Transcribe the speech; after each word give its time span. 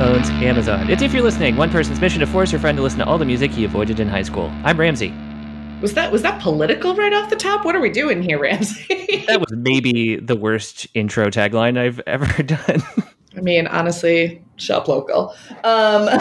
owns 0.00 0.28
Amazon. 0.30 0.90
It's 0.90 1.02
if 1.02 1.12
you're 1.12 1.22
listening, 1.22 1.56
one 1.56 1.70
person's 1.70 2.00
mission 2.00 2.18
to 2.20 2.26
force 2.26 2.50
your 2.50 2.60
friend 2.60 2.76
to 2.76 2.82
listen 2.82 2.98
to 2.98 3.06
all 3.06 3.16
the 3.16 3.24
music 3.24 3.52
he 3.52 3.64
avoided 3.64 4.00
in 4.00 4.08
high 4.08 4.22
school. 4.22 4.50
I'm 4.64 4.78
Ramsey. 4.78 5.14
Was 5.80 5.94
that 5.94 6.10
was 6.10 6.22
that 6.22 6.42
political 6.42 6.96
right 6.96 7.12
off 7.12 7.30
the 7.30 7.36
top? 7.36 7.64
What 7.64 7.76
are 7.76 7.80
we 7.80 7.90
doing 7.90 8.20
here, 8.20 8.40
Ramsey? 8.40 9.24
that 9.28 9.38
was 9.38 9.52
maybe 9.52 10.16
the 10.16 10.34
worst 10.34 10.88
intro 10.94 11.26
tagline 11.26 11.78
I've 11.78 12.00
ever 12.06 12.42
done. 12.42 12.82
I 13.36 13.40
mean, 13.40 13.68
honestly, 13.68 14.42
shop 14.56 14.88
local. 14.88 15.34
Um, 15.62 16.08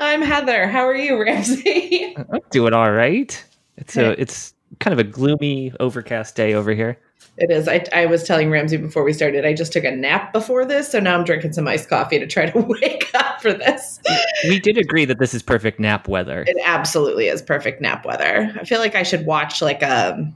I'm 0.00 0.22
Heather. 0.22 0.66
How 0.68 0.86
are 0.86 0.96
you, 0.96 1.20
Ramsey? 1.20 2.16
I'm 2.16 2.40
doing 2.50 2.72
all 2.72 2.92
right. 2.92 3.44
It's 3.76 3.96
a 3.96 4.18
it's 4.18 4.54
kind 4.80 4.98
of 4.98 4.98
a 4.98 5.08
gloomy, 5.08 5.72
overcast 5.80 6.34
day 6.34 6.54
over 6.54 6.72
here. 6.72 6.98
It 7.38 7.50
is. 7.50 7.66
I, 7.66 7.84
I 7.94 8.06
was 8.06 8.24
telling 8.24 8.50
Ramsey 8.50 8.76
before 8.76 9.04
we 9.04 9.14
started, 9.14 9.46
I 9.46 9.54
just 9.54 9.72
took 9.72 9.84
a 9.84 9.90
nap 9.90 10.34
before 10.34 10.66
this, 10.66 10.90
so 10.90 11.00
now 11.00 11.16
I'm 11.16 11.24
drinking 11.24 11.54
some 11.54 11.66
iced 11.66 11.88
coffee 11.88 12.18
to 12.18 12.26
try 12.26 12.50
to 12.50 12.60
wake 12.82 13.10
up 13.14 13.40
for 13.40 13.54
this. 13.54 14.00
We 14.44 14.60
did 14.60 14.76
agree 14.76 15.06
that 15.06 15.18
this 15.18 15.32
is 15.32 15.42
perfect 15.42 15.80
nap 15.80 16.08
weather. 16.08 16.44
It 16.46 16.58
absolutely 16.62 17.28
is 17.28 17.40
perfect 17.40 17.80
nap 17.80 18.04
weather. 18.04 18.52
I 18.60 18.64
feel 18.64 18.80
like 18.80 18.94
I 18.94 19.02
should 19.02 19.24
watch 19.24 19.62
like 19.62 19.82
a 19.82 20.30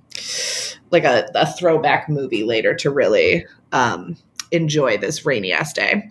like 0.90 1.04
a, 1.04 1.28
a 1.34 1.46
throwback 1.52 2.08
movie 2.08 2.44
later 2.44 2.74
to 2.76 2.90
really 2.90 3.46
um, 3.72 4.16
enjoy 4.50 4.96
this 4.96 5.26
rainy 5.26 5.52
ass 5.52 5.72
day. 5.72 6.08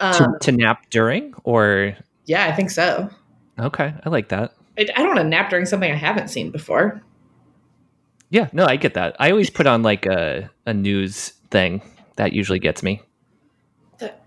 Um, 0.00 0.12
to, 0.12 0.38
to, 0.42 0.52
nap 0.52 0.90
during, 0.90 1.32
or 1.44 1.96
yeah, 2.26 2.44
I 2.46 2.52
think 2.52 2.70
so. 2.70 3.08
Okay, 3.58 3.94
I 4.04 4.08
like 4.10 4.28
that. 4.28 4.52
I, 4.78 4.82
I 4.82 4.98
don't 4.98 5.08
want 5.08 5.18
to 5.20 5.24
nap 5.24 5.48
during 5.48 5.64
something 5.64 5.90
I 5.90 5.94
haven't 5.96 6.28
seen 6.28 6.50
before. 6.50 7.00
Yeah, 8.30 8.48
no, 8.52 8.66
I 8.66 8.76
get 8.76 8.94
that. 8.94 9.16
I 9.18 9.30
always 9.30 9.50
put 9.50 9.66
on 9.66 9.82
like 9.82 10.06
a, 10.06 10.50
a 10.66 10.74
news 10.74 11.30
thing. 11.50 11.82
That 12.16 12.32
usually 12.32 12.58
gets 12.58 12.82
me. 12.82 13.02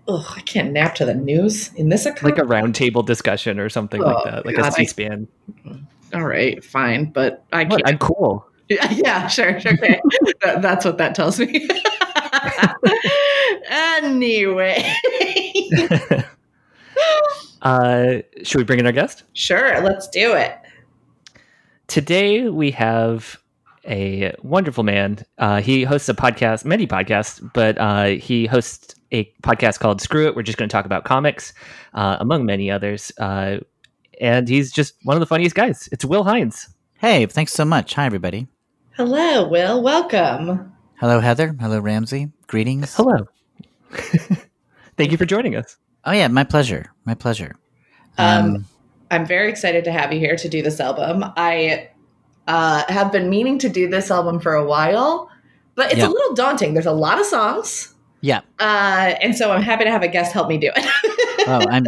Oh, 0.08 0.34
I 0.36 0.40
can't 0.40 0.72
nap 0.72 0.96
to 0.96 1.04
the 1.04 1.14
news 1.14 1.72
in 1.74 1.88
this 1.88 2.04
account. 2.04 2.24
Like 2.24 2.38
a 2.38 2.46
roundtable 2.46 3.06
discussion 3.06 3.60
or 3.60 3.68
something 3.68 4.02
oh, 4.02 4.06
like 4.06 4.24
that, 4.24 4.46
like 4.46 4.56
God, 4.56 4.68
a 4.68 4.72
C-SPAN. 4.72 5.28
I, 5.66 5.78
all 6.14 6.24
right, 6.24 6.64
fine, 6.64 7.12
but 7.12 7.44
I 7.52 7.64
can't. 7.64 7.72
What? 7.72 7.88
I'm 7.88 7.98
cool. 7.98 8.44
Yeah, 8.68 8.90
yeah 9.04 9.26
sure, 9.28 9.60
sure. 9.60 9.74
Okay. 9.74 10.00
that, 10.42 10.62
that's 10.62 10.84
what 10.84 10.98
that 10.98 11.14
tells 11.14 11.38
me. 11.38 11.68
anyway. 13.70 14.94
uh, 17.62 18.14
should 18.42 18.58
we 18.58 18.64
bring 18.64 18.80
in 18.80 18.86
our 18.86 18.92
guest? 18.92 19.24
Sure, 19.34 19.80
let's 19.80 20.08
do 20.08 20.34
it. 20.34 20.56
Today 21.86 22.48
we 22.48 22.70
have 22.72 23.39
a 23.86 24.34
wonderful 24.42 24.84
man. 24.84 25.24
Uh, 25.38 25.60
he 25.60 25.84
hosts 25.84 26.08
a 26.08 26.14
podcast, 26.14 26.64
many 26.64 26.86
podcasts, 26.86 27.40
but 27.52 27.78
uh, 27.78 28.06
he 28.06 28.46
hosts 28.46 28.94
a 29.12 29.24
podcast 29.42 29.80
called 29.80 30.00
Screw 30.00 30.26
It. 30.26 30.36
We're 30.36 30.42
just 30.42 30.58
going 30.58 30.68
to 30.68 30.72
talk 30.72 30.86
about 30.86 31.04
comics, 31.04 31.52
uh, 31.94 32.16
among 32.20 32.46
many 32.46 32.70
others. 32.70 33.12
Uh, 33.18 33.58
and 34.20 34.48
he's 34.48 34.70
just 34.70 34.94
one 35.04 35.16
of 35.16 35.20
the 35.20 35.26
funniest 35.26 35.54
guys. 35.54 35.88
It's 35.92 36.04
Will 36.04 36.24
Hines. 36.24 36.68
Hey, 36.98 37.24
thanks 37.26 37.52
so 37.52 37.64
much. 37.64 37.94
Hi, 37.94 38.06
everybody. 38.06 38.46
Hello, 38.96 39.48
Will. 39.48 39.82
Welcome. 39.82 40.72
Hello, 40.96 41.20
Heather. 41.20 41.56
Hello, 41.58 41.80
Ramsey. 41.80 42.30
Greetings. 42.46 42.94
Hello. 42.94 43.26
Thank 43.90 45.10
you 45.10 45.16
for 45.16 45.24
joining 45.24 45.56
us. 45.56 45.78
Oh, 46.04 46.12
yeah, 46.12 46.28
my 46.28 46.44
pleasure. 46.44 46.92
My 47.06 47.14
pleasure. 47.14 47.56
Um, 48.18 48.44
um, 48.44 48.64
I'm 49.10 49.26
very 49.26 49.48
excited 49.48 49.84
to 49.84 49.92
have 49.92 50.12
you 50.12 50.20
here 50.20 50.36
to 50.36 50.48
do 50.48 50.60
this 50.62 50.78
album. 50.78 51.24
I 51.36 51.88
uh, 52.50 52.82
have 52.88 53.12
been 53.12 53.30
meaning 53.30 53.58
to 53.60 53.68
do 53.68 53.88
this 53.88 54.10
album 54.10 54.40
for 54.40 54.54
a 54.54 54.64
while, 54.64 55.30
but 55.76 55.92
it's 55.92 56.02
a 56.02 56.08
little 56.08 56.34
daunting. 56.34 56.74
There's 56.74 56.86
a 56.86 56.92
lot 56.92 57.20
of 57.20 57.26
songs. 57.26 57.94
Yeah. 58.22 58.40
Uh, 58.58 59.14
and 59.22 59.36
so 59.36 59.52
I'm 59.52 59.62
happy 59.62 59.84
to 59.84 59.90
have 59.90 60.02
a 60.02 60.08
guest 60.08 60.32
help 60.32 60.48
me 60.48 60.58
do 60.58 60.70
it. 60.74 60.84
oh, 61.48 61.64
I'm. 61.70 61.86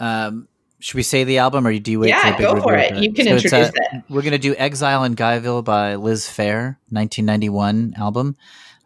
Um, 0.00 0.48
should 0.80 0.96
we 0.96 1.04
say 1.04 1.22
the 1.22 1.38
album, 1.38 1.68
or 1.68 1.78
do 1.78 1.92
you 1.92 2.00
wait? 2.00 2.08
Yeah, 2.08 2.36
go 2.36 2.60
for 2.60 2.74
it. 2.74 2.96
You 2.96 3.12
can 3.12 3.26
so 3.26 3.30
introduce 3.36 3.68
it. 3.72 4.02
We're 4.10 4.22
going 4.22 4.32
to 4.32 4.38
do 4.38 4.56
"Exile 4.58 5.04
in 5.04 5.14
Guyville" 5.14 5.64
by 5.64 5.94
Liz 5.94 6.26
Phair, 6.26 6.76
1991 6.90 7.94
album. 7.96 8.36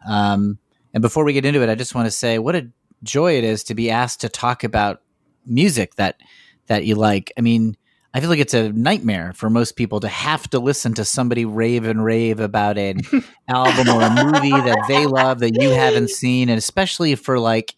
Um, 0.07 0.59
and 0.93 1.01
before 1.01 1.23
we 1.23 1.33
get 1.33 1.45
into 1.45 1.63
it, 1.63 1.69
I 1.69 1.75
just 1.75 1.95
want 1.95 2.05
to 2.05 2.11
say 2.11 2.37
what 2.37 2.55
a 2.55 2.69
joy 3.01 3.37
it 3.37 3.43
is 3.43 3.63
to 3.65 3.75
be 3.75 3.89
asked 3.89 4.21
to 4.21 4.29
talk 4.29 4.63
about 4.63 5.01
music 5.47 5.95
that 5.95 6.21
that 6.67 6.85
you 6.85 6.93
like. 6.93 7.33
I 7.37 7.41
mean, 7.41 7.75
I 8.13 8.19
feel 8.19 8.29
like 8.29 8.39
it's 8.39 8.55
a 8.55 8.71
nightmare 8.71 9.33
for 9.33 9.49
most 9.49 9.75
people 9.75 9.99
to 9.99 10.07
have 10.07 10.49
to 10.49 10.59
listen 10.59 10.93
to 10.95 11.05
somebody 11.05 11.45
rave 11.45 11.85
and 11.85 12.03
rave 12.03 12.39
about 12.39 12.77
an 12.77 13.01
album 13.47 13.87
or 13.89 14.01
a 14.01 14.09
movie 14.09 14.49
that 14.49 14.85
they 14.87 15.05
love 15.05 15.39
that 15.39 15.61
you 15.61 15.69
haven't 15.69 16.09
seen, 16.09 16.49
and 16.49 16.57
especially 16.57 17.13
for 17.15 17.39
like 17.39 17.75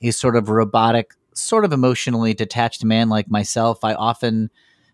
a 0.00 0.10
sort 0.10 0.36
of 0.36 0.48
robotic, 0.48 1.12
sort 1.34 1.66
of 1.66 1.72
emotionally 1.72 2.32
detached 2.32 2.82
man 2.82 3.10
like 3.10 3.30
myself, 3.30 3.84
I 3.84 3.94
often 3.94 4.50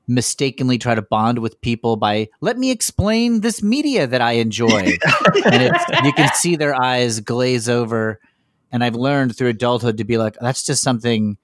mistakenly 0.08 0.76
try 0.76 0.96
to 0.96 1.02
bond 1.02 1.38
with 1.38 1.60
people 1.60 1.96
by 1.96 2.28
let 2.40 2.58
me 2.58 2.72
explain 2.72 3.42
this 3.42 3.62
media 3.62 4.08
that 4.08 4.20
I 4.20 4.32
enjoy, 4.32 4.98
and 5.44 5.72
you 6.04 6.12
can 6.12 6.30
see 6.34 6.56
their 6.56 6.74
eyes 6.74 7.20
glaze 7.20 7.68
over. 7.68 8.18
And 8.72 8.84
I've 8.84 8.94
learned 8.96 9.36
through 9.36 9.48
adulthood 9.48 9.98
to 9.98 10.04
be 10.04 10.16
like, 10.16 10.36
that's 10.40 10.64
just 10.64 10.82
something 10.82 11.38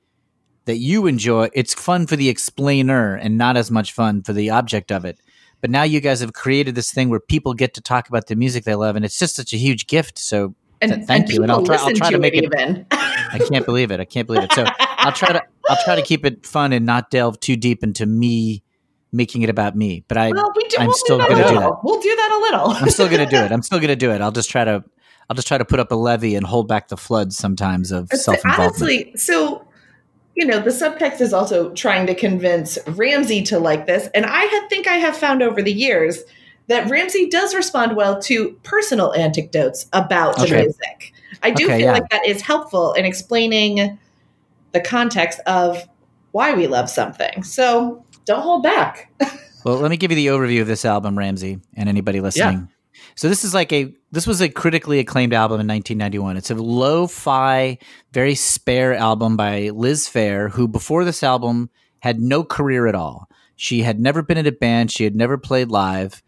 that 0.67 0.79
you 0.79 1.07
enjoy. 1.07 1.49
It's 1.53 1.75
fun 1.75 2.07
for 2.07 2.17
the 2.17 2.29
explainer 2.29 3.15
and 3.15 3.39
not 3.39 3.57
as 3.57 3.71
much 3.71 3.93
fun 3.93 4.23
for 4.23 4.33
the 4.33 4.51
object 4.51 4.93
of 4.93 5.05
it. 5.05 5.19
But 5.61 5.71
now 5.71 5.85
you 5.85 6.01
guys 6.01 6.21
have 6.21 6.33
created 6.33 6.75
this 6.75 6.93
thing 6.93 7.09
where 7.09 7.21
people 7.21 7.55
get 7.55 7.75
to 7.75 7.81
talk 7.81 8.09
about 8.09 8.27
the 8.27 8.37
music 8.37 8.65
they 8.65 8.75
love, 8.75 8.95
and 8.95 9.05
it's 9.05 9.19
just 9.19 9.35
such 9.35 9.53
a 9.53 9.57
huge 9.57 9.87
gift. 9.87 10.19
So 10.19 10.55
and, 10.83 10.93
th- 10.93 11.07
thank 11.07 11.27
and 11.27 11.35
you, 11.35 11.43
and 11.43 11.51
I'll 11.51 11.65
try. 11.65 11.77
I'll 11.77 11.93
try 11.93 12.11
to, 12.11 12.17
to 12.17 12.21
make 12.21 12.35
it. 12.35 12.45
Even. 12.45 12.87
I 12.91 13.41
can't 13.51 13.65
believe 13.65 13.91
it. 13.91 13.99
I 13.99 14.05
can't 14.05 14.27
believe 14.27 14.45
it. 14.45 14.53
So 14.53 14.65
I'll 14.79 15.13
try 15.13 15.33
to. 15.33 15.43
I'll 15.69 15.83
try 15.85 15.97
to 15.97 16.03
keep 16.03 16.25
it 16.27 16.45
fun 16.45 16.73
and 16.73 16.85
not 16.85 17.11
delve 17.11 17.41
too 17.41 17.57
deep 17.57 17.83
into 17.83 18.07
me 18.07 18.63
making 19.13 19.43
it 19.43 19.49
about 19.49 19.75
me. 19.75 20.05
But 20.07 20.19
I, 20.19 20.31
well, 20.31 20.53
we 20.55 20.69
do, 20.69 20.77
I'm 20.79 20.87
we'll 20.87 20.95
still 20.95 21.19
going 21.19 21.37
to 21.37 21.49
do 21.49 21.55
that. 21.55 21.79
We'll 21.83 22.01
do 22.01 22.15
that 22.15 22.31
a 22.31 22.41
little. 22.43 22.71
I'm 22.71 22.91
still 22.91 23.09
going 23.09 23.25
to 23.25 23.31
do 23.31 23.43
it. 23.43 23.51
I'm 23.51 23.63
still 23.69 23.79
going 23.79 23.89
to 23.89 23.97
do 23.97 24.13
it. 24.13 24.21
I'll 24.21 24.33
just 24.33 24.51
try 24.51 24.65
to. 24.65 24.85
I'll 25.29 25.35
just 25.35 25.49
try 25.49 25.59
to 25.59 25.65
put 25.65 25.81
up 25.81 25.91
a 25.91 25.97
levee 25.97 26.37
and 26.37 26.47
hold 26.47 26.69
back 26.69 26.87
the 26.87 26.97
floods 26.97 27.37
sometimes 27.37 27.91
of 27.91 28.09
self 28.11 28.45
involvement. 28.45 28.83
Honestly, 28.83 29.13
so 29.17 29.66
you 30.37 30.45
know, 30.45 30.61
the 30.61 30.71
subtext 30.71 31.21
is 31.23 31.33
also 31.33 31.73
trying 31.73 32.07
to 32.07 32.15
convince 32.15 32.79
Ramsey 32.87 33.43
to 33.45 33.59
like 33.59 33.87
this. 33.87 34.09
And 34.15 34.27
I 34.27 34.47
think 34.69 34.87
I 34.87 34.97
have 34.97 35.17
found 35.17 35.43
over 35.43 35.63
the 35.63 35.73
years 35.73 36.23
that 36.67 36.89
Ramsey 36.91 37.29
does 37.29 37.55
respond 37.55 37.97
well 37.97 38.21
to 38.23 38.51
personal 38.63 39.15
anecdotes 39.15 39.87
about 39.95 40.39
okay. 40.39 40.51
the 40.51 40.57
music. 40.63 41.15
I 41.43 41.51
do 41.53 41.65
okay, 41.65 41.79
feel 41.79 41.87
yeah. 41.87 41.93
like 41.93 42.09
that 42.11 42.27
is 42.27 42.43
helpful 42.43 42.93
in 42.93 43.07
explaining 43.07 43.99
the 44.73 44.81
context 44.81 45.41
of 45.47 45.83
why 46.33 46.53
we 46.53 46.67
love 46.67 46.91
something. 46.91 47.43
So 47.43 48.05
don't 48.27 48.43
hold 48.43 48.63
back. 48.63 49.11
well, 49.65 49.79
let 49.79 49.91
me 49.91 49.97
give 49.97 50.11
you 50.11 50.17
the 50.17 50.27
overview 50.27 50.61
of 50.61 50.67
this 50.67 50.85
album, 50.85 51.17
Ramsey, 51.17 51.61
and 51.75 51.89
anybody 51.89 52.21
listening. 52.21 52.69
Yeah. 52.69 52.76
So 53.17 53.31
this 53.31 53.45
is 53.45 53.55
like 53.55 53.73
a 53.73 53.95
this 54.13 54.27
was 54.27 54.43
a 54.43 54.49
critically 54.49 54.99
acclaimed 54.99 55.33
album 55.33 55.61
in 55.61 55.67
1991. 55.67 56.37
It's 56.37 56.51
a 56.51 56.55
lo-fi, 56.55 57.79
very 58.13 58.35
spare 58.35 58.95
album 58.95 59.39
by 59.39 59.71
Liz 59.71 60.07
Phair, 60.07 60.51
who 60.51 60.69
before 60.69 61.05
this 61.05 61.23
album 61.23 61.71
had 62.01 62.21
no 62.21 62.45
career 62.45 62.87
at 62.87 62.95
all. 62.95 63.29
She 63.57 63.83
had 63.83 63.99
never 63.99 64.21
been 64.21 64.37
in 64.37 64.47
a 64.47 64.53
band. 64.53 64.93
She 64.93 65.05
had 65.05 65.17
never 65.17 65.39
played 65.39 65.71
live. 65.71 66.23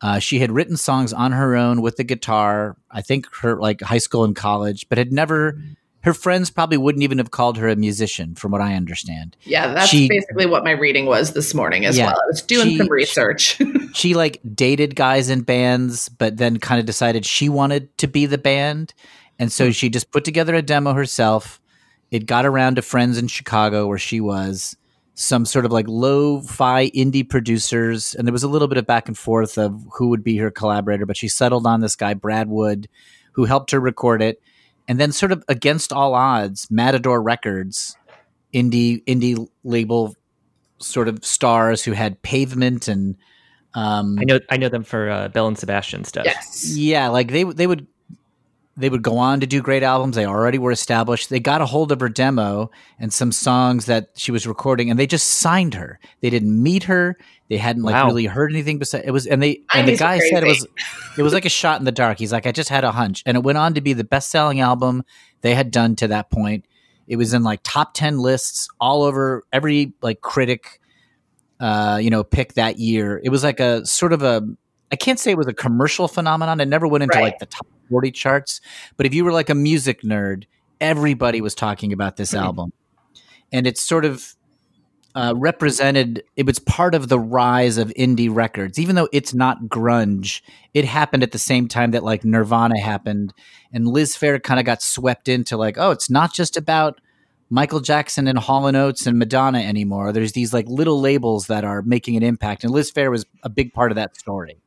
Uh, 0.00 0.18
she 0.18 0.38
had 0.38 0.50
written 0.50 0.76
songs 0.78 1.12
on 1.12 1.32
her 1.32 1.54
own 1.54 1.82
with 1.82 1.96
the 1.96 2.04
guitar. 2.04 2.78
I 2.90 3.02
think 3.02 3.26
her 3.36 3.60
like 3.60 3.82
high 3.82 3.98
school 3.98 4.24
and 4.24 4.34
college, 4.34 4.88
but 4.88 4.96
had 4.96 5.12
never 5.12 5.60
her 6.02 6.12
friends 6.12 6.50
probably 6.50 6.76
wouldn't 6.76 7.04
even 7.04 7.18
have 7.18 7.30
called 7.30 7.56
her 7.58 7.68
a 7.68 7.76
musician, 7.76 8.34
from 8.34 8.50
what 8.50 8.60
I 8.60 8.74
understand. 8.74 9.36
Yeah, 9.42 9.72
that's 9.72 9.88
she, 9.88 10.08
basically 10.08 10.46
what 10.46 10.64
my 10.64 10.72
reading 10.72 11.06
was 11.06 11.32
this 11.32 11.54
morning 11.54 11.84
as 11.84 11.96
yeah, 11.96 12.06
well. 12.06 12.16
I 12.16 12.26
was 12.26 12.42
doing 12.42 12.70
she, 12.70 12.78
some 12.78 12.88
research. 12.88 13.60
she 13.94 14.14
like 14.14 14.40
dated 14.52 14.96
guys 14.96 15.30
in 15.30 15.42
bands, 15.42 16.08
but 16.08 16.38
then 16.38 16.58
kind 16.58 16.80
of 16.80 16.86
decided 16.86 17.24
she 17.24 17.48
wanted 17.48 17.96
to 17.98 18.08
be 18.08 18.26
the 18.26 18.38
band. 18.38 18.94
And 19.38 19.52
so 19.52 19.66
hmm. 19.66 19.70
she 19.70 19.90
just 19.90 20.10
put 20.10 20.24
together 20.24 20.54
a 20.54 20.62
demo 20.62 20.92
herself. 20.92 21.60
It 22.10 22.26
got 22.26 22.46
around 22.46 22.76
to 22.76 22.82
friends 22.82 23.16
in 23.16 23.28
Chicago 23.28 23.86
where 23.86 23.98
she 23.98 24.20
was, 24.20 24.76
some 25.14 25.44
sort 25.44 25.64
of 25.64 25.70
like 25.70 25.86
lo 25.86 26.40
fi 26.40 26.90
indie 26.90 27.28
producers. 27.28 28.16
And 28.16 28.26
there 28.26 28.32
was 28.32 28.42
a 28.42 28.48
little 28.48 28.68
bit 28.68 28.78
of 28.78 28.86
back 28.86 29.06
and 29.06 29.16
forth 29.16 29.56
of 29.56 29.86
who 29.92 30.08
would 30.08 30.24
be 30.24 30.36
her 30.38 30.50
collaborator, 30.50 31.06
but 31.06 31.16
she 31.16 31.28
settled 31.28 31.64
on 31.64 31.80
this 31.80 31.94
guy, 31.94 32.14
Brad 32.14 32.48
Wood, 32.48 32.88
who 33.34 33.44
helped 33.44 33.70
her 33.70 33.80
record 33.80 34.20
it 34.20 34.42
and 34.88 34.98
then 34.98 35.12
sort 35.12 35.32
of 35.32 35.44
against 35.48 35.92
all 35.92 36.14
odds, 36.14 36.70
Matador 36.70 37.22
Records, 37.22 37.96
indie 38.52 39.02
indie 39.04 39.48
label 39.64 40.14
sort 40.78 41.08
of 41.08 41.24
stars 41.24 41.84
who 41.84 41.92
had 41.92 42.20
Pavement 42.22 42.88
and 42.88 43.16
um, 43.74 44.18
I 44.18 44.24
know 44.24 44.40
I 44.50 44.56
know 44.58 44.68
them 44.68 44.84
for 44.84 45.08
uh, 45.08 45.28
Belle 45.28 45.48
and 45.48 45.58
Sebastian 45.58 46.04
stuff. 46.04 46.26
Yes, 46.26 46.76
yeah, 46.76 47.08
like 47.08 47.28
they 47.28 47.44
they 47.44 47.66
would 47.66 47.86
they 48.76 48.88
would 48.88 49.02
go 49.02 49.18
on 49.18 49.40
to 49.40 49.46
do 49.46 49.60
great 49.60 49.82
albums. 49.82 50.16
They 50.16 50.26
already 50.26 50.58
were 50.58 50.70
established. 50.70 51.28
They 51.28 51.40
got 51.40 51.60
a 51.60 51.66
hold 51.66 51.92
of 51.92 52.00
her 52.00 52.08
demo 52.08 52.70
and 52.98 53.12
some 53.12 53.32
songs 53.32 53.86
that 53.86 54.10
she 54.16 54.32
was 54.32 54.46
recording, 54.46 54.90
and 54.90 54.98
they 54.98 55.06
just 55.06 55.26
signed 55.26 55.74
her. 55.74 55.98
They 56.20 56.30
didn't 56.30 56.62
meet 56.62 56.84
her. 56.84 57.18
They 57.48 57.58
hadn't 57.58 57.82
like 57.82 57.94
wow. 57.94 58.06
really 58.06 58.24
heard 58.24 58.50
anything 58.50 58.78
besides 58.78 59.04
it 59.06 59.10
was. 59.10 59.26
And 59.26 59.42
they 59.42 59.60
and 59.74 59.86
the 59.86 59.96
guy 59.96 60.18
said 60.18 60.42
it 60.42 60.48
was 60.48 60.66
it 61.18 61.22
was 61.22 61.34
like 61.34 61.44
a 61.44 61.50
shot 61.50 61.80
in 61.80 61.84
the 61.84 61.92
dark. 61.92 62.18
He's 62.18 62.32
like, 62.32 62.46
I 62.46 62.52
just 62.52 62.70
had 62.70 62.84
a 62.84 62.92
hunch, 62.92 63.22
and 63.26 63.36
it 63.36 63.42
went 63.42 63.58
on 63.58 63.74
to 63.74 63.80
be 63.80 63.92
the 63.92 64.04
best 64.04 64.30
selling 64.30 64.60
album 64.60 65.04
they 65.42 65.54
had 65.54 65.70
done 65.70 65.96
to 65.96 66.08
that 66.08 66.30
point. 66.30 66.64
It 67.06 67.16
was 67.16 67.34
in 67.34 67.42
like 67.42 67.60
top 67.62 67.94
10 67.94 68.18
lists 68.18 68.68
all 68.80 69.02
over 69.02 69.44
every 69.52 69.92
like 70.00 70.20
critic 70.20 70.80
uh, 71.62 71.98
you 72.02 72.10
know, 72.10 72.24
pick 72.24 72.54
that 72.54 72.78
year. 72.80 73.20
It 73.22 73.28
was 73.28 73.44
like 73.44 73.60
a 73.60 73.86
sort 73.86 74.12
of 74.12 74.22
a 74.22 74.42
I 74.90 74.96
can't 74.96 75.18
say 75.18 75.30
it 75.30 75.38
was 75.38 75.46
a 75.46 75.54
commercial 75.54 76.08
phenomenon. 76.08 76.60
It 76.60 76.66
never 76.66 76.86
went 76.88 77.04
into 77.04 77.16
Right. 77.16 77.24
like 77.24 77.38
the 77.38 77.46
top 77.46 77.66
40 77.92 78.10
charts, 78.10 78.60
but 78.96 79.04
if 79.04 79.12
you 79.12 79.22
were 79.22 79.32
like 79.32 79.50
a 79.50 79.54
music 79.54 80.00
nerd, 80.00 80.44
everybody 80.80 81.42
was 81.42 81.54
talking 81.54 81.92
about 81.92 82.16
this 82.16 82.32
album. 82.32 82.72
And 83.52 83.66
it's 83.66 83.82
sort 83.82 84.06
of 84.06 84.34
uh, 85.14 85.34
represented 85.36 86.24
it 86.36 86.46
was 86.46 86.58
part 86.58 86.94
of 86.94 87.10
the 87.10 87.20
rise 87.20 87.76
of 87.76 87.88
indie 87.90 88.34
records. 88.34 88.78
Even 88.78 88.96
though 88.96 89.10
it's 89.12 89.34
not 89.34 89.64
grunge 89.64 90.40
it 90.72 90.86
happened 90.86 91.22
at 91.22 91.32
the 91.32 91.38
same 91.38 91.68
time 91.68 91.90
that 91.90 92.02
like 92.02 92.24
nirvana 92.24 92.80
happened. 92.80 93.34
And 93.74 93.86
liz 93.86 94.16
phair 94.16 94.42
kind 94.42 94.58
of 94.58 94.64
got 94.64 94.80
swept 94.80 95.28
into 95.28 95.58
like 95.58 95.76
oh 95.76 95.90
it's 95.90 96.08
not 96.08 96.32
just 96.32 96.56
about 96.56 96.98
michael 97.50 97.80
jackson 97.80 98.26
and 98.26 98.38
hall 98.38 98.66
and 98.66 98.76
oates 98.76 99.06
and 99.06 99.18
madonna 99.18 99.60
anymore. 99.60 100.12
There's 100.12 100.32
these 100.32 100.54
like 100.54 100.66
little 100.66 100.98
labels 100.98 101.48
that 101.48 101.62
are 101.62 101.82
making 101.82 102.16
an 102.16 102.22
impact. 102.22 102.64
And 102.64 102.72
liz 102.72 102.90
phair 102.90 103.10
was 103.10 103.26
a 103.42 103.50
big 103.50 103.74
part 103.74 103.92
of 103.92 103.96
that 103.96 104.16
story 104.16 104.62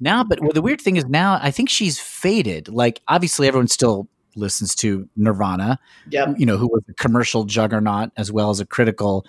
now 0.00 0.24
but 0.24 0.40
well, 0.40 0.52
the 0.52 0.62
weird 0.62 0.80
thing 0.80 0.96
is 0.96 1.06
now 1.06 1.38
i 1.42 1.50
think 1.50 1.68
she's 1.68 1.98
faded 2.00 2.68
like 2.68 3.00
obviously 3.08 3.46
everyone 3.48 3.68
still 3.68 4.08
listens 4.36 4.74
to 4.74 5.08
nirvana 5.16 5.78
Yep. 6.10 6.36
you 6.38 6.46
know, 6.46 6.56
who 6.56 6.66
was 6.66 6.82
a 6.88 6.94
commercial 6.94 7.44
juggernaut 7.44 8.10
as 8.16 8.32
well 8.32 8.50
as 8.50 8.58
a 8.60 8.66
critical 8.66 9.24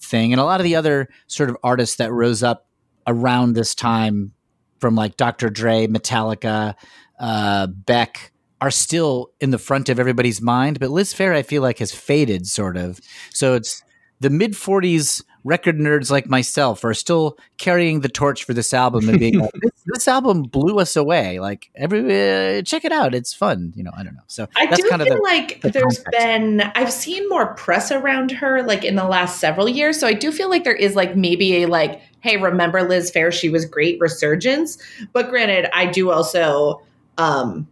thing. 0.00 0.32
And 0.32 0.40
a 0.40 0.44
lot 0.44 0.60
of 0.60 0.64
the 0.64 0.76
other 0.76 1.08
sort 1.28 1.48
of 1.48 1.56
artists 1.62 1.96
that 1.96 2.12
rose 2.12 2.42
up 2.42 2.66
around 3.06 3.52
this 3.52 3.74
time 3.74 4.32
from 4.80 4.94
like 4.94 5.16
Dr. 5.16 5.48
Dre, 5.50 5.86
Metallica, 5.86 6.74
uh, 7.18 7.66
Beck 7.68 8.32
are 8.60 8.70
still 8.70 9.30
in 9.40 9.50
the 9.50 9.58
front 9.58 9.88
of 9.88 10.00
everybody's 10.00 10.40
mind. 10.42 10.80
But 10.80 10.90
Liz 10.90 11.14
Phair, 11.14 11.34
I 11.34 11.42
feel 11.42 11.62
like, 11.62 11.78
has 11.78 11.92
faded 11.92 12.46
sort 12.46 12.76
of. 12.76 13.00
So 13.30 13.54
it's 13.54 13.82
the 14.20 14.30
mid 14.30 14.52
40s 14.52 15.22
record 15.44 15.78
nerds 15.78 16.10
like 16.10 16.26
myself 16.26 16.84
are 16.84 16.94
still 16.94 17.38
carrying 17.56 18.00
the 18.00 18.08
torch 18.08 18.44
for 18.44 18.54
this 18.54 18.74
album 18.74 19.08
and 19.08 19.18
being 19.18 19.38
like, 19.40 19.52
this, 19.62 19.77
this 19.88 20.06
album 20.06 20.42
blew 20.42 20.78
us 20.78 20.96
away. 20.96 21.40
Like, 21.40 21.70
every 21.74 22.00
uh, 22.00 22.62
check 22.62 22.84
it 22.84 22.92
out. 22.92 23.14
It's 23.14 23.32
fun. 23.32 23.72
You 23.74 23.82
know, 23.82 23.90
I 23.96 24.02
don't 24.02 24.14
know. 24.14 24.22
So 24.26 24.46
I 24.54 24.66
that's 24.66 24.82
do 24.82 24.88
kind 24.88 25.02
feel 25.02 25.12
of 25.12 25.18
the. 25.18 25.22
like 25.24 25.60
the 25.62 25.70
there's 25.70 25.98
context. 25.98 26.10
been 26.12 26.60
I've 26.74 26.92
seen 26.92 27.28
more 27.28 27.54
press 27.54 27.90
around 27.90 28.30
her 28.32 28.62
like 28.62 28.84
in 28.84 28.96
the 28.96 29.04
last 29.04 29.40
several 29.40 29.68
years. 29.68 29.98
So 29.98 30.06
I 30.06 30.12
do 30.12 30.30
feel 30.30 30.50
like 30.50 30.64
there 30.64 30.74
is 30.76 30.94
like 30.94 31.16
maybe 31.16 31.62
a 31.62 31.66
like, 31.66 32.00
hey, 32.20 32.36
remember 32.36 32.82
Liz 32.82 33.10
Phair? 33.10 33.32
She 33.32 33.48
was 33.48 33.64
great 33.64 33.98
resurgence. 34.00 34.78
But 35.12 35.30
granted, 35.30 35.68
I 35.74 35.86
do 35.86 36.10
also 36.10 36.82
um 37.16 37.66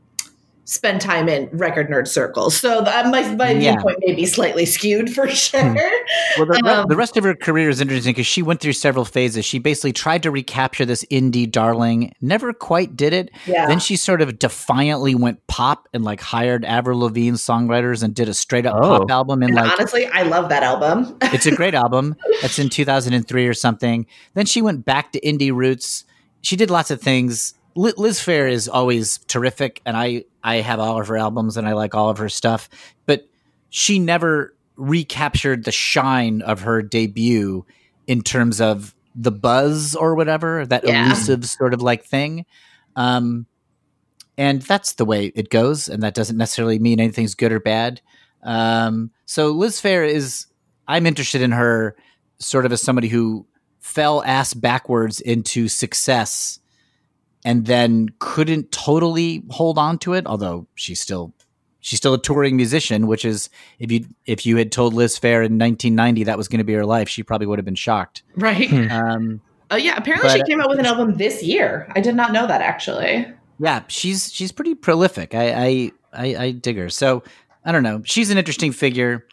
spend 0.69 1.01
time 1.01 1.29
in 1.29 1.49
record 1.53 1.89
nerd 1.89 2.09
circles. 2.09 2.57
So 2.57 2.81
the, 2.81 2.91
my, 3.09 3.23
my 3.37 3.51
Yeah. 3.53 3.73
viewpoint 3.75 3.99
may 4.05 4.15
be 4.15 4.27
slightly 4.27 4.67
skewed 4.67 5.09
for 5.15 5.29
sure. 5.29 5.63
Well, 6.37 6.47
the, 6.47 6.61
Um, 6.67 6.87
the 6.89 6.97
rest 6.97 7.17
of 7.17 7.23
her 7.23 7.37
career 7.37 7.69
is 7.69 7.81
interesting 7.81 8.11
because 8.13 8.27
she 8.27 8.43
went 8.43 8.61
through 8.61 8.73
several 8.73 9.05
phases. 9.05 9.45
She 9.45 9.61
basically 9.61 9.93
tried 9.93 10.25
to 10.25 10.31
recapture 10.33 10.85
this 10.85 11.05
indie 11.11 11.51
darling, 11.51 12.13
never 12.21 12.53
quite 12.53 12.97
did 12.97 13.13
it. 13.13 13.31
yeah. 13.47 13.67
Then 13.69 13.79
she 13.79 13.95
sort 13.97 14.21
of 14.21 14.39
defiantly 14.41 15.15
went 15.15 15.47
pop 15.47 15.89
and 15.95 16.05
like 16.05 16.21
hired 16.21 16.65
Avril 16.65 16.99
Lavigne 16.99 17.37
songwriters 17.37 18.03
and 18.03 18.13
did 18.13 18.29
a 18.29 18.35
straight 18.35 18.67
up 18.67 18.75
Oh. 18.77 18.99
pop 18.99 19.11
album. 19.11 19.43
And 19.43 19.51
and 19.57 19.65
like, 19.69 19.73
honestly, 19.79 20.07
I 20.07 20.23
love 20.23 20.49
that 20.49 20.65
album. 20.65 21.17
it's 21.23 21.47
a 21.47 21.53
great 21.55 21.75
album. 21.75 22.17
That's 22.43 22.59
in 22.59 22.69
2003 22.71 23.47
or 23.47 23.55
something. 23.55 24.05
Then 24.35 24.47
she 24.47 24.61
went 24.63 24.85
back 24.85 25.13
to 25.13 25.21
indie 25.21 25.55
roots. 25.55 26.05
She 26.43 26.57
did 26.57 26.71
lots 26.71 26.91
of 26.91 27.01
things. 27.01 27.55
Li- 27.77 27.93
Liz 27.97 28.19
Phair 28.19 28.51
is 28.51 28.69
always 28.69 29.19
terrific, 29.29 29.81
and 29.87 29.97
I 29.97 30.25
I 30.43 30.57
have 30.57 30.81
all 30.81 31.01
of 31.01 31.07
her 31.09 31.17
albums 31.17 31.57
and 31.57 31.69
I 31.69 31.73
like 31.75 31.95
all 31.95 32.09
of 32.11 32.19
her 32.19 32.29
stuff. 32.29 32.69
But 33.07 33.29
she 33.71 33.99
never 33.99 34.55
recaptured 34.77 35.65
the 35.65 35.73
shine 35.73 36.43
of 36.43 36.61
her 36.63 36.83
debut 36.83 37.65
in 38.07 38.23
terms 38.23 38.61
of 38.61 38.95
the 39.15 39.33
buzz 39.33 39.95
or 39.95 40.15
whatever 40.15 40.67
that 40.67 40.85
Yeah. 40.87 41.07
elusive 41.07 41.45
sort 41.47 41.73
of 41.75 41.83
like 41.83 42.05
thing. 42.05 42.45
Um, 42.97 43.47
and 44.39 44.61
that's 44.63 44.95
the 44.95 45.05
way 45.05 45.33
it 45.35 45.49
goes, 45.51 45.89
and 45.89 46.03
that 46.03 46.15
doesn't 46.15 46.37
necessarily 46.37 46.79
mean 46.79 47.01
anything's 47.01 47.35
good 47.35 47.53
or 47.53 47.61
bad. 47.61 48.01
Um, 48.43 49.11
so 49.25 49.51
Liz 49.51 49.81
Phair 49.81 50.07
is 50.09 50.47
I'm 50.89 51.07
interested 51.07 51.43
in 51.43 51.53
her 51.53 51.97
sort 52.39 52.65
of 52.67 52.73
as 52.73 52.81
somebody 52.83 53.09
who 53.09 53.47
fell 53.81 54.23
ass 54.25 54.53
backwards 54.55 55.21
into 55.21 55.69
success 55.69 56.61
and 57.47 57.65
then 57.65 58.11
couldn't 58.19 58.73
totally 58.73 59.43
hold 59.51 59.79
on 59.79 59.97
to 60.01 60.13
it, 60.13 60.27
although 60.27 60.67
she's 60.75 61.01
still 61.01 61.33
she's 61.81 61.99
still 61.99 62.13
a 62.15 62.21
touring 62.21 62.57
musician, 62.57 63.07
which 63.07 63.25
is 63.25 63.49
if 63.79 63.91
you 63.91 64.05
if 64.27 64.45
you 64.45 64.57
had 64.59 64.71
told 64.73 64.93
Liz 64.93 65.19
Phair 65.19 65.37
in 65.47 65.57
1990 65.59 66.25
that 66.25 66.37
was 66.37 66.49
going 66.49 66.59
to 66.59 66.65
be 66.65 66.75
her 66.75 66.85
life, 66.85 67.09
she 67.09 67.23
probably 67.23 67.47
would 67.47 67.59
have 67.59 67.65
been 67.65 67.75
shocked. 67.75 68.23
right. 68.37 68.69
Hmm. 68.69 68.91
Um, 68.91 69.41
Oh 69.69 69.77
yeah, 69.77 69.97
apparently 69.97 70.29
But- 70.29 70.37
she 70.37 70.43
came 70.53 70.61
out 70.61 70.69
with 70.69 70.79
an 70.79 70.87
album 70.87 71.17
this 71.17 71.43
year. 71.43 71.91
I 71.97 72.01
did 72.01 72.15
not 72.15 72.33
know 72.33 72.47
that 72.47 72.61
actually. 72.61 73.27
yeah, 73.59 73.83
she's 73.89 74.33
she's 74.33 74.53
pretty 74.53 74.75
prolific. 74.77 75.35
I, 75.35 75.47
I 75.53 75.93
I 76.13 76.37
I 76.45 76.51
dig 76.53 76.77
her. 76.77 76.89
So 76.89 77.23
I 77.65 77.73
don't 77.73 77.83
know. 77.83 78.01
She's 78.05 78.31
an 78.31 78.39
interesting 78.39 78.71
figure, 78.73 79.27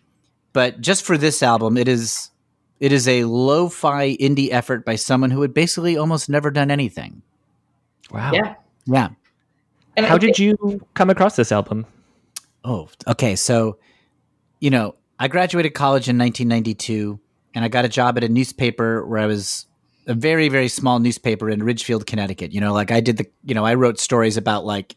but 0.54 0.82
just 0.82 1.04
for 1.06 1.18
this 1.20 1.44
album, 1.44 1.78
it 1.78 1.88
is 1.88 2.32
it 2.80 2.92
is 2.92 3.08
a 3.08 3.26
lo-fi 3.26 4.18
indie 4.18 4.50
effort 4.52 4.84
by 4.86 4.96
someone 4.96 5.30
who 5.30 5.42
had 5.44 5.54
basically 5.54 5.98
almost 5.98 6.30
never 6.30 6.50
done 6.50 6.72
anything. 6.72 7.22
Wow. 8.14 8.32
Yeah. 8.34 8.56
Yeah. 8.86 9.10
And 9.98 10.06
How 10.06 10.16
I 10.16 10.20
did 10.20 10.40
you 10.40 10.86
come 10.94 11.10
across 11.10 11.36
this 11.36 11.52
album? 11.52 11.86
Oh, 12.64 12.90
okay. 13.08 13.36
So, 13.36 13.78
you 14.60 14.70
know, 14.70 14.96
I 15.20 15.28
graduated 15.28 15.74
college 15.74 16.08
in 16.08 16.18
1992 16.18 17.20
and 17.56 17.66
I 17.66 17.68
got 17.68 17.86
a 17.86 17.90
job 17.90 18.18
at 18.18 18.24
a 18.24 18.30
newspaper 18.30 19.06
where 19.06 19.20
I 19.20 19.26
was 19.26 19.66
a 20.08 20.14
very, 20.14 20.50
very 20.50 20.68
small 20.68 21.00
newspaper 21.00 21.50
in 21.50 21.64
Ridgefield, 21.64 22.06
Connecticut. 22.06 22.52
You 22.54 22.62
know, 22.62 22.74
like 22.74 22.92
I 22.92 23.00
did 23.00 23.18
the, 23.18 23.28
you 23.44 23.54
know, 23.54 23.66
I 23.66 23.76
wrote 23.76 24.00
stories 24.00 24.38
about 24.38 24.66
like 24.66 24.96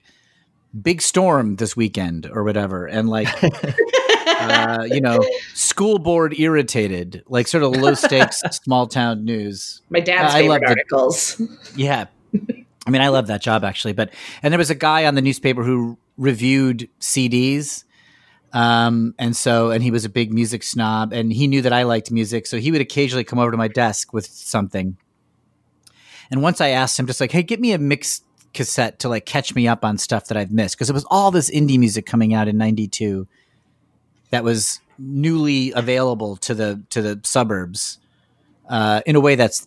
big 0.81 1.03
storm 1.03 1.57
this 1.57 1.77
weekend 1.77 2.27
or 2.31 2.45
whatever. 2.45 2.87
And 2.87 3.09
like, 3.09 3.29
uh, 4.27 4.87
you 4.89 5.01
know, 5.01 5.21
school 5.55 5.99
board 5.99 6.39
irritated, 6.39 7.23
like 7.29 7.47
sort 7.47 7.63
of 7.63 7.73
low 7.73 7.95
stakes 7.95 8.43
small 8.53 8.87
town 8.87 9.25
news. 9.25 9.83
My 9.91 10.01
dad's 10.01 10.35
I 10.35 10.41
favorite 10.41 10.49
loved 10.49 10.63
it. 10.65 10.69
articles. 10.69 11.43
Yeah. 11.77 12.07
I 12.87 12.91
mean, 12.91 13.03
I 13.03 13.09
love 13.09 13.27
that 13.27 13.43
job 13.43 13.65
actually. 13.65 13.93
But 13.93 14.13
and 14.43 14.53
there 14.53 14.59
was 14.59 14.71
a 14.71 14.75
guy 14.75 15.07
on 15.07 15.15
the 15.15 15.23
newspaper 15.23 15.63
who 15.63 15.99
reviewed 16.17 16.89
CDs. 17.01 17.85
Um, 18.53 19.15
and 19.19 19.37
so 19.37 19.71
and 19.71 19.83
he 19.83 19.91
was 19.91 20.05
a 20.05 20.09
big 20.09 20.33
music 20.33 20.63
snob 20.63 21.13
and 21.13 21.33
he 21.33 21.47
knew 21.47 21.63
that 21.63 21.73
I 21.73 21.83
liked 21.83 22.11
music, 22.11 22.47
so 22.47 22.59
he 22.59 22.71
would 22.71 22.81
occasionally 22.81 23.25
come 23.25 23.39
over 23.39 23.51
to 23.51 23.57
my 23.57 23.69
desk 23.69 24.13
with 24.13 24.27
something. 24.27 24.97
And 26.31 26.43
once 26.43 26.61
I 26.61 26.69
asked 26.69 26.99
him 26.99 27.07
just 27.07 27.21
like, 27.21 27.33
"Hey, 27.33 27.43
get 27.43 27.61
me 27.61 27.73
a 27.73 27.79
mix 27.79 28.23
cassette 28.55 29.01
to 29.01 29.09
like 29.09 29.27
catch 29.27 29.55
me 29.55 29.69
up 29.69 29.85
on 29.85 29.99
stuff 29.99 30.27
that 30.29 30.37
I've 30.37 30.53
missed." 30.53 30.77
Because 30.77 30.89
it 30.89 30.95
was 30.95 31.05
all 31.11 31.31
this 31.31 31.51
indie 31.51 31.79
music 31.79 32.07
coming 32.07 32.35
out 32.35 32.49
in 32.49 32.57
92 32.57 33.27
that 34.31 34.45
was 34.45 34.81
newly 34.99 35.73
available 35.73 36.37
to 36.37 36.55
the 36.55 36.83
to 36.91 37.03
the 37.03 37.21
suburbs 37.25 37.99
uh, 38.69 39.03
in 39.07 39.17
a 39.17 39.21
way 39.21 39.35
that's 39.35 39.67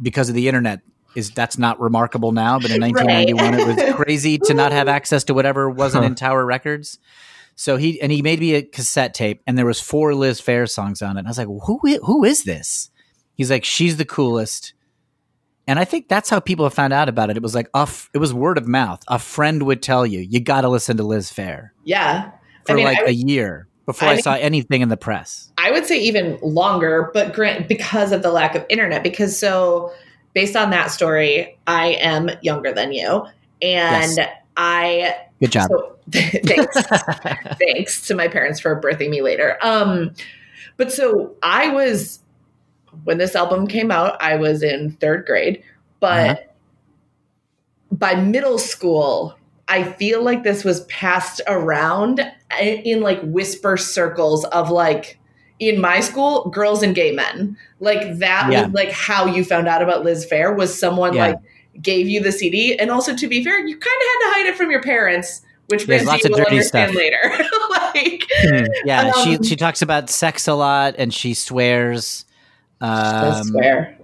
because 0.00 0.28
of 0.28 0.34
the 0.34 0.48
internet 0.48 0.80
is 1.14 1.30
that's 1.30 1.58
not 1.58 1.80
remarkable 1.80 2.32
now 2.32 2.58
but 2.58 2.70
in 2.70 2.80
Right. 2.82 2.94
1991 2.94 3.54
it 3.54 3.66
was 3.86 3.94
crazy 3.96 4.38
to 4.38 4.54
not 4.54 4.72
have 4.72 4.88
access 4.88 5.24
to 5.24 5.34
whatever 5.34 5.68
wasn't 5.70 6.04
Huh. 6.04 6.08
in 6.08 6.14
tower 6.14 6.44
records 6.44 6.98
so 7.54 7.76
he 7.76 8.00
and 8.00 8.12
he 8.12 8.22
made 8.22 8.40
me 8.40 8.54
a 8.54 8.62
cassette 8.62 9.14
tape 9.14 9.42
and 9.46 9.56
there 9.58 9.66
was 9.66 9.80
four 9.80 10.14
liz 10.14 10.40
phair 10.40 10.68
songs 10.68 11.02
on 11.02 11.16
it 11.16 11.20
and 11.20 11.28
i 11.28 11.30
was 11.30 11.38
like 11.38 11.48
who 11.48 11.78
who 12.04 12.24
is 12.24 12.44
this 12.44 12.90
he's 13.34 13.50
like 13.50 13.64
she's 13.64 13.96
the 13.96 14.04
coolest 14.04 14.74
and 15.66 15.78
i 15.78 15.84
think 15.84 16.08
that's 16.08 16.30
how 16.30 16.38
people 16.40 16.64
have 16.64 16.74
found 16.74 16.92
out 16.92 17.08
about 17.08 17.30
it 17.30 17.36
it 17.36 17.42
was 17.42 17.54
like 17.54 17.68
a 17.74 17.78
f- 17.78 18.10
it 18.14 18.18
was 18.18 18.32
word 18.34 18.58
of 18.58 18.66
mouth 18.68 19.02
a 19.08 19.18
friend 19.18 19.62
would 19.64 19.82
tell 19.82 20.06
you 20.06 20.20
you 20.20 20.40
got 20.40 20.60
to 20.62 20.68
listen 20.68 20.96
to 20.96 21.02
liz 21.02 21.30
phair 21.32 21.70
Yeah. 21.84 22.30
for 22.66 22.72
I 22.72 22.74
mean, 22.76 22.84
like 22.84 22.98
I 22.98 23.02
a 23.02 23.04
would- 23.06 23.30
year 23.30 23.66
before 23.86 24.08
I 24.08 24.12
I, 24.12 24.14
mean- 24.16 24.22
saw 24.22 24.34
anything 24.34 24.82
in 24.82 24.90
the 24.90 24.98
press. 24.98 25.50
I 25.56 25.70
would 25.70 25.86
say 25.86 25.98
even 26.00 26.38
longer, 26.42 27.10
but 27.14 27.32
grant 27.32 27.68
because 27.68 28.12
of 28.12 28.22
the 28.22 28.30
lack 28.30 28.54
of 28.54 28.62
internet. 28.68 29.02
Because 29.02 29.38
so, 29.38 29.90
based 30.34 30.56
on 30.56 30.70
that 30.70 30.90
story, 30.90 31.58
I 31.66 31.88
am 32.00 32.30
younger 32.42 32.72
than 32.72 32.92
you, 32.92 33.24
and 33.62 34.16
Yes. 34.16 34.18
I 34.56 35.14
Good 35.40 35.52
job. 35.52 35.68
so 35.68 35.96
thanks 36.10 36.76
thanks 37.60 38.06
to 38.08 38.14
my 38.14 38.28
parents 38.28 38.58
for 38.60 38.80
birthing 38.80 39.10
me 39.10 39.22
later. 39.22 39.56
Um, 39.62 40.12
but 40.76 40.92
so 40.92 41.34
I 41.42 41.68
was 41.70 42.20
when 43.04 43.18
this 43.18 43.36
album 43.36 43.66
came 43.66 43.90
out, 43.90 44.20
I 44.22 44.36
was 44.36 44.62
in 44.62 44.92
third 45.00 45.26
grade, 45.26 45.62
but 46.00 46.30
Uh-huh. 46.30 46.42
by 47.92 48.14
middle 48.16 48.58
school, 48.58 49.36
I 49.68 49.84
feel 49.84 50.22
like 50.22 50.42
this 50.44 50.64
was 50.64 50.84
passed 50.86 51.40
around 51.46 52.20
in, 52.60 52.78
in 52.78 53.00
like 53.02 53.20
whisper 53.22 53.76
circles 53.76 54.44
of 54.46 54.70
like 54.70 55.17
in 55.60 55.80
my 55.80 56.00
school, 56.00 56.48
girls 56.50 56.82
and 56.82 56.94
gay 56.94 57.10
men. 57.12 57.56
Like 57.80 58.18
that 58.18 58.48
Yeah. 58.52 58.64
was 58.66 58.72
like 58.74 58.90
how 58.92 59.26
you 59.26 59.44
found 59.44 59.68
out 59.68 59.82
about 59.82 60.04
Liz 60.04 60.26
Phair 60.30 60.56
was 60.56 60.76
someone 60.78 61.14
Yeah. 61.14 61.26
like 61.28 61.38
gave 61.82 62.08
you 62.08 62.20
the 62.20 62.32
CD. 62.32 62.76
And 62.78 62.90
also 62.90 63.14
to 63.14 63.26
be 63.28 63.42
fair, 63.44 63.58
you 63.58 63.76
kind 63.76 63.78
of 63.78 64.06
had 64.08 64.18
to 64.18 64.34
hide 64.34 64.46
it 64.46 64.56
from 64.56 64.70
your 64.70 64.82
parents 64.82 65.42
which 65.68 65.84
There's 65.84 66.06
Ramsey 66.06 66.10
lots 66.12 66.24
of 66.24 66.30
will 66.30 66.38
dirty 66.38 66.50
understand 66.52 66.92
stuff. 66.92 67.02
later. 67.02 67.44
like, 67.94 68.24
Yeah, 68.86 69.12
she 69.22 69.36
Um, 69.36 69.42
she 69.42 69.54
talks 69.54 69.82
about 69.82 70.08
sex 70.08 70.48
a 70.48 70.54
lot 70.54 70.94
and 70.96 71.12
she 71.12 71.34
swears. 71.34 72.24
I 72.80 73.26
Um, 73.40 73.44
swear. 73.44 73.98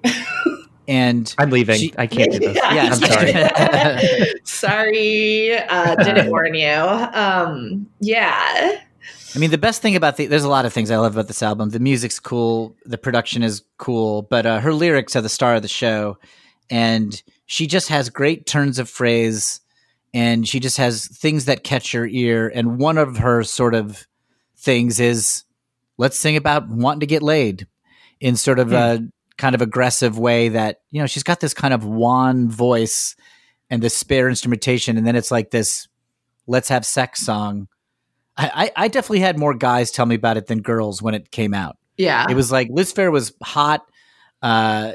and 0.87 1.35
I'm 1.39 1.49
leaving. 1.49 1.79
She- 1.79 1.95
I 1.97 2.07
can't 2.07 2.33
do 2.33 2.39
this. 2.39 2.55
Yeah, 2.57 2.91
I'm 2.93 2.95
sorry. 2.95 4.31
sorry, 4.45 5.53
uh, 5.57 5.95
didn't 5.97 6.29
warn 6.31 6.55
you. 6.55 6.69
Um, 6.69 7.87
yeah, 8.01 8.81
I 9.35 9.39
mean, 9.39 9.51
the 9.51 9.59
best 9.59 9.83
thing 9.83 9.97
about 9.97 10.17
the 10.17 10.27
there's 10.27 10.45
a 10.45 10.49
lot 10.49 10.65
of 10.65 10.73
things 10.73 10.91
I 10.91 10.97
love 10.97 11.15
about 11.15 11.27
this 11.27 11.43
album. 11.43 11.71
The 11.71 11.81
music's 11.81 12.21
cool, 12.21 12.77
the 12.85 12.99
production 12.99 13.43
is 13.43 13.63
cool, 13.79 14.23
but 14.23 14.47
uh, 14.47 14.61
her 14.61 14.73
lyrics 14.73 15.17
are 15.17 15.21
the 15.21 15.29
star 15.29 15.57
of 15.57 15.63
the 15.63 15.69
show, 15.69 16.19
and 16.71 17.21
she 17.47 17.67
just 17.67 17.89
has 17.89 18.11
great 18.11 18.47
turns 18.47 18.79
of 18.79 18.89
phrase, 18.89 19.61
and 20.13 20.47
she 20.47 20.61
just 20.61 20.77
has 20.77 21.09
things 21.09 21.47
that 21.47 21.65
catch 21.65 21.93
your 21.93 22.07
ear. 22.07 22.51
And 22.55 22.79
one 22.79 22.97
of 22.97 23.19
her 23.19 23.43
sort 23.43 23.75
of 23.75 24.07
things 24.57 25.01
is, 25.01 25.43
let's 25.99 26.19
sing 26.19 26.37
about 26.37 26.69
wanting 26.69 27.01
to 27.01 27.07
get 27.07 27.23
laid 27.23 27.67
in 28.21 28.37
sort 28.37 28.61
of 28.61 28.73
a 28.73 29.05
kind 29.37 29.57
of 29.57 29.63
aggressive 29.63 30.17
way 30.17 30.51
that 30.51 30.81
you 30.93 31.01
know 31.01 31.09
she's 31.09 31.25
got 31.25 31.41
this 31.41 31.55
kind 31.55 31.75
of 31.75 31.85
wan 31.85 32.49
voice 32.49 33.17
and 33.69 33.83
this 33.83 33.97
spare 33.97 34.29
instrumentation, 34.29 34.97
and 34.97 35.05
then 35.05 35.17
it's 35.17 35.33
like 35.33 35.51
this 35.51 35.89
let's 36.47 36.69
have 36.69 36.87
sex 36.87 37.25
song. 37.27 37.67
I, 38.37 38.73
I 38.77 38.89
definitely 38.89 39.21
had 39.21 39.39
more 39.39 39.55
guys 39.55 39.91
tell 39.91 40.07
me 40.07 40.17
about 40.17 40.37
it 40.37 40.47
than 40.47 40.61
girls 40.61 41.01
when 41.01 41.15
it 41.15 41.31
came 41.31 41.55
out. 41.55 41.77
yeah. 41.97 42.27
It 42.29 42.35
was 42.35 42.51
like 42.51 42.69
Liz 42.71 42.93
Phair 42.93 43.13
was 43.13 43.33
hot, 43.43 43.83
uh, 44.43 44.93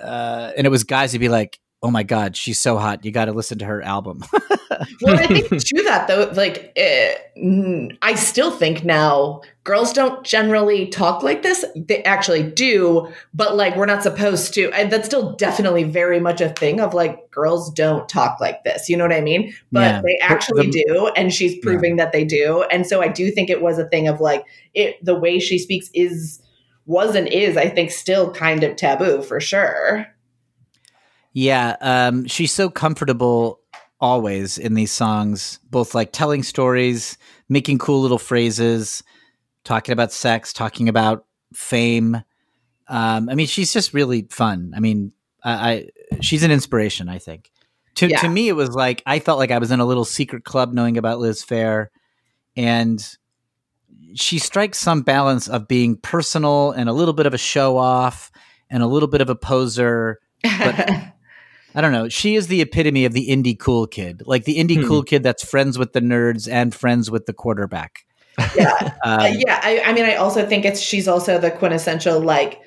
uh, 0.00 0.52
and 0.56 0.66
it 0.66 0.70
was 0.70 0.84
guys 0.84 1.12
who'd 1.12 1.20
be 1.20 1.28
like, 1.28 1.58
"Oh 1.84 1.90
my 1.90 2.02
god, 2.02 2.36
she's 2.36 2.58
so 2.58 2.78
hot! 2.78 3.04
You 3.04 3.12
got 3.12 3.26
to 3.26 3.32
listen 3.32 3.58
to 3.58 3.64
her 3.66 3.82
album." 3.82 4.24
well, 5.02 5.16
I 5.18 5.26
think 5.26 5.48
to 5.50 5.82
that 5.84 6.08
though, 6.08 6.32
like 6.34 6.72
eh, 6.76 7.14
I 8.02 8.14
still 8.14 8.50
think 8.50 8.84
now 8.84 9.42
girls 9.64 9.92
don't 9.92 10.24
generally 10.24 10.86
talk 10.86 11.22
like 11.22 11.42
this. 11.42 11.64
They 11.76 12.02
actually 12.04 12.42
do, 12.42 13.08
but 13.34 13.54
like 13.56 13.76
we're 13.76 13.86
not 13.86 14.02
supposed 14.02 14.54
to. 14.54 14.70
And 14.72 14.90
that's 14.90 15.06
still 15.06 15.32
definitely 15.36 15.84
very 15.84 16.20
much 16.20 16.40
a 16.40 16.48
thing 16.48 16.80
of 16.80 16.94
like 16.94 17.30
girls 17.30 17.70
don't 17.72 18.08
talk 18.08 18.40
like 18.40 18.64
this. 18.64 18.88
You 18.88 18.96
know 18.96 19.04
what 19.04 19.12
I 19.12 19.20
mean? 19.20 19.54
But 19.70 19.80
Yeah. 19.80 20.02
they 20.02 20.18
actually 20.22 20.70
the- 20.70 20.84
do, 20.88 21.08
and 21.16 21.32
she's 21.32 21.58
proving 21.58 21.96
that 21.96 22.12
they 22.12 22.24
do. 22.24 22.62
And 22.70 22.86
so 22.86 23.02
I 23.02 23.08
do 23.08 23.30
think 23.30 23.50
it 23.50 23.60
was 23.62 23.78
a 23.78 23.88
thing 23.88 24.08
of 24.08 24.20
like 24.20 24.44
it. 24.74 24.96
The 25.04 25.14
way 25.14 25.38
she 25.38 25.58
speaks 25.58 25.90
is 25.94 26.40
was 26.86 27.14
and 27.14 27.28
is, 27.28 27.56
I 27.56 27.68
think, 27.68 27.90
still 27.90 28.30
kind 28.32 28.62
of 28.62 28.76
taboo 28.76 29.22
for 29.22 29.40
sure. 29.40 30.06
Yeah, 31.34 31.76
um, 31.80 32.26
she's 32.26 32.52
so 32.52 32.70
comfortable 32.70 33.60
always 34.00 34.56
in 34.56 34.74
these 34.74 34.92
songs, 34.92 35.58
both 35.70 35.94
like 35.94 36.12
telling 36.12 36.42
stories, 36.42 37.18
making 37.48 37.78
cool 37.78 38.00
little 38.00 38.18
phrases, 38.18 39.02
talking 39.64 39.92
about 39.92 40.12
sex, 40.12 40.52
talking 40.52 40.88
about 40.88 41.26
fame. 41.52 42.16
Um, 42.86 43.28
I 43.28 43.34
mean, 43.34 43.46
she's 43.46 43.72
just 43.72 43.92
really 43.92 44.26
fun. 44.30 44.72
I 44.76 44.80
mean, 44.80 45.12
I, 45.42 45.72
I 45.72 45.88
she's 46.20 46.42
an 46.42 46.50
inspiration. 46.50 47.08
I 47.08 47.18
think. 47.18 47.50
To 47.96 48.08
Yeah. 48.08 48.20
to 48.20 48.28
me, 48.28 48.48
it 48.48 48.52
was 48.54 48.70
like 48.70 49.02
I 49.06 49.18
felt 49.18 49.38
like 49.38 49.50
I 49.50 49.58
was 49.58 49.70
in 49.70 49.80
a 49.80 49.84
little 49.84 50.04
secret 50.04 50.44
club 50.44 50.72
knowing 50.72 50.96
about 50.98 51.18
Liz 51.18 51.44
Phair, 51.44 51.88
and 52.56 53.04
she 54.14 54.38
strikes 54.38 54.78
some 54.78 55.02
balance 55.02 55.48
of 55.48 55.66
being 55.66 55.96
personal 55.96 56.70
and 56.72 56.88
a 56.88 56.92
little 56.92 57.14
bit 57.14 57.26
of 57.26 57.34
a 57.34 57.38
show 57.38 57.76
off 57.76 58.30
and 58.70 58.82
a 58.82 58.86
little 58.86 59.08
bit 59.08 59.20
of 59.20 59.28
a 59.30 59.34
poser. 59.34 60.20
I 61.74 61.80
don't 61.80 61.92
know. 61.92 62.08
She 62.08 62.34
is 62.36 62.46
the 62.46 62.60
epitome 62.60 63.04
of 63.04 63.12
the 63.12 63.28
indie 63.28 63.58
cool 63.58 63.86
kid, 63.86 64.22
like 64.26 64.44
the 64.44 64.56
indie 64.58 64.80
Hmm. 64.80 64.86
cool 64.88 65.02
kid 65.02 65.22
that's 65.22 65.44
friends 65.44 65.78
with 65.78 65.92
the 65.92 66.00
nerds 66.00 66.48
and 66.50 66.74
friends 66.74 67.10
with 67.10 67.26
the 67.26 67.32
quarterback. 67.32 68.04
yeah. 68.56 68.92
Um, 69.04 69.20
Uh, 69.20 69.32
yeah, 69.36 69.60
I, 69.62 69.82
I 69.86 69.92
mean, 69.92 70.04
I 70.04 70.14
also 70.14 70.46
think 70.46 70.64
it's 70.64 70.80
she's 70.80 71.06
also 71.08 71.38
the 71.38 71.50
quintessential 71.50 72.20
like 72.20 72.60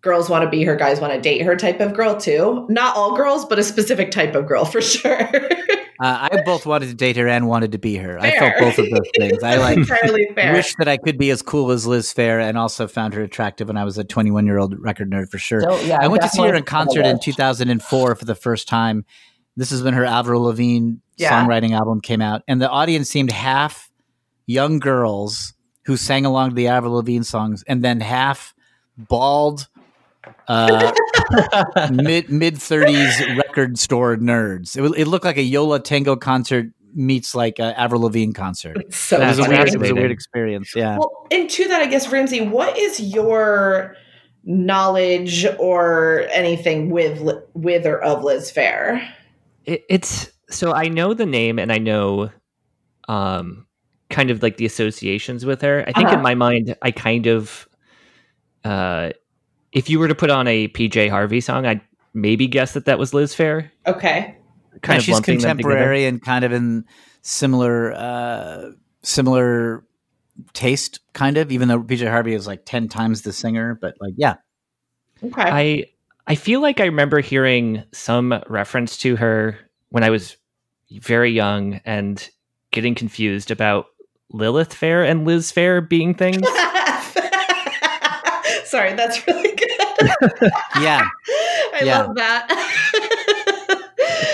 girls 0.00 0.28
want 0.30 0.44
to 0.44 0.50
be 0.50 0.62
her, 0.64 0.74
guys 0.76 1.00
want 1.00 1.12
to 1.12 1.20
date 1.20 1.42
her 1.42 1.54
type 1.56 1.80
of 1.80 1.92
girl 1.94 2.16
too. 2.18 2.66
Not 2.68 2.96
all 2.96 3.14
girls, 3.16 3.44
but 3.44 3.58
a 3.58 3.62
specific 3.64 4.10
type 4.10 4.34
of 4.34 4.46
girl 4.46 4.64
for 4.64 4.80
sure. 4.80 5.28
Uh, 6.04 6.28
I 6.30 6.42
both 6.42 6.66
wanted 6.66 6.88
to 6.90 6.94
date 6.94 7.16
her 7.16 7.26
and 7.28 7.48
wanted 7.48 7.72
to 7.72 7.78
be 7.78 7.96
her. 7.96 8.18
I 8.20 8.32
felt 8.32 8.52
both 8.58 8.78
of 8.78 8.90
those 8.90 9.08
things. 9.18 9.42
I 9.42 9.56
like 9.56 9.78
entirely 9.78 10.26
fair. 10.34 10.52
wish 10.52 10.74
that 10.76 10.86
I 10.86 10.98
could 10.98 11.16
be 11.16 11.30
as 11.30 11.40
cool 11.40 11.70
as 11.70 11.86
Liz 11.86 12.12
Phair, 12.12 12.46
and 12.46 12.58
also 12.58 12.86
found 12.86 13.14
her 13.14 13.22
attractive 13.22 13.68
when 13.68 13.78
I 13.78 13.84
was 13.84 13.96
a 13.96 14.04
21 14.04 14.44
year 14.44 14.58
old 14.58 14.78
record 14.78 15.10
nerd 15.10 15.30
for 15.30 15.38
sure. 15.38 15.62
So, 15.62 15.80
yeah, 15.80 15.98
I 16.02 16.08
went 16.08 16.22
to 16.22 16.28
see 16.28 16.42
her 16.42 16.54
in 16.54 16.64
concert 16.64 17.06
in 17.06 17.18
2004 17.20 18.14
for 18.16 18.24
the 18.26 18.34
first 18.34 18.68
time. 18.68 19.06
This 19.56 19.72
is 19.72 19.82
when 19.82 19.94
her 19.94 20.04
Avril 20.04 20.42
Lavigne 20.42 20.96
Yeah. 21.16 21.30
songwriting 21.42 21.70
album 21.72 22.02
came 22.02 22.20
out, 22.20 22.42
and 22.46 22.60
the 22.60 22.68
audience 22.68 23.08
seemed 23.08 23.30
half 23.30 23.90
young 24.46 24.80
girls 24.80 25.54
who 25.86 25.96
sang 25.96 26.26
along 26.26 26.50
to 26.50 26.54
the 26.54 26.68
Avril 26.68 26.94
Lavigne 26.94 27.22
songs, 27.22 27.64
and 27.66 27.82
then 27.82 28.00
half 28.00 28.52
bald, 28.98 29.68
uh, 30.48 30.92
mid 31.92 32.30
mid 32.30 32.56
30s 32.56 33.36
record 33.38 33.78
store 33.78 34.16
nerds. 34.16 34.76
It, 34.76 34.98
it 35.00 35.06
looked 35.06 35.24
like 35.24 35.36
a 35.38 35.42
Yo 35.42 35.64
La 35.64 35.78
Tengo 35.78 36.16
concert 36.16 36.66
meets 36.94 37.34
like 37.34 37.58
a 37.58 37.78
Avril 37.78 38.02
Lavigne 38.02 38.32
concert. 38.32 38.76
It's 38.76 38.96
so 38.96 39.20
It 39.20 39.26
was, 39.26 39.38
a 39.38 39.48
weird, 39.48 39.68
it 39.68 39.78
was 39.78 39.90
a 39.90 39.94
weird 39.94 40.10
experience. 40.12 40.72
Yeah. 40.76 40.98
Well, 40.98 41.26
and 41.30 41.50
to 41.50 41.68
that, 41.68 41.80
I 41.82 41.86
guess, 41.86 42.10
Ramsey, 42.10 42.42
what 42.42 42.76
is 42.78 43.00
your 43.00 43.96
knowledge 44.44 45.46
or 45.58 46.26
anything 46.30 46.90
with 46.90 47.22
with 47.54 47.86
or 47.86 47.98
of 48.02 48.22
Liz 48.22 48.52
Phair? 48.52 49.06
It, 49.64 49.84
it's 49.88 50.30
so 50.50 50.72
I 50.72 50.88
know 50.88 51.14
the 51.14 51.26
name 51.26 51.58
and 51.58 51.72
I 51.72 51.78
know, 51.78 52.30
um, 53.08 53.66
kind 54.10 54.30
of 54.30 54.42
like 54.42 54.58
the 54.58 54.66
associations 54.66 55.44
with 55.44 55.62
her. 55.62 55.82
I 55.88 55.92
think 55.92 56.08
Uh-huh. 56.08 56.16
in 56.16 56.22
my 56.22 56.34
mind, 56.34 56.76
I 56.82 56.90
kind 56.90 57.26
of, 57.26 57.66
uh, 58.62 59.10
if 59.74 59.90
you 59.90 59.98
were 59.98 60.08
to 60.08 60.14
put 60.14 60.30
on 60.30 60.46
a 60.48 60.68
PJ 60.68 61.10
Harvey 61.10 61.40
song, 61.40 61.66
I'd 61.66 61.80
maybe 62.14 62.46
guess 62.46 62.72
that 62.74 62.86
that 62.86 62.98
was 62.98 63.12
Liz 63.12 63.34
Phair. 63.34 63.70
Okay. 63.86 64.36
Kind 64.82 64.94
Yeah, 64.94 64.96
of 64.98 65.02
she's 65.04 65.12
lumping 65.14 65.38
them 65.40 65.56
together. 65.58 65.62
contemporary 65.74 66.06
and 66.06 66.22
kind 66.22 66.44
of 66.44 66.52
in 66.52 66.84
similar 67.22 67.92
uh 67.94 68.70
similar 69.02 69.84
taste 70.52 71.00
kind 71.12 71.36
of 71.38 71.50
even 71.52 71.68
though 71.68 71.80
PJ 71.82 72.08
Harvey 72.08 72.34
is 72.34 72.46
like 72.46 72.64
10 72.66 72.88
times 72.88 73.22
the 73.22 73.32
singer 73.32 73.78
but 73.80 73.94
like 74.00 74.14
yeah 74.16 74.34
Okay. 75.22 75.42
I 75.42 75.84
I 76.26 76.34
feel 76.34 76.60
like 76.60 76.80
I 76.80 76.86
remember 76.86 77.20
hearing 77.20 77.82
some 77.92 78.34
reference 78.48 78.96
to 78.98 79.16
her 79.16 79.58
when 79.90 80.02
I 80.04 80.10
was 80.10 80.36
very 80.90 81.30
young 81.30 81.80
and 81.86 82.28
getting 82.72 82.94
confused 82.94 83.50
about 83.50 83.86
Lilith 84.30 84.74
Fair 84.74 85.02
and 85.04 85.24
Liz 85.26 85.50
Phair 85.52 85.86
being 85.88 86.14
things. 86.14 86.46
Sorry, 88.64 88.92
that's 88.94 89.26
really 89.26 89.54
good. 89.54 89.63
Yeah 90.80 91.06
I 91.74 91.80
Yeah. 91.82 92.02
love 92.02 92.14
that. 92.16 92.48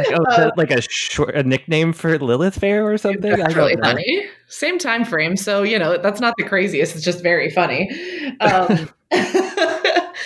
Like, 0.01 0.19
oh, 0.19 0.25
Uh, 0.29 0.51
like 0.57 0.71
a 0.71 0.81
short 0.83 1.35
a 1.35 1.43
nickname 1.43 1.93
for 1.93 2.19
Lilith 2.19 2.59
Fair 2.59 2.85
or 2.91 2.99
something? 2.99 3.21
That's 3.37 3.55
really 3.55 3.77
know. 3.77 3.83
funny. 3.83 4.27
Same 4.49 4.79
time 4.79 5.05
frame, 5.05 5.37
so 5.37 5.63
you 5.63 5.79
know 5.79 5.97
that's 5.99 6.21
not 6.21 6.35
the 6.39 6.45
craziest. 6.45 6.97
It's 6.97 7.05
just 7.05 7.23
very 7.23 7.51
funny. 7.51 7.89
Um, 8.41 8.89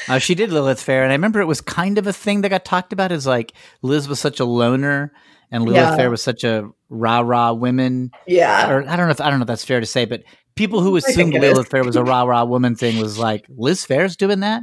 uh, 0.09 0.19
she 0.19 0.35
did 0.35 0.51
Lilith 0.51 0.81
Fair 0.83 1.03
and 1.03 1.13
I 1.13 1.15
remember 1.15 1.41
it 1.41 1.47
was 1.47 1.61
kind 1.61 1.99
of 1.99 2.07
a 2.07 2.13
thing 2.13 2.41
that 2.43 2.49
got 2.51 2.65
talked 2.65 2.93
about 2.93 3.13
Is 3.13 3.27
like 3.27 3.53
Liz 3.83 4.09
was 4.09 4.21
such 4.21 4.41
a 4.41 4.45
loner 4.45 5.13
and 5.51 5.65
Lilith 5.65 5.77
Yeah. 5.77 5.97
Fair 5.97 6.11
was 6.11 6.23
such 6.23 6.45
a 6.45 6.69
rah 6.89 7.21
rah 7.21 7.53
women 7.53 8.11
yeah, 8.27 8.71
or 8.71 8.89
I 8.89 8.97
don't 8.97 9.07
know 9.07 9.13
if 9.13 9.21
I 9.21 9.31
don't 9.31 9.39
know 9.41 9.45
if 9.45 9.49
that's 9.49 9.65
fair 9.65 9.81
to 9.81 9.87
say 9.87 10.05
but 10.05 10.23
people 10.55 10.81
who 10.81 10.97
assumed 10.97 11.35
it 11.35 11.43
is. 11.43 11.53
Lilith 11.53 11.69
Fair 11.69 11.85
was 11.85 11.97
a 11.97 12.05
rah 12.05 12.23
rah 12.23 12.45
woman 12.45 12.77
thing 12.77 12.99
was 12.99 13.19
like 13.19 13.45
Liz 13.49 13.85
Phair's 13.87 14.17
doing 14.17 14.41
that 14.41 14.63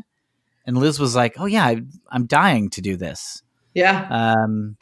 and 0.65 0.77
Liz 0.77 0.99
was 0.99 1.15
like 1.15 1.35
oh 1.39 1.45
yeah 1.45 1.65
I, 1.65 1.81
I'm 2.09 2.25
dying 2.25 2.69
to 2.71 2.81
do 2.81 2.97
this 2.97 3.41
yeah, 3.73 4.07
Um, 4.09 4.75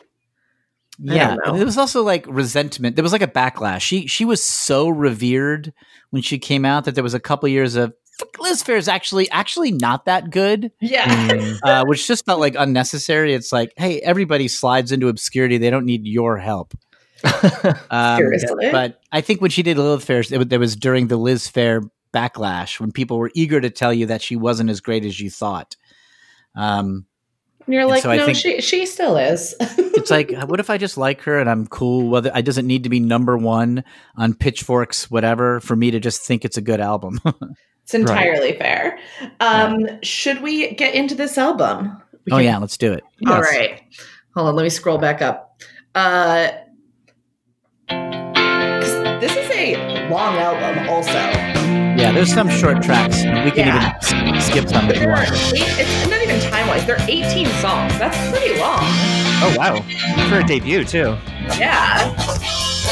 yeah, 0.98 1.36
don't 1.36 1.48
and 1.48 1.58
there 1.60 1.66
was 1.66 1.78
also 1.78 2.02
like 2.04 2.26
resentment. 2.28 2.96
There 2.96 3.04
was 3.04 3.12
like 3.14 3.22
a 3.22 3.28
backlash. 3.28 3.82
She 3.82 4.08
she 4.08 4.26
was 4.26 4.44
so 4.44 4.90
revered 4.90 5.72
when 6.10 6.22
she 6.24 6.40
came 6.40 6.66
out 6.66 6.86
that 6.86 6.96
there 6.96 7.04
was 7.04 7.14
a 7.14 7.20
couple 7.20 7.48
years 7.48 7.76
of 7.76 7.94
Liz 8.40 8.62
Phair 8.64 8.78
is 8.78 8.88
actually 8.90 9.30
actually 9.32 9.72
not 9.72 10.06
that 10.06 10.30
good, 10.32 10.72
yeah. 10.82 11.06
Mm. 11.30 11.60
uh, 11.64 11.86
which 11.86 12.06
just 12.08 12.26
felt 12.26 12.40
like 12.42 12.56
unnecessary. 12.58 13.34
It's 13.34 13.52
like, 13.54 13.72
hey, 13.78 14.00
everybody 14.02 14.48
slides 14.50 14.92
into 14.92 15.08
obscurity. 15.08 15.58
They 15.58 15.70
don't 15.70 15.86
need 15.86 16.06
your 16.06 16.38
help. 16.38 16.74
Um, 17.92 18.18
Seriously? 18.18 18.70
but 18.72 19.02
I 19.12 19.22
think 19.22 19.40
when 19.42 19.52
she 19.52 19.62
did 19.64 19.78
Lilith 19.78 20.04
Fair, 20.04 20.20
it, 20.20 20.32
was- 20.38 20.48
there 20.48 20.60
was 20.60 20.76
during 20.76 21.08
the 21.08 21.18
Liz 21.18 21.48
Phair 21.50 21.88
backlash 22.14 22.80
when 22.80 22.92
people 22.92 23.18
were 23.18 23.32
eager 23.36 23.60
to 23.62 23.70
tell 23.70 23.94
you 23.94 24.06
that 24.08 24.22
she 24.22 24.36
wasn't 24.36 24.70
as 24.70 24.82
great 24.82 25.06
as 25.06 25.20
you 25.20 25.30
thought. 25.30 25.76
Um, 26.56 27.06
And 27.66 27.74
you're 27.74 27.82
and 27.84 27.90
like, 27.92 28.04
so 28.04 28.14
no, 28.16 28.26
think- 28.26 28.38
she 28.38 28.62
she 28.62 28.86
still 28.86 29.16
is. 29.18 29.56
it's 29.62 30.10
like 30.10 30.32
what 30.48 30.60
if 30.60 30.70
i 30.70 30.78
just 30.78 30.98
like 30.98 31.22
her 31.22 31.38
and 31.40 31.50
i'm 31.50 31.68
cool 31.68 32.10
whether 32.10 32.32
i 32.34 32.42
doesn't 32.42 32.66
need 32.66 32.84
to 32.84 32.90
be 32.90 33.00
number 33.02 33.38
one 33.38 33.84
on 34.16 34.34
pitchforks 34.34 35.12
whatever 35.12 35.60
for 35.60 35.76
me 35.76 35.92
to 35.92 36.00
just 36.00 36.22
think 36.22 36.46
it's 36.46 36.56
a 36.58 36.62
good 36.62 36.80
album 36.80 37.20
it's 37.84 37.94
entirely 37.94 38.54
fair. 38.58 38.98
Um, 39.42 39.86
Should 40.04 40.42
we 40.42 40.74
get 40.76 40.94
into 40.96 41.16
this 41.16 41.38
album? 41.38 42.02
We 42.26 42.32
oh 42.32 42.36
can- 42.38 42.46
yeah 42.46 42.58
let's 42.58 42.78
do 42.78 42.94
it 42.94 43.04
All 43.28 43.36
Yes. 43.38 43.48
right. 43.52 43.82
Hold 44.36 44.48
on. 44.50 44.56
Let 44.56 44.64
me 44.64 44.70
scroll 44.70 44.98
back 45.00 45.22
up. 45.22 45.60
Uh, 45.96 46.50
this 47.90 49.36
is 49.36 49.50
a 49.52 50.08
long 50.10 50.36
album, 50.38 50.88
also. 50.88 51.59
Yeah, 52.00 52.12
there's 52.14 52.34
some 52.34 52.50
short 52.50 52.82
tracks. 52.82 53.18
We 53.24 53.52
can 53.52 53.68
Yeah. 53.68 53.98
even 54.26 54.42
skip 54.42 54.70
some 54.70 54.90
if 54.90 55.02
you 55.02 55.10
want. 55.10 55.28
it's 55.32 56.08
not 56.10 56.22
even 56.22 56.40
time 56.50 56.68
wise. 56.68 56.86
They're 56.86 56.98
18 57.08 57.48
songs. 57.62 57.98
That's 58.00 58.18
pretty 58.32 58.58
long. 58.58 58.80
Oh 59.42 59.54
wow, 59.58 59.82
for 60.30 60.40
a 60.40 60.44
debut 60.44 60.84
too. 60.86 61.18
Yeah. 61.58 62.14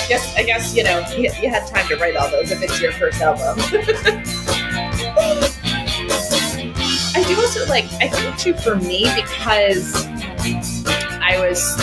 Guess 0.10 0.36
I 0.36 0.44
guess 0.44 0.76
you 0.76 0.84
know 0.84 1.00
you, 1.18 1.30
you 1.42 1.50
had 1.50 1.66
time 1.68 1.88
to 1.88 1.96
write 1.98 2.16
all 2.18 2.30
those 2.30 2.52
if 2.52 2.62
it's 2.62 2.82
your 2.82 2.92
first 2.94 3.22
album. 3.22 3.58
I 7.16 7.24
do 7.28 7.36
also 7.40 7.66
like 7.68 7.86
I 8.02 8.08
think 8.10 8.38
too 8.38 8.54
for 8.56 8.76
me 8.76 9.10
because 9.16 10.06
I 11.22 11.38
was 11.40 11.76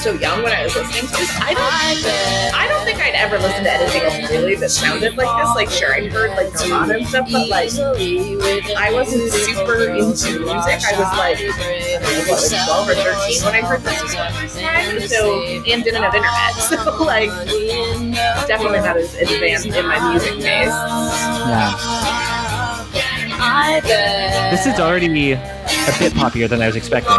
so 0.00 0.14
young 0.14 0.42
when 0.42 0.52
I 0.52 0.64
was 0.64 0.74
listening 0.74 1.10
to 1.10 1.16
this. 1.18 1.30
I 1.36 1.52
don't 1.52 2.54
I 2.56 2.66
don't 2.68 2.84
think 2.86 3.00
I'd 3.00 3.14
ever 3.14 3.38
listened 3.38 3.66
to 3.66 3.72
anything 3.72 4.02
else 4.02 4.30
really 4.30 4.54
that 4.56 4.70
sounded 4.70 5.14
like 5.14 5.28
this. 5.36 5.54
Like 5.54 5.68
sure 5.68 5.92
I'd 5.92 6.10
heard 6.10 6.30
like 6.30 6.52
Nirvana 6.54 6.94
and 6.94 7.06
stuff, 7.06 7.28
but 7.30 7.48
like 7.48 7.70
I 8.76 8.90
wasn't 8.92 9.30
super 9.30 9.90
into 9.90 10.40
music. 10.40 10.80
I 10.80 10.96
was 10.96 11.10
like 11.20 11.36
I 11.36 12.00
don't 12.00 12.16
know, 12.16 12.32
what, 12.32 12.50
like 12.50 12.64
12 12.64 12.88
or 12.88 12.94
13 12.94 13.44
when 13.44 13.54
I 13.54 13.60
heard 13.60 13.82
this 13.82 14.00
for 14.00 14.08
the 14.08 14.14
first 14.32 14.58
time. 14.58 15.00
So 15.00 15.42
and 15.44 15.84
didn't 15.84 16.02
have 16.02 16.14
internet. 16.14 16.56
So 16.70 17.04
like 17.04 17.28
definitely 18.46 18.80
not 18.80 18.96
as 18.96 19.14
advanced 19.16 19.66
in 19.66 19.86
my 19.86 20.12
music 20.12 20.34
taste. 20.40 20.72
Yeah. 21.44 22.00
This 24.50 24.66
is 24.66 24.80
already 24.80 25.08
a 25.88 25.98
bit 25.98 26.12
poppier 26.14 26.48
than 26.48 26.60
I 26.62 26.66
was 26.66 26.76
expecting. 26.76 27.12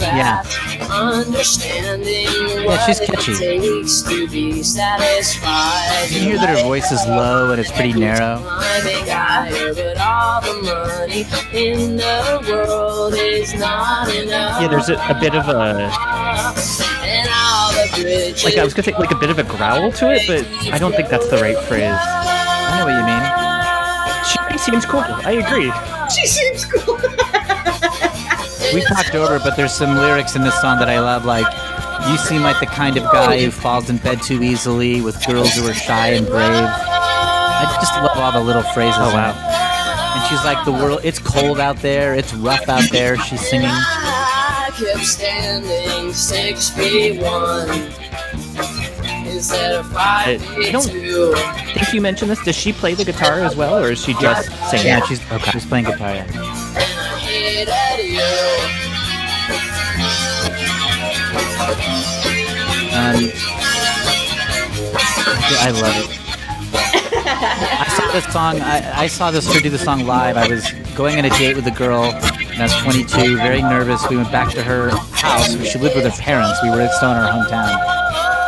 Yeah. 0.00 0.42
Yeah, 2.64 2.86
she's 2.86 3.00
catchy. 3.00 3.32
You 6.14 6.20
hear 6.20 6.36
that 6.38 6.48
her 6.56 6.62
voice 6.62 6.90
is 6.92 7.04
low 7.06 7.50
and 7.52 7.60
it's 7.60 7.70
pretty 7.72 7.92
narrow. 7.92 8.40
Yeah, 14.60 14.68
there's 14.68 14.88
a, 14.88 14.94
a 15.08 15.14
bit 15.20 15.34
of 15.34 15.48
a 15.48 15.90
like 18.44 18.58
I 18.58 18.64
was 18.64 18.74
gonna 18.74 18.82
say 18.84 18.92
like 18.98 19.10
a 19.10 19.16
bit 19.16 19.30
of 19.30 19.38
a 19.38 19.44
growl 19.44 19.92
to 19.92 20.10
it, 20.12 20.22
but 20.26 20.46
I 20.72 20.78
don't 20.78 20.94
think 20.94 21.08
that's 21.08 21.28
the 21.28 21.36
right 21.38 21.56
phrase. 21.58 21.98
Seems 24.64 24.86
cool. 24.86 25.00
I 25.00 25.32
agree. 25.32 25.70
She 26.14 26.26
seems 26.26 26.64
cool. 26.64 26.96
We 28.72 28.82
talked 28.84 29.14
over, 29.14 29.38
but 29.38 29.56
there's 29.56 29.72
some 29.72 29.94
lyrics 29.96 30.34
in 30.36 30.42
this 30.42 30.58
song 30.60 30.78
that 30.78 30.88
I 30.88 30.98
love, 30.98 31.24
like, 31.24 31.46
you 32.10 32.16
seem 32.18 32.42
like 32.42 32.58
the 32.60 32.66
kind 32.66 32.96
of 32.96 33.04
guy 33.04 33.40
who 33.44 33.50
falls 33.50 33.88
in 33.88 33.98
bed 33.98 34.22
too 34.22 34.42
easily 34.42 35.00
with 35.00 35.24
girls 35.26 35.54
who 35.54 35.68
are 35.68 35.74
shy 35.74 36.08
and 36.08 36.26
brave. 36.26 36.66
I 36.66 37.76
just 37.80 37.94
love 37.94 38.16
all 38.16 38.32
the 38.32 38.40
little 38.40 38.62
phrases. 38.74 38.96
Oh 38.98 39.14
wow. 39.14 39.32
And 40.16 40.26
she's 40.28 40.44
like, 40.44 40.64
the 40.64 40.72
world, 40.72 41.00
it's 41.04 41.18
cold 41.18 41.60
out 41.60 41.76
there, 41.78 42.14
it's 42.14 42.34
rough 42.34 42.68
out 42.68 42.90
there, 42.90 43.16
she's 43.18 43.40
singing. 43.48 43.68
I 43.68 44.70
kept 44.76 45.04
standing 45.04 46.12
six 46.12 46.70
feet 46.70 47.20
one 47.20 47.68
instead 49.44 49.72
of 49.74 49.86
five 49.92 50.42
I- 50.56 50.68
I 50.68 50.70
don't- 50.72 50.88
two. 50.88 51.32
If 51.76 51.92
you 51.92 52.00
mentioned 52.00 52.30
this, 52.30 52.42
does 52.42 52.56
she 52.56 52.72
play 52.72 52.94
the 52.94 53.04
guitar 53.04 53.40
as 53.40 53.54
well, 53.56 53.76
or 53.78 53.90
is 53.92 54.02
she 54.02 54.14
just 54.14 54.48
singing? 54.70 54.86
Yeah, 54.86 55.04
she's, 55.06 55.20
she's 55.52 55.66
playing 55.66 55.84
guitar, 55.84 56.14
yeah. 56.14 56.26
I 56.32 57.18
hit 57.20 57.68
at 57.68 58.04
you. 58.04 58.20
Um, 62.94 63.30
I 65.60 65.70
love 65.70 65.96
it. 65.98 66.20
I 67.26 67.94
saw 67.98 68.12
this 68.12 68.32
song. 68.32 68.60
I, 68.60 69.00
I 69.02 69.06
saw 69.08 69.30
this 69.30 69.52
her 69.52 69.60
do 69.60 69.68
the 69.68 69.78
song 69.78 70.06
live. 70.06 70.36
I 70.36 70.48
was 70.48 70.70
going 70.94 71.18
on 71.18 71.24
a 71.24 71.30
date 71.30 71.56
with 71.56 71.66
a 71.66 71.70
girl, 71.70 72.04
and 72.04 72.60
I 72.60 72.62
was 72.62 72.76
22, 72.82 73.36
very 73.38 73.60
nervous. 73.62 74.08
We 74.08 74.16
went 74.16 74.30
back 74.32 74.50
to 74.54 74.62
her 74.62 74.90
house. 75.12 75.50
She 75.66 75.78
lived 75.78 75.96
with 75.96 76.04
her 76.04 76.22
parents. 76.22 76.58
We 76.62 76.70
were 76.70 76.88
still 76.96 77.10
in 77.10 77.16
our 77.18 77.30
hometown. 77.30 77.93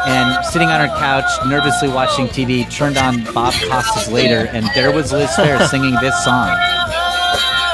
And 0.06 0.44
sitting 0.46 0.68
on 0.68 0.80
her 0.80 0.94
couch, 0.98 1.24
nervously 1.46 1.88
watching 1.88 2.26
TV, 2.26 2.70
turned 2.70 2.96
on 2.96 3.24
Bob 3.34 3.54
Costas 3.68 4.08
later, 4.08 4.48
and 4.52 4.64
there 4.74 4.92
was 4.92 5.12
Liz 5.12 5.30
Phair 5.30 5.66
singing 5.68 5.94
this 6.00 6.24
song. 6.24 6.56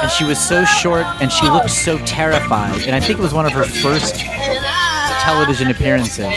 And 0.02 0.10
she 0.10 0.24
was 0.24 0.38
so 0.38 0.64
short, 0.64 1.04
and 1.20 1.30
she 1.30 1.48
looked 1.48 1.70
so 1.70 1.98
terrified. 1.98 2.82
And 2.82 2.94
I 2.94 3.00
think 3.00 3.18
it 3.18 3.22
was 3.22 3.34
one 3.34 3.46
of 3.46 3.52
her 3.52 3.64
first 3.64 4.16
television 5.20 5.70
appearances 5.70 6.32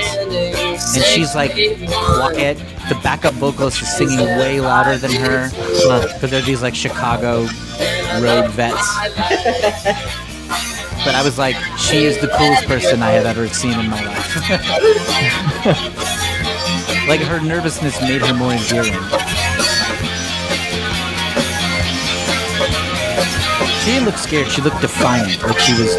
and 0.96 1.04
she's 1.04 1.36
like 1.36 1.52
quiet. 1.54 2.58
The 2.90 3.00
backup 3.04 3.34
vocalist 3.36 3.82
is 3.82 3.96
singing 3.96 4.20
way 4.20 4.62
louder 4.62 4.98
than 4.98 5.12
her 5.12 5.50
because 5.50 6.30
they're 6.30 6.42
these 6.42 6.62
like 6.62 6.76
Chicago 6.76 7.42
road 8.22 8.50
vets. 8.52 8.96
But 11.06 11.14
I 11.14 11.22
was 11.24 11.38
like, 11.38 11.56
she 11.78 12.06
is 12.06 12.20
the 12.20 12.28
coolest 12.30 12.66
person 12.66 13.04
I 13.04 13.12
have 13.12 13.26
ever 13.28 13.48
seen 13.48 13.80
in 13.80 13.90
my 13.90 14.04
life. 14.04 14.36
like 17.08 17.22
her 17.22 17.40
nervousness 17.40 18.02
made 18.02 18.22
her 18.22 18.34
more 18.34 18.52
endearing. 18.52 18.92
She 23.86 23.92
didn't 23.92 24.06
look 24.06 24.18
scared. 24.18 24.48
She 24.48 24.64
looked 24.64 24.82
defiant. 24.82 25.44
Like 25.44 25.60
she 25.60 25.74
was. 25.74 25.94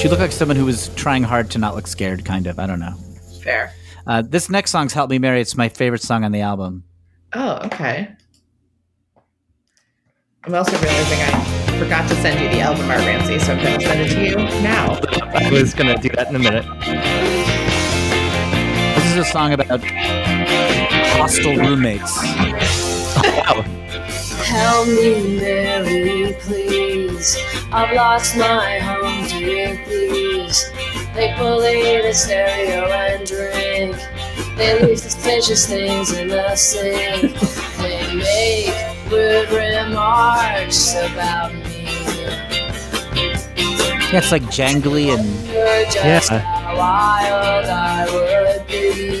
She 0.00 0.08
looked 0.08 0.20
like 0.20 0.30
someone 0.30 0.56
who 0.56 0.66
was 0.66 0.88
trying 0.94 1.24
hard 1.24 1.50
to 1.50 1.58
not 1.58 1.74
look 1.74 1.88
scared. 1.88 2.24
Kind 2.24 2.46
of. 2.46 2.60
I 2.60 2.66
don't 2.66 2.78
know. 2.78 2.94
Fair. 3.42 3.72
Uh, 4.06 4.22
this 4.22 4.48
next 4.48 4.70
song's 4.70 4.92
"Help 4.92 5.10
Me 5.10 5.18
Mary." 5.18 5.40
It's 5.40 5.56
my 5.56 5.68
favorite 5.68 6.02
song 6.02 6.22
on 6.22 6.30
the 6.30 6.42
album. 6.42 6.84
Oh, 7.32 7.58
okay. 7.64 8.08
I'm 10.44 10.54
also 10.54 10.78
realizing 10.78 11.18
I 11.20 11.49
forgot 11.80 12.06
to 12.06 12.14
send 12.16 12.38
you 12.38 12.48
the 12.50 12.60
album 12.60 12.90
art, 12.90 13.00
Ramsey, 13.00 13.38
so 13.38 13.54
I'm 13.54 13.64
going 13.64 13.80
to 13.80 13.86
send 13.86 14.00
it 14.02 14.10
to 14.12 14.22
you 14.22 14.36
now. 14.62 15.00
I 15.32 15.50
was 15.50 15.72
gonna 15.72 15.96
do 15.96 16.10
that 16.10 16.28
in 16.28 16.36
a 16.36 16.38
minute. 16.38 16.66
This 18.96 19.06
is 19.12 19.16
a 19.16 19.24
song 19.24 19.54
about 19.54 19.82
hostile 21.16 21.56
roommates. 21.56 22.18
Wow. 23.16 23.62
Help 24.44 24.88
me, 24.88 25.38
Mary, 25.38 26.36
please. 26.40 27.38
I've 27.72 27.96
lost 27.96 28.36
my 28.36 28.78
home, 28.78 29.26
dear, 29.28 29.82
please. 29.86 30.70
They 31.14 31.34
bully 31.38 32.02
the 32.02 32.12
stereo 32.12 32.90
and 32.90 33.26
drink. 33.26 33.96
They 34.58 34.84
leave 34.84 34.98
suspicious 34.98 35.66
things 35.66 36.12
in 36.12 36.28
the 36.28 36.54
sink. 36.56 37.32
They 37.78 38.14
make 38.14 39.10
rude 39.10 39.50
remarks 39.50 40.94
about 40.94 41.54
me. 41.54 41.69
Yeah, 44.12 44.18
it's 44.18 44.32
like 44.32 44.42
jangly 44.44 45.14
and 45.16 45.24
Yeah. 45.94 46.18
how 46.20 46.76
wild 46.76 47.66
I 47.66 48.06
would 48.12 48.66
be. 48.66 48.74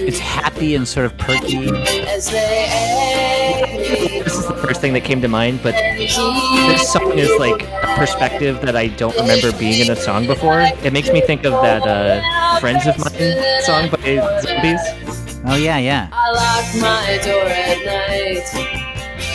it's 0.08 0.18
happy 0.18 0.74
and 0.74 0.86
sort 0.86 1.06
of 1.06 1.16
perky. 1.16 1.68
as 2.08 2.28
they 2.30 2.66
egg 2.68 4.24
This 4.24 4.34
is 4.36 4.46
the 4.46 4.54
first 4.54 4.80
thing 4.80 4.92
that 4.94 5.02
came 5.04 5.20
to 5.22 5.28
mind, 5.28 5.60
but 5.62 5.74
me. 5.74 6.06
this 6.06 6.92
song 6.92 7.16
is 7.18 7.30
like 7.38 7.62
a 7.62 7.94
perspective 7.96 8.60
that 8.62 8.74
I 8.76 8.88
don't 8.88 9.16
remember 9.16 9.52
being 9.52 9.80
in 9.86 9.90
a 9.92 9.96
song 9.96 10.26
before. 10.26 10.60
It 10.60 10.92
makes 10.92 11.10
me 11.12 11.20
think 11.20 11.44
of 11.44 11.52
that 11.62 11.82
uh, 11.86 12.58
"Friends 12.60 12.86
of 12.86 12.98
Mine" 12.98 13.62
song 13.62 13.90
by 13.90 14.18
Zombies. 14.42 14.80
Oh 15.46 15.56
yeah, 15.56 15.78
yeah. 15.78 16.08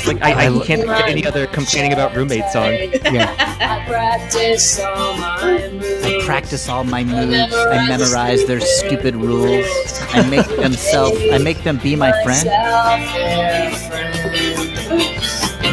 Like 0.07 0.21
I, 0.21 0.47
I 0.47 0.59
can't 0.65 0.81
think 0.81 0.91
of 0.91 1.07
any 1.07 1.25
other 1.25 1.47
complaining 1.47 1.93
about 1.93 2.15
roommate 2.15 2.47
song. 2.51 2.73
Yeah. 3.11 3.33
I 3.59 3.83
practice 3.87 4.79
all 4.79 5.17
my 5.17 5.69
moves. 5.71 6.05
I 6.05 6.21
practice 6.25 6.69
all 6.69 6.83
my 6.83 7.03
moves. 7.03 7.53
I 7.53 7.87
memorize 7.87 8.45
their 8.45 8.59
stupid 8.59 9.15
rules. 9.15 9.65
I 10.13 10.27
make 10.29 10.47
them 10.47 10.73
self. 10.73 11.13
I 11.31 11.39
make 11.39 11.63
them 11.63 11.77
be 11.77 11.95
my 11.95 12.11
friend. 12.23 12.47
Friend. 12.47 14.05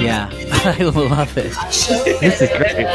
Yeah, 0.03 0.31
I 0.65 0.83
love 0.83 1.37
it. 1.37 1.53
This 2.21 2.41
is 2.43 2.49
great. 2.57 2.87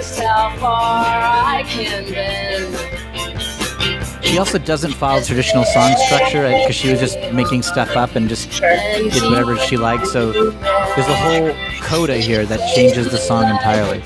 She 4.27 4.37
also 4.37 4.57
doesn't 4.57 4.93
follow 4.93 5.21
traditional 5.21 5.63
song 5.63 5.95
structure 6.05 6.43
because 6.43 6.75
she 6.75 6.91
was 6.91 6.99
just 6.99 7.17
making 7.31 7.63
stuff 7.63 7.95
up 7.95 8.15
and 8.15 8.27
just 8.27 8.51
did 8.59 9.23
whatever 9.23 9.57
she 9.57 9.77
liked. 9.77 10.07
So 10.07 10.31
there's 10.31 11.07
a 11.07 11.15
whole 11.15 11.53
coda 11.81 12.17
here 12.17 12.45
that 12.45 12.59
changes 12.75 13.09
the 13.09 13.17
song 13.17 13.49
entirely. 13.49 13.99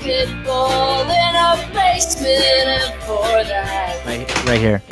Right, 4.06 4.44
right 4.46 4.60
here. 4.60 4.82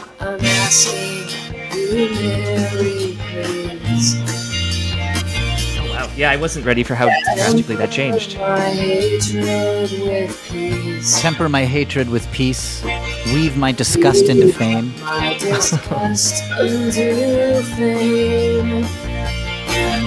Yeah, 6.20 6.30
I 6.30 6.36
wasn't 6.36 6.66
ready 6.66 6.82
for 6.82 6.94
how 6.94 7.06
drastically 7.34 7.76
that 7.76 7.90
changed. 7.90 8.36
My 8.36 8.60
hatred 8.60 9.90
with 10.02 10.48
peace. 10.50 11.18
Temper 11.18 11.48
my 11.48 11.64
hatred 11.64 12.10
with 12.10 12.30
peace. 12.30 12.84
Weave 13.32 13.56
my 13.56 13.72
disgust 13.72 14.28
into 14.28 14.52
fame. 14.52 14.92
My 15.00 15.38
disgust 15.38 16.42
into 16.60 17.62
fame. 17.74 18.82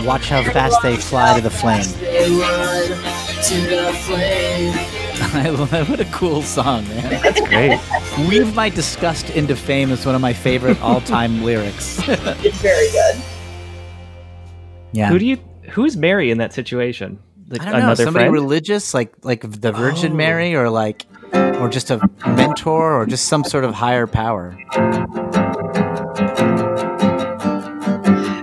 watch 0.06 0.30
how 0.30 0.44
fast 0.44 0.84
they 0.84 0.98
fly 0.98 1.34
to 1.34 1.42
the 1.42 1.50
flame. 1.50 1.82
To 1.82 1.90
the 3.72 3.92
flame. 4.06 4.72
I 5.34 5.50
love 5.50 5.90
what 5.90 6.00
a 6.00 6.06
cool 6.12 6.44
song, 6.44 6.88
man. 6.90 7.24
That's 7.24 7.42
great. 7.42 7.80
Weave 8.30 8.54
my 8.54 8.70
disgust 8.70 9.32
into 9.32 9.56
fame 9.56 9.90
is 9.90 10.06
one 10.06 10.14
of 10.14 10.22
my 10.22 10.34
favorite 10.34 10.80
all-time 10.80 11.44
lyrics. 11.44 11.98
It's 12.08 12.62
very 12.62 12.92
good. 12.92 13.20
Yeah. 14.92 15.10
Who 15.10 15.18
do 15.18 15.26
you? 15.26 15.53
Who's 15.74 15.98
Mary 15.98 16.30
in 16.30 16.38
that 16.38 16.54
situation? 16.54 17.18
Like 17.50 17.62
I 17.62 17.72
don't 17.72 17.82
know, 17.82 17.96
somebody 17.96 18.26
friend? 18.26 18.34
religious, 18.34 18.94
like 18.94 19.12
like 19.24 19.42
the 19.42 19.72
Virgin 19.72 20.12
Oh. 20.12 20.16
Mary, 20.16 20.56
or 20.56 20.70
like, 20.70 21.08
or 21.34 21.68
just 21.68 21.90
a 21.90 22.00
mentor, 22.28 22.94
or 22.94 23.08
just 23.08 23.26
some 23.26 23.44
sort 23.44 23.64
of 23.64 23.74
higher 23.74 24.06
power. 24.06 24.56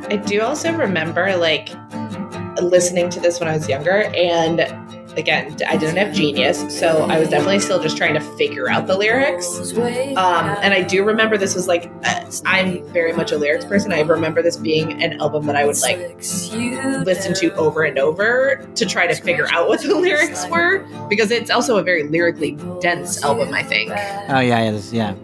I 0.09 0.21
do 0.27 0.40
also 0.43 0.73
remember 0.73 1.37
like 1.37 1.71
listening 2.61 3.09
to 3.11 3.21
this 3.21 3.38
when 3.38 3.49
I 3.49 3.53
was 3.53 3.69
younger, 3.69 4.03
and 4.14 4.61
again, 5.16 5.57
I 5.68 5.77
didn't 5.77 5.96
have 5.96 6.14
genius, 6.14 6.59
so 6.77 7.05
I 7.05 7.18
was 7.18 7.29
definitely 7.29 7.61
still 7.61 7.81
just 7.81 7.96
trying 7.96 8.14
to 8.14 8.20
figure 8.37 8.70
out 8.70 8.87
the 8.87 8.96
lyrics. 8.96 9.73
Um, 9.77 10.16
and 10.16 10.75
I 10.75 10.83
do 10.83 11.05
remember 11.05 11.37
this 11.37 11.55
was 11.55 11.68
like 11.68 11.90
uh, 12.05 12.31
I'm 12.44 12.87
very 12.88 13.12
much 13.12 13.33
a 13.33 13.38
lyrics 13.38 13.64
person. 13.64 13.92
I 13.92 14.01
remember 14.01 14.42
this 14.42 14.57
being 14.57 15.03
an 15.03 15.20
album 15.20 15.46
that 15.46 15.57
I 15.57 15.64
would 15.64 15.81
like 15.81 15.99
listen 16.18 17.35
to 17.35 17.55
over 17.55 17.83
and 17.83 17.99
over 17.99 18.66
to 18.75 18.87
try 18.87 19.07
to 19.07 19.14
figure 19.14 19.49
out 19.51 19.68
what 19.68 19.83
the 19.83 19.94
lyrics 20.01 20.46
were 20.49 20.87
because 21.09 21.31
it's 21.31 21.51
also 21.51 21.79
a 21.79 21.83
very 21.83 22.05
lyrically 22.05 22.53
dense 22.81 23.23
album. 23.23 23.53
I 23.55 23.62
think. 23.62 23.90
Oh 23.90 24.40
yeah, 24.40 24.64
yeah, 24.64 24.70
this, 24.70 24.92
yeah. 24.92 25.14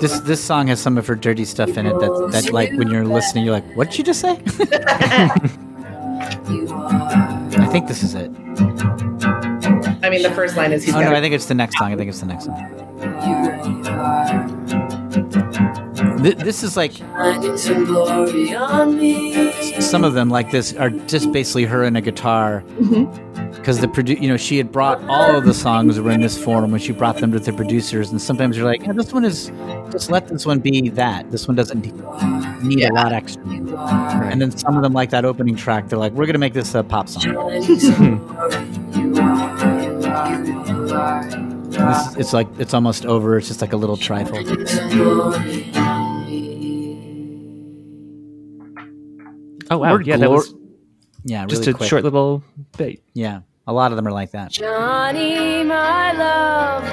This 0.00 0.18
this 0.20 0.42
song 0.42 0.66
has 0.66 0.80
some 0.80 0.98
of 0.98 1.06
her 1.06 1.14
dirty 1.14 1.44
stuff 1.44 1.76
in 1.76 1.86
it 1.86 1.98
that 2.00 2.28
that 2.32 2.52
like 2.52 2.72
when 2.72 2.90
you're 2.90 3.04
listening, 3.04 3.44
you're 3.44 3.54
like, 3.54 3.76
what 3.76 3.90
did 3.90 3.98
you 3.98 4.04
just 4.04 4.20
say? 4.20 4.40
I 4.60 5.60
think 7.74 7.88
this 7.88 8.04
is 8.04 8.14
it. 8.14 8.30
I 10.04 10.08
mean, 10.08 10.22
the 10.22 10.30
first 10.32 10.56
line 10.56 10.72
is 10.72 10.84
he's 10.84 10.94
Oh 10.94 11.00
got 11.00 11.10
no, 11.10 11.16
I 11.16 11.20
think 11.20 11.34
it's 11.34 11.46
the 11.46 11.54
next 11.54 11.76
song. 11.76 11.92
I 11.92 11.96
think 11.96 12.08
it's 12.08 12.20
the 12.20 12.26
next 12.26 12.44
song. 12.44 12.70
Th- 16.22 16.36
This 16.36 16.62
is 16.62 16.76
like 16.76 16.92
some 17.58 17.84
glory 17.84 18.54
on 18.54 18.96
me. 18.96 19.50
some 19.80 20.04
of 20.04 20.14
them 20.14 20.28
like 20.30 20.52
this 20.52 20.72
are 20.74 20.88
just 20.90 21.32
basically 21.32 21.64
her 21.64 21.82
and 21.82 21.96
a 21.96 22.00
guitar 22.00 22.62
mm-hmm. 22.78 23.33
Because 23.64 23.80
the 23.80 23.86
produ- 23.86 24.20
you 24.20 24.28
know 24.28 24.36
she 24.36 24.58
had 24.58 24.70
brought 24.70 25.02
all 25.04 25.34
of 25.36 25.46
the 25.46 25.54
songs 25.54 25.98
were 25.98 26.10
in 26.10 26.20
this 26.20 26.36
form 26.36 26.70
when 26.70 26.78
she 26.78 26.92
brought 26.92 27.16
them 27.16 27.32
to 27.32 27.38
the 27.38 27.50
producers 27.50 28.10
and 28.10 28.20
sometimes 28.20 28.58
you're 28.58 28.66
like 28.66 28.82
yeah, 28.82 28.92
this 28.92 29.10
one 29.10 29.24
is 29.24 29.50
just 29.90 30.10
let 30.10 30.28
this 30.28 30.44
one 30.44 30.58
be 30.58 30.90
that. 30.90 31.30
This 31.30 31.48
one 31.48 31.56
doesn't 31.56 31.80
need 32.62 32.82
a 32.82 32.92
lot 32.92 33.14
extra. 33.14 33.42
And 33.42 34.42
then 34.42 34.50
some 34.50 34.76
of 34.76 34.82
them 34.82 34.92
like 34.92 35.08
that 35.10 35.24
opening 35.24 35.56
track 35.56 35.88
they're 35.88 35.98
like 35.98 36.12
we're 36.12 36.26
gonna 36.26 36.36
make 36.36 36.52
this 36.52 36.74
a 36.74 36.82
pop 36.84 37.08
song. 37.08 37.22
This 41.70 42.16
it's 42.18 42.34
like 42.34 42.48
it's 42.58 42.74
almost 42.74 43.06
over. 43.06 43.38
It's 43.38 43.48
just 43.48 43.62
like 43.62 43.72
a 43.72 43.78
little 43.78 43.96
trifle. 43.96 44.36
Oh 49.70 49.78
wow, 49.78 49.92
Word 49.92 50.06
yeah, 50.06 50.18
that 50.18 50.30
was 50.30 50.54
yeah 51.24 51.44
really 51.44 51.48
just 51.48 51.66
a 51.66 51.72
quick. 51.72 51.88
short 51.88 52.04
little 52.04 52.44
bit. 52.76 53.02
yeah 53.14 53.40
a 53.66 53.72
lot 53.72 53.92
of 53.92 53.96
them 53.96 54.06
are 54.06 54.12
like 54.12 54.30
that 54.32 54.50
Johnny, 54.50 55.64
my 55.64 56.12
love, 56.12 56.84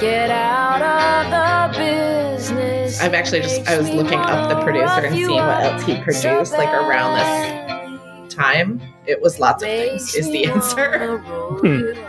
get 0.00 0.30
out 0.30 0.82
of 0.82 1.72
the 1.72 1.78
business. 1.78 3.00
I'm 3.00 3.14
actually 3.14 3.40
just 3.40 3.68
I 3.68 3.78
was 3.78 3.88
looking 3.90 4.18
up 4.18 4.48
the 4.48 4.60
producer 4.62 5.06
and 5.06 5.14
seeing 5.14 5.30
what 5.30 5.62
else 5.62 5.82
he 5.82 6.00
produced 6.00 6.52
like 6.52 6.68
around 6.68 7.16
this 7.18 8.34
time. 8.34 8.80
It 9.06 9.22
was 9.22 9.38
lots 9.38 9.62
of 9.62 9.68
things. 9.68 10.14
Is 10.14 10.30
the 10.30 10.46
answer. 10.46 11.22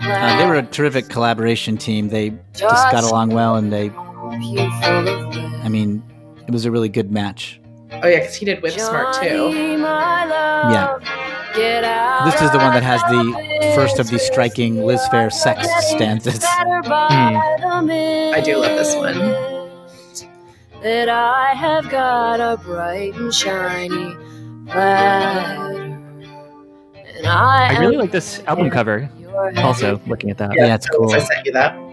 uh, 0.00 0.38
they 0.38 0.46
were 0.46 0.56
a 0.56 0.62
terrific 0.62 1.08
collaboration 1.08 1.76
team 1.76 2.08
they 2.08 2.30
just 2.52 2.90
got 2.92 3.04
along 3.04 3.30
well 3.30 3.56
and 3.56 3.72
they 3.72 3.90
i 3.90 5.68
mean 5.68 6.02
it 6.46 6.52
was 6.52 6.64
a 6.64 6.70
really 6.70 6.88
good 6.88 7.10
match 7.10 7.60
Oh 7.90 8.06
yeah, 8.06 8.20
because 8.20 8.36
he 8.36 8.44
did 8.44 8.62
Whip 8.62 8.72
Smart 8.74 9.14
too. 9.14 9.50
Yeah. 9.50 10.98
This 11.58 12.40
is 12.42 12.50
the 12.52 12.58
one 12.58 12.72
that 12.74 12.82
has 12.82 13.00
the 13.02 13.72
first 13.74 13.98
of 13.98 14.10
the 14.10 14.18
striking 14.18 14.84
Liz 14.84 15.00
Phair 15.12 15.32
sex 15.32 15.66
stanzas. 15.88 16.44
Hmm. 16.44 17.90
I 17.90 18.40
do 18.44 18.58
love 18.58 18.76
this 18.76 18.94
one. 18.94 19.18
That 20.82 21.08
I 21.08 21.54
have 21.54 21.88
got 21.90 22.40
a 22.40 22.56
bright 22.56 23.14
and 23.14 23.34
shiny 23.34 24.14
platter. 24.66 25.74
And 27.16 27.26
I, 27.26 27.74
I 27.74 27.78
really 27.80 27.96
like 27.96 28.12
this 28.12 28.40
album 28.46 28.70
cover. 28.70 29.10
Also, 29.56 30.00
looking 30.06 30.30
at 30.30 30.38
that. 30.38 30.54
Yeah, 30.54 30.74
it's 30.74 30.88
cool. 30.88 31.12
I 31.12 31.18
sent 31.18 31.46
you 31.46 31.52
that. 31.52 31.87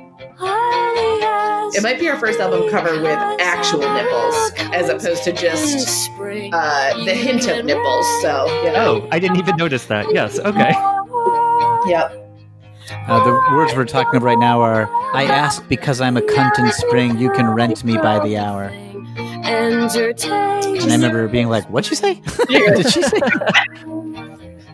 Highly 1.65 1.77
It 1.77 1.83
might 1.83 1.99
be 1.99 2.09
our 2.09 2.17
first 2.17 2.39
album 2.39 2.69
cover 2.69 3.01
with 3.01 3.17
actual 3.41 3.79
nipples, 3.79 4.51
as 4.73 4.89
opposed 4.89 5.23
to 5.23 5.31
just 5.31 6.09
uh, 6.19 7.05
the 7.05 7.13
hint 7.13 7.47
of 7.47 7.65
nipples. 7.65 8.05
So 8.21 8.45
you 8.63 8.71
know. 8.71 9.01
Oh, 9.03 9.07
I 9.11 9.19
didn't 9.19 9.37
even 9.37 9.55
notice 9.55 9.85
that. 9.87 10.05
Yes. 10.13 10.39
Okay. 10.39 10.71
Yep. 11.87 12.21
Uh, 13.07 13.23
the 13.23 13.55
words 13.55 13.73
we're 13.75 13.85
talking 13.85 14.17
about 14.17 14.25
right 14.25 14.39
now 14.39 14.61
are 14.61 14.89
I 15.13 15.23
ask 15.23 15.67
because 15.67 16.01
I'm 16.01 16.17
a 16.17 16.21
cunt 16.21 16.59
in 16.59 16.71
spring, 16.71 17.17
you 17.17 17.31
can 17.31 17.47
rent 17.49 17.83
me 17.83 17.97
by 17.97 18.19
the 18.19 18.37
hour. 18.37 18.71
And 19.47 19.91
I 19.91 20.93
remember 20.93 21.27
being 21.27 21.49
like, 21.49 21.65
what'd 21.69 21.89
you 21.89 21.95
say? 21.95 22.15
Did 22.49 22.91
she 22.91 23.01
say? 23.03 23.19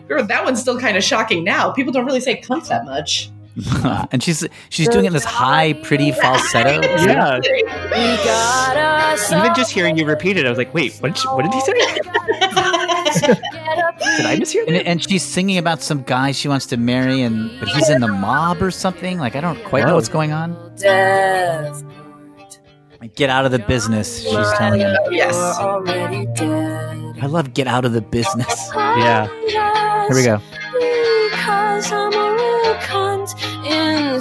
That 0.08 0.42
one's 0.44 0.60
still 0.60 0.78
kind 0.78 0.96
of 0.96 1.04
shocking 1.04 1.44
now. 1.44 1.72
People 1.72 1.92
don't 1.92 2.06
really 2.06 2.20
say 2.20 2.40
cunt 2.40 2.68
that 2.68 2.84
much. 2.84 3.30
and 4.12 4.22
she's 4.22 4.46
she's 4.70 4.88
doing 4.88 5.04
it 5.04 5.08
in 5.08 5.12
this 5.12 5.24
high, 5.24 5.72
pretty 5.74 6.12
falsetto. 6.12 6.80
Yeah. 7.02 7.38
We 7.40 8.16
got 8.24 8.76
us 8.76 9.30
Even 9.32 9.54
just 9.54 9.72
hearing 9.72 9.96
you 9.98 10.06
repeat 10.06 10.36
it, 10.38 10.46
I 10.46 10.48
was 10.48 10.56
like, 10.58 10.72
wait, 10.72 10.96
what 11.00 11.08
did, 11.14 11.18
she, 11.18 11.28
what 11.28 11.42
did 11.42 11.52
he 11.52 11.60
say? 11.60 11.72
Did 13.12 14.26
I 14.26 14.36
mishear 14.40 14.66
And, 14.66 14.76
that? 14.76 14.86
and 14.86 15.02
she's 15.02 15.22
singing 15.22 15.58
about 15.58 15.82
some 15.82 16.02
guy 16.02 16.32
she 16.32 16.48
wants 16.48 16.64
to 16.66 16.76
marry, 16.78 17.20
and 17.22 17.50
but 17.60 17.68
he's 17.68 17.90
in 17.90 18.00
the 18.00 18.08
mob 18.08 18.62
or 18.62 18.70
something. 18.70 19.18
Like 19.18 19.36
I 19.36 19.40
don't 19.42 19.62
quite 19.64 19.84
know 19.86 19.94
what's 19.96 20.08
going 20.08 20.32
on. 20.32 20.56
Death. 20.76 21.84
Get 23.16 23.28
out 23.30 23.44
of 23.44 23.50
the 23.52 23.58
business, 23.58 24.22
she's 24.22 24.52
telling 24.54 24.80
him. 24.80 24.96
Yes. 25.10 25.34
You're 25.34 25.68
already 25.68 26.24
dead. 26.34 27.18
I 27.20 27.26
love 27.26 27.52
get 27.52 27.66
out 27.66 27.84
of 27.84 27.92
the 27.92 28.00
business. 28.00 28.70
Yeah. 28.74 29.26
Here 30.08 30.14
we 30.16 30.24
go. 30.24 30.40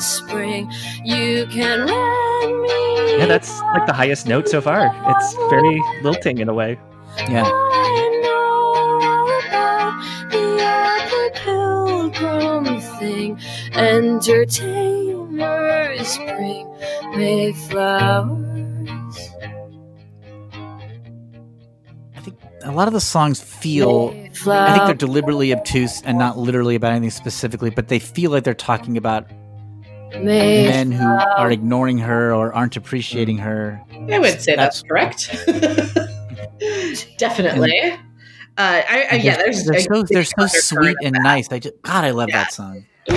Spring. 0.01 0.69
You 1.03 1.45
can 1.47 1.85
rent 1.85 2.61
me. 2.61 3.17
Yeah, 3.17 3.25
that's 3.27 3.59
like 3.73 3.85
the 3.85 3.93
highest 3.93 4.27
note 4.27 4.47
so 4.49 4.61
far. 4.61 4.91
It's 5.07 5.35
very 5.49 5.81
lilting 6.01 6.39
in 6.39 6.49
a 6.49 6.53
way. 6.53 6.77
Yeah. 7.29 7.43
I 7.45 8.19
know 8.23 8.73
all 8.75 9.29
about 9.47 9.93
the 10.31 10.63
ugly 10.63 11.29
pilgrim 11.35 12.65
thing. 12.99 13.39
Entertainers 13.73 16.17
bring 16.17 16.65
me 17.15 17.53
flowers. 17.53 19.17
I 22.15 22.19
think 22.21 22.37
a 22.63 22.71
lot 22.71 22.87
of 22.87 22.93
the 22.93 23.01
songs 23.01 23.41
feel. 23.41 24.15
I 24.47 24.73
think 24.73 24.85
they're 24.85 24.93
deliberately 24.95 25.51
obtuse 25.53 26.01
and 26.03 26.17
not 26.17 26.37
literally 26.37 26.75
about 26.75 26.93
anything 26.93 27.11
specifically, 27.11 27.69
but 27.69 27.89
they 27.89 27.99
feel 27.99 28.31
like 28.31 28.43
they're 28.43 28.53
talking 28.53 28.97
about 28.97 29.25
men 30.19 30.91
who 30.91 31.05
are 31.05 31.51
ignoring 31.51 31.97
her 31.99 32.33
or 32.33 32.53
aren't 32.53 32.75
appreciating 32.77 33.37
her. 33.39 33.81
I 34.11 34.19
would 34.19 34.41
say 34.41 34.55
that's, 34.55 34.81
correct. 34.81 35.29
Definitely. 37.17 37.79
uh, 37.91 37.97
I, 38.57 39.07
I, 39.11 39.15
yeah, 39.15 39.37
there's 39.37 39.65
they're 39.65 39.77
a 39.77 39.81
so 39.81 40.03
they're 40.03 40.23
so 40.23 40.47
sweet 40.47 40.95
and 41.03 41.15
that. 41.15 41.23
nice. 41.23 41.51
I 41.51 41.59
just 41.59 41.81
God, 41.81 42.03
I 42.03 42.11
love 42.11 42.29
Yeah. 42.29 42.43
that 42.43 42.53
song. 42.53 42.85
It 43.07 43.13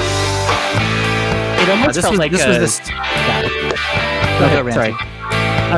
Uh, 1.68 1.72
almost 1.72 1.94
this 1.94 2.02
felt 2.04 2.12
was 2.12 2.18
like 2.18 2.30
this 2.32 2.44
a, 2.44 2.48
was 2.48 2.58
this. 2.58 2.80
Yeah. 2.88 3.42
Go 3.42 3.48
Go 4.38 4.44
ahead, 4.46 4.66
ahead, 4.66 4.74
sorry. 4.74 4.94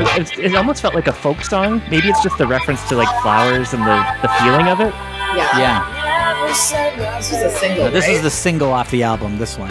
Uh, 0.05 0.21
it's, 0.21 0.37
it 0.39 0.55
almost 0.55 0.83
felt 0.83 0.95
like 0.95 1.07
a 1.07 1.13
folk 1.13 1.43
song. 1.43 1.81
Maybe 1.91 2.09
it's 2.09 2.23
just 2.23 2.37
the 2.39 2.47
reference 2.47 2.87
to 2.89 2.97
like 2.97 3.09
flowers 3.23 3.73
and 3.73 3.83
the, 3.83 4.07
the 4.23 4.29
feeling 4.41 4.67
of 4.69 4.81
it. 4.81 4.93
Yeah. 5.35 5.59
Yeah, 5.59 7.17
This 7.19 7.31
was 7.33 7.43
a 7.43 7.51
single. 7.51 7.85
Uh, 7.85 7.91
this 7.91 8.07
right? 8.07 8.17
is 8.17 8.23
the 8.23 8.31
single 8.31 8.73
off 8.73 8.91
the 8.91 9.03
album. 9.03 9.39
This 9.39 9.59
one, 9.59 9.71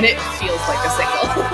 and 0.00 0.08
it 0.08 0.18
feels 0.40 0.60
like 0.64 0.80
a 0.80 0.88
single. 0.96 1.28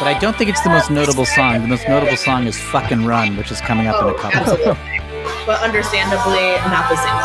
but 0.00 0.08
I 0.08 0.16
don't 0.18 0.34
think 0.34 0.48
it's 0.48 0.62
the 0.62 0.70
most 0.70 0.90
notable 0.90 1.26
song. 1.26 1.60
The 1.60 1.68
most 1.68 1.86
notable 1.86 2.16
song 2.16 2.46
is 2.46 2.58
"Fucking 2.58 3.04
Run," 3.04 3.36
which 3.36 3.52
is 3.52 3.60
coming 3.60 3.86
up 3.86 4.00
in 4.00 4.08
oh, 4.08 4.14
a 4.14 4.18
couple. 4.18 4.40
absolutely. 4.40 4.80
but 5.44 5.60
understandably, 5.60 6.56
not 6.72 6.88
the 6.88 6.96
single. 6.96 7.20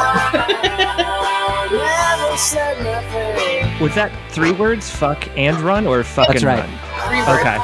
Was 3.81 3.95
that 3.95 4.11
three 4.29 4.51
words? 4.51 4.89
Fuck 4.89 5.29
and 5.37 5.57
run 5.61 5.87
or 5.87 6.03
fuck 6.03 6.27
That's 6.27 6.43
and 6.43 6.47
right. 6.47 6.59
run? 6.59 6.69
Three 7.07 7.19
words. 7.23 7.39
Okay. 7.39 7.57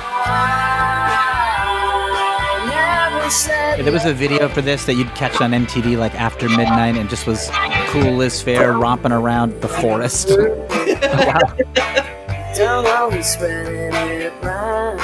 Never 2.71 3.30
said 3.30 3.61
There 3.77 3.91
was 3.91 4.05
a 4.05 4.13
video 4.13 4.47
for 4.49 4.62
this 4.62 4.86
that 4.86 4.95
you'd 4.95 5.13
catch 5.15 5.41
on 5.41 5.51
MTV 5.51 5.97
like 5.97 6.13
after 6.15 6.47
midnight 6.49 6.97
and 6.97 7.10
just 7.10 7.25
was 7.25 7.49
cool 7.88 8.13
Liz 8.13 8.43
Phair 8.43 8.79
romping 8.79 9.12
around 9.12 9.60
the 9.62 9.67
forest. 9.67 10.27
Don't 12.55 12.86
always 12.88 13.25
spreading 13.25 13.93
it 13.95 14.34
round. 14.43 14.99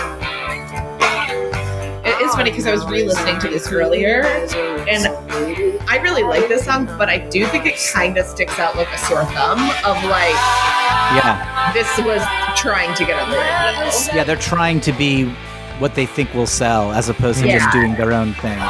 It 2.06 2.22
is 2.22 2.34
funny 2.36 2.52
because 2.52 2.68
I 2.68 2.72
was 2.72 2.86
re-listening 2.86 3.40
to 3.40 3.48
this 3.48 3.72
earlier, 3.72 4.22
and 4.24 5.08
I 5.90 6.00
really 6.04 6.24
like 6.24 6.48
this 6.48 6.66
song, 6.66 6.86
but 6.98 7.10
I 7.10 7.18
do 7.30 7.46
think 7.48 7.66
it 7.66 7.76
kind 7.94 8.18
of 8.18 8.26
sticks 8.26 8.60
out 8.60 8.76
like 8.76 8.90
a 8.94 8.98
sore 8.98 9.26
thumb 9.26 9.60
of 9.86 9.96
like 10.06 10.36
Yeah. 11.16 11.72
this 11.74 11.88
was 12.00 12.22
trying 12.60 12.94
to 12.96 13.06
get 13.06 13.20
on 13.20 13.30
the 13.30 13.38
radio. 13.38 14.16
Yeah, 14.16 14.24
they're 14.24 14.36
trying 14.36 14.82
to 14.82 14.92
be 14.92 15.34
what 15.80 15.94
they 15.96 16.06
think 16.06 16.34
will 16.34 16.48
sell 16.48 16.92
as 16.92 17.10
opposed 17.10 17.40
to 17.40 17.48
Yeah. 17.48 17.60
just 17.60 17.72
doing 17.72 17.94
their 17.96 18.14
own 18.14 18.34
things. 18.36 18.62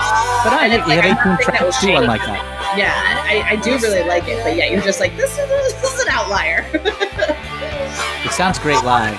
But 0.43 0.54
I, 0.54 0.67
And 0.67 0.74
you 0.74 0.80
like, 0.80 1.02
have 1.06 1.06
18 1.06 1.15
saying 1.15 1.38
that 1.38 1.38
was 1.38 1.46
tracks 1.46 1.82
too, 1.82 1.88
shady. 1.88 1.96
unlike 1.98 2.22
that. 2.22 2.74
Yeah, 2.78 2.93
I, 2.93 3.54
I 3.54 3.56
do 3.56 3.78
really 3.78 4.04
like 4.08 4.28
it, 4.28 4.43
but 4.43 4.56
yeah, 4.56 4.65
you're 4.70 4.82
just 4.82 5.00
like 5.00 5.15
this 5.17 5.32
is 5.32 5.38
this 5.82 5.93
is 5.93 6.02
an 6.02 6.10
outlier. 6.12 6.65
It 8.26 8.32
sounds 8.32 8.60
great 8.60 8.84
live. 8.84 9.17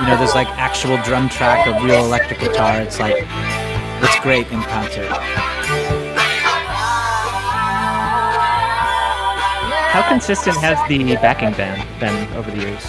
You 0.00 0.06
know, 0.06 0.16
there's 0.16 0.34
like 0.34 0.48
actual 0.58 0.96
drum 1.02 1.28
track, 1.28 1.66
a 1.66 1.72
real 1.84 2.04
electric 2.04 2.40
guitar. 2.40 2.80
It's 2.80 2.98
like, 3.00 3.16
it's 3.26 4.20
great 4.20 4.46
in 4.50 4.62
concert. 4.62 5.10
How 9.90 10.06
consistent 10.08 10.56
has 10.58 10.78
the 10.88 11.16
backing 11.16 11.52
band 11.52 11.82
been 11.98 12.32
over 12.36 12.50
the 12.50 12.58
years? 12.58 12.84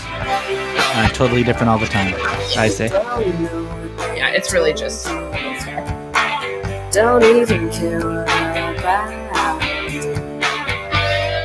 Uh, 0.93 1.07
totally 1.09 1.41
different 1.41 1.69
all 1.69 1.79
the 1.79 1.85
time. 1.85 2.13
I 2.57 2.67
say. 2.67 2.87
yeah, 2.87 4.29
it's 4.31 4.51
really 4.51 4.73
just. 4.73 5.07
Don't 6.91 7.23
even 7.23 7.71
care 7.71 7.99
what 7.99 8.77
about. 8.77 9.21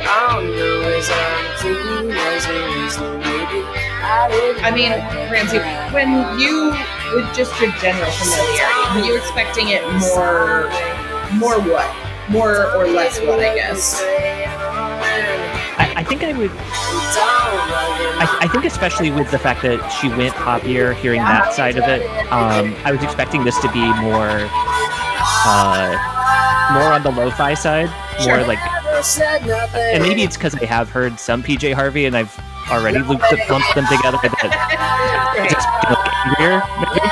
All 0.05 0.39
I 0.39 0.43
know 0.43 0.81
is 0.89 1.09
I'm 1.09 1.57
clean 1.57 2.11
as 2.11 2.45
a 2.45 2.81
whistle, 2.81 3.17
baby. 3.19 3.63
I 4.03 4.71
mean, 4.75 4.91
like 4.91 5.31
Ramsey, 5.31 5.59
when 5.93 6.37
you 6.37 6.71
with 7.15 7.33
just 7.33 7.57
your 7.61 7.71
general 7.79 8.11
familiarity, 8.11 8.99
were 8.99 9.05
you 9.05 9.17
expecting 9.17 9.69
it 9.69 9.81
more, 10.11 10.69
more 11.39 11.59
what, 11.61 11.95
more 12.29 12.73
or 12.75 12.87
less 12.87 13.19
what? 13.21 13.39
I 13.39 13.55
guess. 13.55 14.01
Think 16.07 16.23
I 16.23 16.33
would. 16.33 16.51
I, 18.19 18.37
I 18.41 18.47
think 18.47 18.65
especially 18.65 19.11
with 19.11 19.29
the 19.29 19.37
fact 19.39 19.61
that 19.63 19.87
she 19.89 20.07
went 20.09 20.33
poppier, 20.35 20.95
hearing 20.95 21.19
that 21.21 21.53
side 21.53 21.77
of 21.77 21.83
it, 21.83 22.01
um, 22.31 22.75
I 22.85 22.91
was 22.91 23.03
expecting 23.03 23.43
this 23.43 23.59
to 23.61 23.71
be 23.71 23.79
more, 24.01 24.47
uh, 25.45 26.71
more 26.73 26.91
on 26.93 27.03
the 27.03 27.11
lo-fi 27.11 27.53
side, 27.53 27.89
more 28.25 28.37
like, 28.47 28.59
and 29.93 30.01
maybe 30.01 30.23
it's 30.23 30.37
because 30.37 30.55
I 30.55 30.65
have 30.65 30.89
heard 30.89 31.19
some 31.19 31.43
PJ 31.43 31.73
Harvey 31.73 32.05
and 32.05 32.15
I've 32.17 32.35
already 32.71 32.99
looped 32.99 33.23
lumped 33.49 33.75
them 33.75 33.85
together. 33.87 34.17
That 34.23 34.31
just 35.51 35.67
like 35.89 36.07
angrier, 36.25 36.63
maybe. 36.79 37.07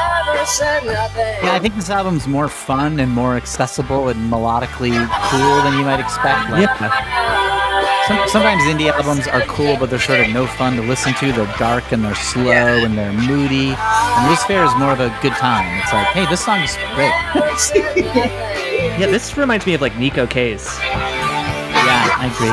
Yeah, 1.43 1.53
I 1.53 1.60
think 1.60 1.75
this 1.75 1.89
album's 1.89 2.27
more 2.27 2.47
fun 2.49 2.99
and 2.99 3.12
more 3.12 3.36
accessible 3.36 4.10
and 4.10 4.31
melodically 4.31 4.93
cool 5.29 5.62
than 5.63 5.77
you 5.77 5.86
might 5.86 5.99
expect. 5.99 6.49
Like, 6.49 6.62
Yeah, 6.63 7.44
some, 8.08 8.28
sometimes 8.30 8.62
indie 8.63 8.91
albums 8.91 9.28
are 9.28 9.41
cool, 9.41 9.78
but 9.78 9.89
they're 9.89 10.00
sort 10.00 10.20
of 10.20 10.30
no 10.30 10.46
fun 10.46 10.76
to 10.76 10.82
listen 10.84 11.13
to. 11.15 11.32
They're 11.32 11.58
dark 11.58 11.91
and 11.91 12.04
they're 12.04 12.13
slow 12.13 12.52
and 12.52 12.96
they're 12.98 13.12
moody. 13.12 13.74
And 13.74 14.30
Liz 14.30 14.39
Phair 14.39 14.65
is 14.68 14.76
more 14.78 14.91
of 14.91 15.00
a 15.00 15.10
good 15.22 15.34
time. 15.34 15.65
It's 15.80 15.91
like, 15.91 16.08
hey, 16.08 16.26
this 16.28 16.46
song 16.46 16.60
is 16.62 16.78
great. 16.94 17.10
yeah. 19.00 19.08
This 19.08 19.36
reminds 19.38 19.65
me 19.65 19.74
of 19.74 19.82
like 19.82 19.94
Neko 19.94 20.30
Case. 20.30 20.78
Yeah, 20.80 22.10
I 22.18 22.28
agree. 22.30 22.50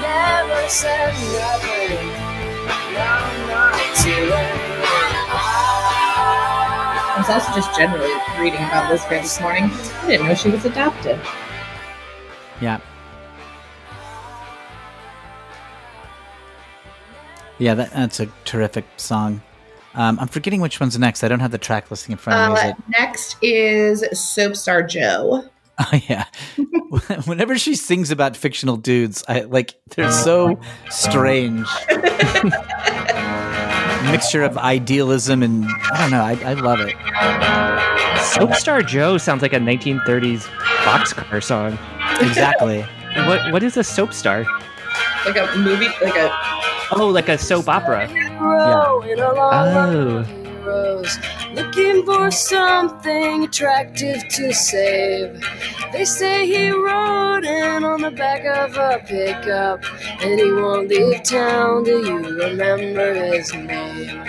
Never 0.00 0.68
said 0.68 1.12
nothing. 1.36 2.08
No, 2.94 3.20
not 3.52 3.74
to 4.02 4.66
I 7.08 7.18
was 7.18 7.28
also 7.28 7.52
just 7.54 7.76
generally 7.76 8.12
reading 8.40 8.60
about 8.60 8.90
Liz 8.90 9.02
Phair 9.02 9.20
this 9.22 9.40
morning. 9.40 9.64
I 9.64 10.06
didn't 10.06 10.26
know 10.26 10.34
she 10.34 10.50
was 10.50 10.64
adopted. 10.64 11.20
Yeah. 12.60 12.80
Yeah, 17.58 17.74
that, 17.74 17.90
that's 17.92 18.20
a 18.20 18.26
terrific 18.44 18.84
song. 18.96 19.40
Um, 19.94 20.18
I'm 20.20 20.28
forgetting 20.28 20.60
which 20.60 20.78
one's 20.78 20.98
next. 20.98 21.24
I 21.24 21.28
don't 21.28 21.40
have 21.40 21.52
the 21.52 21.58
track 21.58 21.90
listing 21.90 22.12
in 22.12 22.18
front 22.18 22.38
of 22.38 22.54
me. 22.54 22.60
Is 22.60 22.64
Uh, 22.64 22.68
it? 22.68 22.76
next 23.00 23.36
is 23.42 24.04
Soapstar 24.12 24.88
Joe. 24.88 25.44
Oh 25.78 26.00
yeah. 26.08 26.24
Whenever 27.26 27.58
she 27.58 27.74
sings 27.74 28.10
about 28.10 28.34
fictional 28.34 28.78
dudes, 28.78 29.22
I 29.28 29.40
like 29.40 29.74
they're 29.94 30.10
so 30.10 30.58
strange. 30.88 31.68
Mixture 34.10 34.42
of 34.42 34.56
idealism 34.56 35.42
and 35.42 35.66
I 35.92 35.98
don't 36.00 36.10
know. 36.12 36.22
I, 36.22 36.32
I 36.50 36.54
love 36.54 36.80
it. 36.80 36.96
Soapstar 38.24 38.86
Joe 38.86 39.18
sounds 39.18 39.42
like 39.42 39.52
a 39.52 39.58
1930s 39.58 40.44
boxcar 40.86 41.42
song. 41.44 41.76
Exactly. 42.20 42.84
What 43.26 43.50
what 43.50 43.62
is 43.62 43.78
a 43.78 43.84
soap 43.84 44.12
star? 44.12 44.44
Like 45.24 45.38
a 45.38 45.48
movie, 45.56 45.88
like 46.04 46.16
a. 46.20 46.28
Oh, 46.92 47.08
like 47.08 47.30
a 47.30 47.38
soap 47.38 47.66
opera. 47.66 48.06
Hero 48.08 49.00
in 49.08 49.18
a 49.18 49.32
long 49.32 49.68
Oh. 49.72 50.22
heroes, 50.22 51.16
looking 51.54 52.04
for 52.04 52.30
something 52.30 53.44
attractive 53.44 54.20
to 54.36 54.52
save. 54.52 55.40
They 55.92 56.04
say 56.04 56.46
he 56.46 56.68
rode 56.70 57.44
in 57.46 57.84
on 57.84 58.02
the 58.02 58.10
back 58.10 58.44
of 58.44 58.76
a 58.76 59.00
pickup, 59.06 59.80
and 60.20 60.38
he 60.38 60.52
won't 60.52 60.88
leave 60.88 61.22
town. 61.24 61.84
Do 61.84 61.96
you 62.04 62.18
remember 62.18 63.14
his 63.14 63.48
name? 63.54 64.24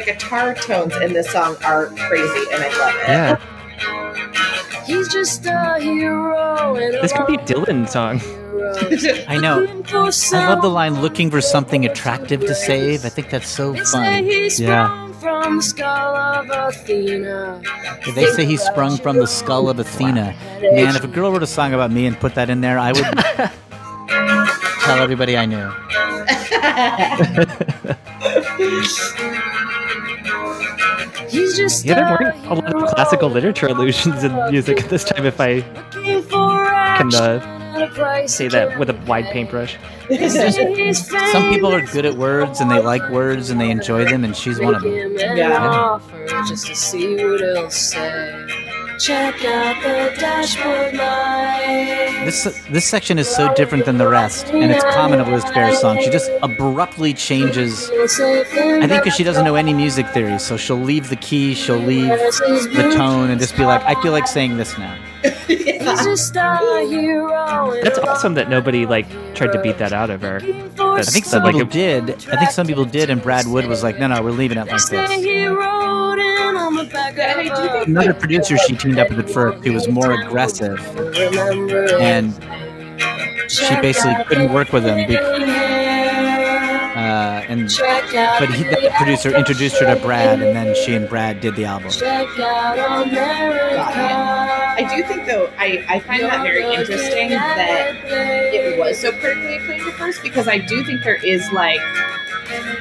I, 0.00 0.04
the 0.04 0.12
guitar 0.12 0.54
tones 0.54 0.96
in 0.96 1.12
this 1.12 1.30
song 1.30 1.56
are 1.64 1.86
crazy, 1.86 2.46
and 2.52 2.62
I 2.62 2.78
love 2.78 2.94
it. 2.94 3.08
Yeah, 3.08 3.60
He's 4.90 5.08
just 5.08 5.46
a 5.46 5.78
hero 5.78 6.74
this 6.74 7.12
could 7.12 7.26
be 7.26 7.34
a 7.34 7.38
long 7.38 7.46
Dylan 7.46 7.88
song. 7.88 8.20
I 9.28 9.38
know. 9.38 9.66
I 9.92 10.48
love 10.48 10.62
the 10.62 10.68
line 10.68 11.00
"looking 11.00 11.30
for 11.30 11.40
something 11.40 11.86
attractive 11.86 12.40
to 12.40 12.54
save." 12.54 13.04
I 13.04 13.08
think 13.08 13.30
that's 13.30 13.48
so 13.48 13.74
fun. 13.74 14.24
Yeah. 14.26 14.50
sprung 14.50 15.12
from 15.14 15.56
the 15.56 15.62
skull 15.62 16.16
of 16.16 16.50
Athena. 16.50 17.62
They 18.14 18.26
say 18.32 18.44
he 18.44 18.56
sprung 18.56 18.96
from 18.96 19.18
the 19.18 19.26
skull 19.26 19.68
of 19.68 19.78
Athena. 19.78 20.34
Man, 20.60 20.96
if 20.96 21.04
a 21.04 21.08
girl 21.08 21.32
wrote 21.32 21.42
a 21.42 21.46
song 21.46 21.72
about 21.72 21.90
me 21.90 22.06
and 22.06 22.18
put 22.18 22.34
that 22.34 22.50
in 22.50 22.60
there, 22.60 22.78
I 22.78 22.92
would 22.92 23.04
tell 24.84 24.98
everybody 24.98 25.36
I 25.36 25.46
knew. 25.46 25.70
He's 31.28 31.56
just 31.56 31.84
Yeah, 31.84 31.94
there 31.94 32.06
a 32.06 32.10
weren't 32.10 32.46
a 32.46 32.54
lot 32.54 32.74
of 32.74 32.94
classical 32.94 33.28
literature 33.30 33.66
allusions 33.66 34.24
in 34.24 34.32
music 34.50 34.82
at 34.82 34.90
this 34.90 35.04
time. 35.04 35.26
If 35.26 35.40
I 35.40 35.60
can 36.96 37.14
uh, 37.14 37.59
action 37.82 37.82
at 37.82 37.90
a 37.90 37.94
price 37.94 38.34
say 38.34 38.48
that 38.48 38.78
with 38.78 38.90
a 38.90 38.94
wide 39.06 39.26
paintbrush. 39.26 39.76
They 40.08 40.28
say 40.28 40.74
he's 40.74 41.08
Some 41.32 41.50
people 41.50 41.72
are 41.72 41.84
good 41.86 42.06
at 42.06 42.14
words 42.14 42.60
and 42.60 42.70
they 42.70 42.80
like 42.80 43.08
words 43.10 43.50
and 43.50 43.60
they 43.60 43.70
enjoy 43.70 44.04
them, 44.04 44.24
and 44.24 44.36
she's 44.36 44.58
one 44.58 44.74
of 44.74 44.82
them. 44.82 44.92
Make 44.92 45.22
him 45.22 45.22
an 45.22 45.36
Yeah. 45.36 46.44
just 46.48 46.66
to 46.66 46.74
see 46.74 47.14
what 47.24 47.40
he'll 47.40 47.70
say. 47.70 48.46
Check 48.98 49.42
out 49.46 49.82
the 49.82 50.14
dashboard 50.20 50.94
light. 50.94 52.22
This 52.26 52.44
this 52.70 52.84
section 52.84 53.18
is 53.18 53.28
so 53.28 53.52
different 53.54 53.86
than 53.86 53.96
the 53.96 54.06
rest, 54.06 54.48
and 54.48 54.70
it's 54.70 54.84
common 54.94 55.20
of 55.20 55.28
Liz 55.28 55.42
Phair's 55.44 55.80
song. 55.80 55.98
She 56.02 56.10
just 56.10 56.30
abruptly 56.42 57.14
changes. 57.14 57.90
I 57.90 58.86
think 58.86 59.02
because 59.02 59.14
she 59.14 59.24
doesn't 59.24 59.44
know 59.46 59.54
any 59.54 59.72
music 59.72 60.06
theory, 60.08 60.38
so 60.38 60.58
she'll 60.58 60.76
leave 60.76 61.08
the 61.08 61.16
key, 61.16 61.54
she'll 61.54 61.78
leave 61.78 62.08
the 62.10 62.92
tone, 62.94 63.30
and 63.30 63.40
just 63.40 63.56
be 63.56 63.64
like, 63.64 63.82
"I 63.86 63.94
feel 64.02 64.12
like 64.12 64.26
saying 64.26 64.58
this 64.58 64.76
now." 64.76 64.94
He's 65.46 66.04
just 66.04 66.34
a 66.36 66.86
hero. 66.88 67.74
That's 67.82 67.98
awesome 67.98 68.34
that 68.34 68.48
nobody 68.48 68.86
like 68.86 69.06
tried 69.34 69.52
to 69.52 69.60
beat 69.60 69.78
that 69.78 69.92
out 69.92 70.10
of 70.10 70.22
her. 70.22 70.40
looking 70.40 70.70
I 70.78 71.02
think 71.02 71.24
some 71.24 71.42
like 71.42 71.54
people 71.54 71.68
it- 71.68 71.72
did. 71.72 72.10
I 72.28 72.36
think 72.38 72.50
some 72.50 72.66
people 72.66 72.84
did, 72.84 73.10
and 73.10 73.20
Brad 73.22 73.46
Wood 73.46 73.66
was 73.66 73.82
like, 73.82 73.98
"No, 73.98 74.06
no, 74.06 74.22
we're 74.22 74.30
leaving 74.30 74.56
it 74.58 74.66
like 74.68 74.82
this." 74.86 75.12
he 75.12 75.46
rode 75.46 76.18
in 76.18 76.56
on 76.56 76.74
the 76.74 76.84
back 76.84 77.16
Yeah, 77.16 77.38
and 77.38 77.50
I 77.50 77.54
do 77.54 77.62
of 77.62 77.66
a 77.66 77.72
think 77.78 77.86
Another 77.88 78.14
producer 78.14 78.56
she 78.58 78.76
teamed 78.76 78.98
up 78.98 79.10
with 79.10 79.28
first, 79.32 79.62
who 79.64 79.72
was 79.72 79.88
more 79.88 80.12
aggressive, 80.12 80.78
and 82.00 82.32
she 83.50 83.74
basically 83.80 84.24
couldn't 84.24 84.52
work 84.52 84.72
with 84.72 84.84
him. 84.84 85.06
Be- 85.06 85.16
uh, 87.00 87.42
and 87.48 87.68
but 88.38 88.48
he, 88.50 88.62
the 88.64 88.90
producer 88.96 89.34
introduced 89.36 89.78
her 89.80 89.86
to 89.94 90.00
Brad, 90.00 90.40
and 90.42 90.54
then 90.56 90.74
she 90.84 90.94
and 90.94 91.08
Brad 91.08 91.40
did 91.40 91.56
the 91.56 91.64
album. 91.64 91.90
I 94.80 94.96
do 94.96 95.02
think, 95.04 95.26
though, 95.26 95.50
I, 95.58 95.84
I 95.88 96.00
find 96.00 96.22
that 96.22 96.42
very 96.42 96.62
interesting 96.62 97.30
that 97.30 97.94
it 98.06 98.78
was 98.78 98.98
so 98.98 99.12
critically 99.12 99.56
acclaimed 99.56 99.86
at 99.86 99.94
first 99.94 100.22
because 100.22 100.48
I 100.48 100.58
do 100.58 100.84
think 100.84 101.02
there 101.04 101.22
is 101.24 101.50
like 101.52 101.80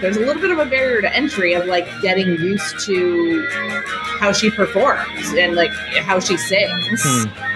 there's 0.02 0.18
a 0.18 0.22
little 0.22 0.42
bit 0.42 0.52
of 0.52 0.60
a 0.60 0.66
barrier 0.66 1.02
to 1.02 1.14
entry 1.14 1.54
of 1.54 1.66
like 1.66 1.88
getting 2.02 2.28
used 2.28 2.80
to 2.86 3.46
how 4.20 4.32
she 4.32 4.50
performs 4.50 5.34
and 5.34 5.56
like 5.56 5.72
how 6.02 6.20
she 6.20 6.38
sings. 6.38 7.02
Hmm. 7.04 7.50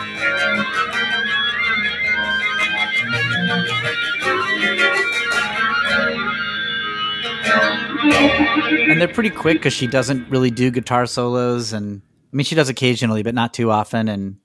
and 8.93 9.01
they're 9.01 9.07
pretty 9.07 9.29
quick 9.29 9.57
because 9.57 9.73
she 9.73 9.87
doesn't 9.87 10.29
really 10.29 10.51
do 10.51 10.69
guitar 10.69 11.05
solos, 11.05 11.73
and 11.73 12.01
I 12.33 12.35
mean 12.35 12.45
she 12.45 12.55
does 12.55 12.67
occasionally, 12.67 13.21
but 13.21 13.35
not 13.35 13.53
too 13.53 13.69
often. 13.69 14.09
And 14.09 14.37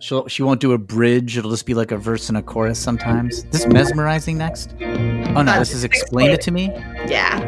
she 0.00 0.18
she 0.28 0.42
won't 0.42 0.60
do 0.60 0.72
a 0.72 0.78
bridge; 0.78 1.36
it'll 1.36 1.50
just 1.50 1.66
be 1.66 1.74
like 1.74 1.92
a 1.92 1.98
verse 1.98 2.30
and 2.30 2.38
a 2.38 2.42
chorus 2.42 2.78
sometimes. 2.78 3.44
This 3.44 3.66
is 3.66 3.66
mesmerizing 3.66 4.38
next. 4.38 4.74
Oh 4.80 5.42
no, 5.42 5.58
this 5.58 5.74
is 5.74 5.84
explain 5.84 6.30
it 6.30 6.40
to 6.42 6.50
me. 6.50 6.72
Yeah. 7.06 7.38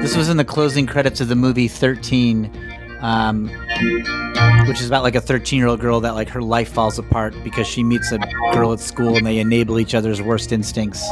This 0.00 0.16
was 0.16 0.30
in 0.30 0.38
the 0.38 0.44
closing 0.44 0.86
credits 0.86 1.20
of 1.20 1.28
the 1.28 1.36
movie 1.36 1.68
Thirteen, 1.68 2.50
um, 3.00 3.48
which 4.66 4.80
is 4.80 4.86
about 4.86 5.02
like 5.02 5.14
a 5.14 5.20
thirteen-year-old 5.20 5.80
girl 5.80 6.00
that 6.00 6.14
like 6.14 6.30
her 6.30 6.40
life 6.40 6.72
falls 6.72 6.98
apart 6.98 7.34
because 7.44 7.66
she 7.66 7.82
meets 7.82 8.10
a 8.10 8.18
girl 8.54 8.72
at 8.72 8.80
school 8.80 9.16
and 9.16 9.26
they 9.26 9.38
enable 9.38 9.78
each 9.78 9.94
other's 9.94 10.22
worst 10.22 10.50
instincts. 10.50 11.06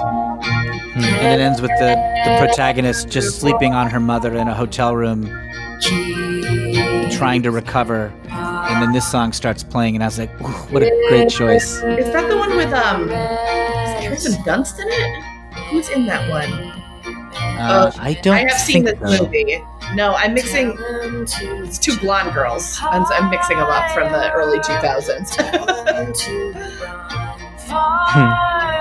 And 0.95 1.41
it 1.41 1.43
ends 1.43 1.61
with 1.61 1.71
the, 1.79 1.95
the 2.25 2.37
protagonist 2.39 3.09
just 3.09 3.39
sleeping 3.41 3.75
on 3.75 3.89
her 3.91 4.01
mother 4.01 4.35
in 4.35 4.49
a 4.49 4.55
hotel 4.55 4.95
room, 4.95 5.25
trying 7.17 7.43
to 7.43 7.51
recover. 7.51 8.13
And 8.31 8.83
then 8.83 8.93
this 8.93 9.11
song 9.11 9.33
starts 9.33 9.63
playing, 9.63 9.95
and 9.97 10.03
I 10.03 10.07
was 10.07 10.19
like, 10.19 10.31
"What 10.71 10.83
a 10.83 10.91
great 11.09 11.29
choice!" 11.29 11.77
Is 11.83 12.13
that 12.13 12.29
the 12.29 12.37
one 12.37 12.57
with 12.57 12.73
um 12.73 13.09
is 13.11 14.09
Kirsten 14.09 14.33
Dunst 14.45 14.79
in 14.81 14.87
it? 14.89 15.23
Who's 15.71 15.89
in 15.91 16.07
that 16.07 16.29
one? 16.31 16.51
Uh, 17.59 17.93
I 17.99 18.15
don't 18.23 18.35
I 18.35 18.41
have 18.49 18.53
seen 18.53 18.85
this 18.85 18.99
so. 19.17 19.25
movie. 19.25 19.63
No, 19.95 20.15
I'm 20.15 20.33
mixing. 20.35 20.75
It's 20.79 21.79
two 21.79 21.97
blonde 21.99 22.33
girls. 22.35 22.79
I'm, 22.83 23.05
I'm 23.07 23.31
mixing 23.31 23.59
them 23.59 23.69
up 23.69 23.91
from 23.93 24.11
the 24.11 24.33
early 24.33 24.59
2000s. 24.61 25.37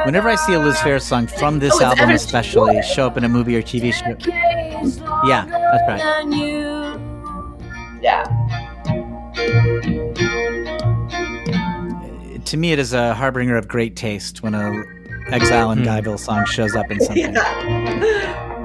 Whenever 0.06 0.30
I 0.30 0.36
see 0.36 0.54
a 0.54 0.60
Liz 0.60 0.76
Phair 0.78 1.02
song 1.02 1.28
from 1.28 1.60
this 1.60 1.74
Oh, 1.76 1.84
album, 1.86 2.10
especially, 2.12 2.82
show 2.82 3.06
up 3.08 3.18
in 3.18 3.24
a 3.24 3.30
movie 3.30 3.56
or 3.56 3.62
TV 3.62 3.94
show, 3.94 4.16
yeah, 5.28 5.46
that's 5.46 5.88
right. 5.88 6.26
Yeah. 8.02 8.24
To 12.46 12.58
me, 12.58 12.74
it 12.74 12.80
is 12.80 12.92
a 12.94 13.14
harbinger 13.14 13.56
of 13.56 13.68
great 13.68 13.96
taste 13.96 14.44
when 14.44 14.54
a 14.56 14.84
Exile 15.30 15.72
in 15.72 15.80
Hmm. 15.80 15.86
Guyville 15.86 16.20
song 16.20 16.44
shows 16.46 16.76
up 16.76 16.90
in 16.92 17.00
something. 17.06 17.34
yeah. 17.34 18.62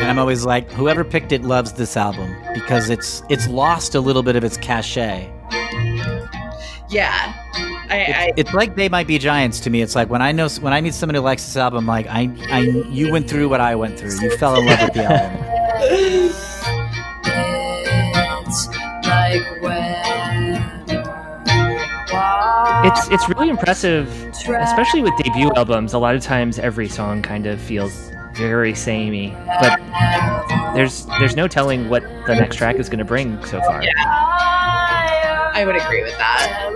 And 0.00 0.08
I'm 0.10 0.18
always 0.18 0.44
like, 0.44 0.70
whoever 0.72 1.04
picked 1.04 1.32
it 1.32 1.42
loves 1.42 1.72
this 1.74 1.96
album 1.96 2.34
because 2.54 2.90
it's 2.90 3.22
it's 3.28 3.46
lost 3.48 3.94
a 3.94 4.00
little 4.00 4.22
bit 4.22 4.34
of 4.36 4.42
its 4.44 4.56
cachet. 4.56 5.30
Yeah. 6.88 7.34
I, 7.90 7.96
I, 8.00 8.32
It's 8.36 8.52
like 8.52 8.74
they 8.76 8.88
might 8.88 9.06
be 9.06 9.18
giants 9.18 9.60
to 9.60 9.70
me. 9.70 9.80
It's 9.82 9.94
like 9.94 10.10
when 10.10 10.20
I 10.22 10.32
know 10.32 10.48
when 10.60 10.72
I 10.72 10.80
meet 10.80 10.94
somebody 10.94 11.18
who 11.18 11.24
likes 11.24 11.44
this 11.44 11.56
album, 11.56 11.86
like 11.86 12.06
I, 12.08 12.30
I 12.50 12.60
you 12.90 13.12
went 13.12 13.28
through 13.30 13.48
what 13.48 13.60
I 13.60 13.74
went 13.76 13.98
through. 13.98 14.18
You 14.20 14.36
fell 14.38 14.56
in 14.56 14.66
love 14.66 14.80
with 14.82 14.94
the 14.94 15.04
album. 15.12 15.47
It's 15.80 16.58
It's 22.84 23.08
it's 23.08 23.28
really 23.28 23.48
impressive, 23.48 24.08
especially 24.28 25.02
with 25.02 25.12
debut 25.18 25.50
albums. 25.56 25.92
A 25.92 25.98
lot 25.98 26.14
of 26.14 26.22
times, 26.22 26.58
every 26.58 26.88
song 26.88 27.22
kind 27.22 27.46
of 27.46 27.60
feels 27.60 28.10
very 28.34 28.74
samey, 28.74 29.36
but 29.60 29.78
there's 30.74 31.06
there's 31.18 31.36
no 31.36 31.48
telling 31.48 31.88
what 31.88 32.02
the 32.26 32.34
next 32.34 32.56
track 32.56 32.76
is 32.76 32.88
going 32.88 33.00
to 33.00 33.04
bring 33.04 33.44
so 33.44 33.60
far. 33.62 33.82
Yeah. 33.82 33.90
I 35.54 35.64
would 35.66 35.76
agree 35.76 36.02
with 36.04 36.16
that. 36.18 36.68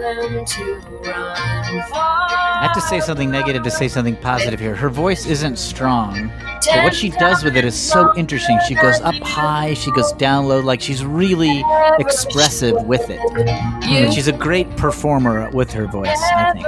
I 2.63 2.67
have 2.67 2.75
to 2.75 2.81
say 2.81 3.01
something 3.01 3.29
negative 3.29 3.65
to 3.65 3.73
say 3.73 3.89
something 3.89 4.15
positive 4.15 4.61
here. 4.61 4.77
Her 4.77 4.89
voice 4.89 5.27
isn't 5.27 5.59
strong, 5.59 6.31
but 6.65 6.85
what 6.85 6.95
she 6.95 7.11
does 7.11 7.43
with 7.43 7.57
it 7.57 7.65
is 7.65 7.75
so 7.75 8.13
interesting. 8.17 8.57
She 8.69 8.77
goes 8.77 9.01
up 9.01 9.17
high, 9.17 9.75
she 9.75 9.91
goes 9.91 10.13
down 10.13 10.47
low, 10.47 10.61
like 10.61 10.81
she's 10.81 11.05
really 11.05 11.65
expressive 11.99 12.81
with 12.87 13.11
it. 13.11 13.19
And 13.83 14.15
she's 14.15 14.29
a 14.29 14.33
great 14.33 14.71
performer 14.77 15.51
with 15.51 15.73
her 15.73 15.89
voice, 15.89 16.17
I 16.37 16.53
think. 16.53 16.65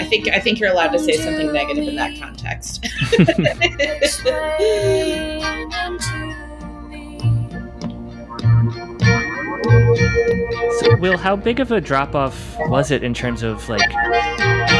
I 0.00 0.04
think 0.10 0.28
I 0.30 0.40
think 0.40 0.58
you're 0.58 0.72
allowed 0.72 0.88
to 0.88 0.98
say 0.98 1.12
something 1.12 1.52
negative 1.52 1.86
in 1.86 1.94
that 1.94 2.18
context. 2.18 2.84
So, 10.80 10.96
Will, 10.98 11.16
how 11.16 11.34
big 11.34 11.60
of 11.60 11.72
a 11.72 11.80
drop 11.80 12.14
off 12.14 12.56
was 12.68 12.90
it 12.90 13.02
in 13.02 13.14
terms 13.14 13.42
of 13.42 13.68
like 13.68 13.88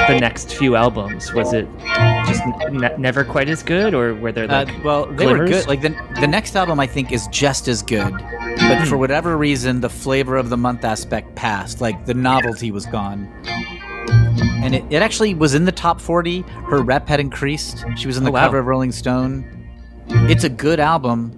the 0.08 0.18
next 0.20 0.54
few 0.54 0.76
albums? 0.76 1.32
Was 1.32 1.52
it 1.52 1.66
just 2.26 2.42
n- 2.66 2.94
never 2.98 3.24
quite 3.24 3.48
as 3.48 3.62
good, 3.62 3.94
or 3.94 4.14
were 4.14 4.32
there 4.32 4.44
Uh, 4.50 4.64
like 4.64 4.84
well, 4.84 5.06
they 5.06 5.26
were 5.26 5.46
good. 5.46 5.66
Like 5.66 5.80
the 5.80 5.90
the 6.20 6.26
next 6.26 6.54
album, 6.56 6.78
I 6.78 6.86
think, 6.86 7.10
is 7.12 7.26
just 7.28 7.68
as 7.68 7.82
good, 7.82 8.12
but 8.58 8.86
for 8.86 8.96
whatever 8.96 9.36
reason, 9.36 9.80
the 9.80 9.88
flavor 9.90 10.36
of 10.36 10.50
the 10.50 10.56
month 10.56 10.84
aspect 10.84 11.34
passed. 11.34 11.80
Like 11.80 12.04
the 12.06 12.14
novelty 12.14 12.70
was 12.70 12.86
gone, 12.86 13.26
and 14.62 14.74
it, 14.74 14.84
it 14.90 15.02
actually 15.02 15.34
was 15.34 15.54
in 15.54 15.64
the 15.64 15.72
top 15.72 16.00
forty. 16.00 16.42
Her 16.70 16.80
rep 16.82 17.08
had 17.08 17.18
increased. 17.18 17.84
She 17.96 18.06
was 18.06 18.18
in 18.18 18.24
the 18.24 18.30
Oh, 18.30 18.34
wow. 18.34 18.44
cover 18.46 18.58
of 18.58 18.66
Rolling 18.66 18.92
Stone. 18.92 19.44
It's 20.30 20.44
a 20.44 20.48
good 20.50 20.80
album. 20.80 21.32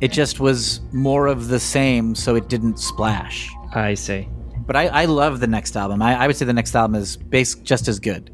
It 0.00 0.12
just 0.12 0.40
was 0.40 0.80
more 0.92 1.26
of 1.26 1.48
the 1.48 1.60
same, 1.60 2.14
so 2.14 2.34
it 2.34 2.48
didn't 2.48 2.78
splash. 2.78 3.50
I 3.74 3.94
see. 3.94 4.28
But 4.66 4.76
I, 4.76 4.86
I 4.88 5.04
love 5.04 5.40
the 5.40 5.46
next 5.46 5.76
album. 5.76 6.02
I, 6.02 6.14
I 6.14 6.26
would 6.26 6.36
say 6.36 6.44
the 6.44 6.52
next 6.52 6.74
album 6.74 6.96
is 6.96 7.16
base 7.16 7.54
just 7.54 7.88
as 7.88 8.00
good. 8.00 8.30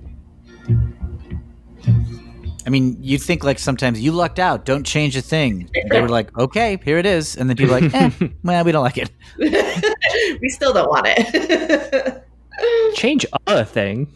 I 2.65 2.71
mean, 2.71 2.97
you'd 3.01 3.23
think 3.23 3.45
like 3.45 3.59
sometimes 3.59 4.01
you 4.01 4.13
lucked 4.13 4.39
out, 4.39 4.65
don't 4.65 4.85
change 4.85 5.17
a 5.17 5.21
thing. 5.21 5.69
They 5.91 6.01
were 6.01 6.09
like, 6.09 6.37
okay, 6.39 6.79
here 6.85 6.99
it 6.99 7.07
is. 7.07 7.37
And 7.37 7.51
then 7.51 7.57
you're 7.57 7.69
like, 7.69 7.93
eh, 7.93 8.11
well, 8.45 8.65
we 8.65 8.73
don't 8.73 8.85
like 8.85 8.99
it. 8.99 9.11
we 10.41 10.49
still 10.49 10.73
don't 10.73 10.89
want 10.89 11.07
it. 11.09 12.25
Change 12.95 13.27
a 13.47 13.65
thing. 13.65 14.13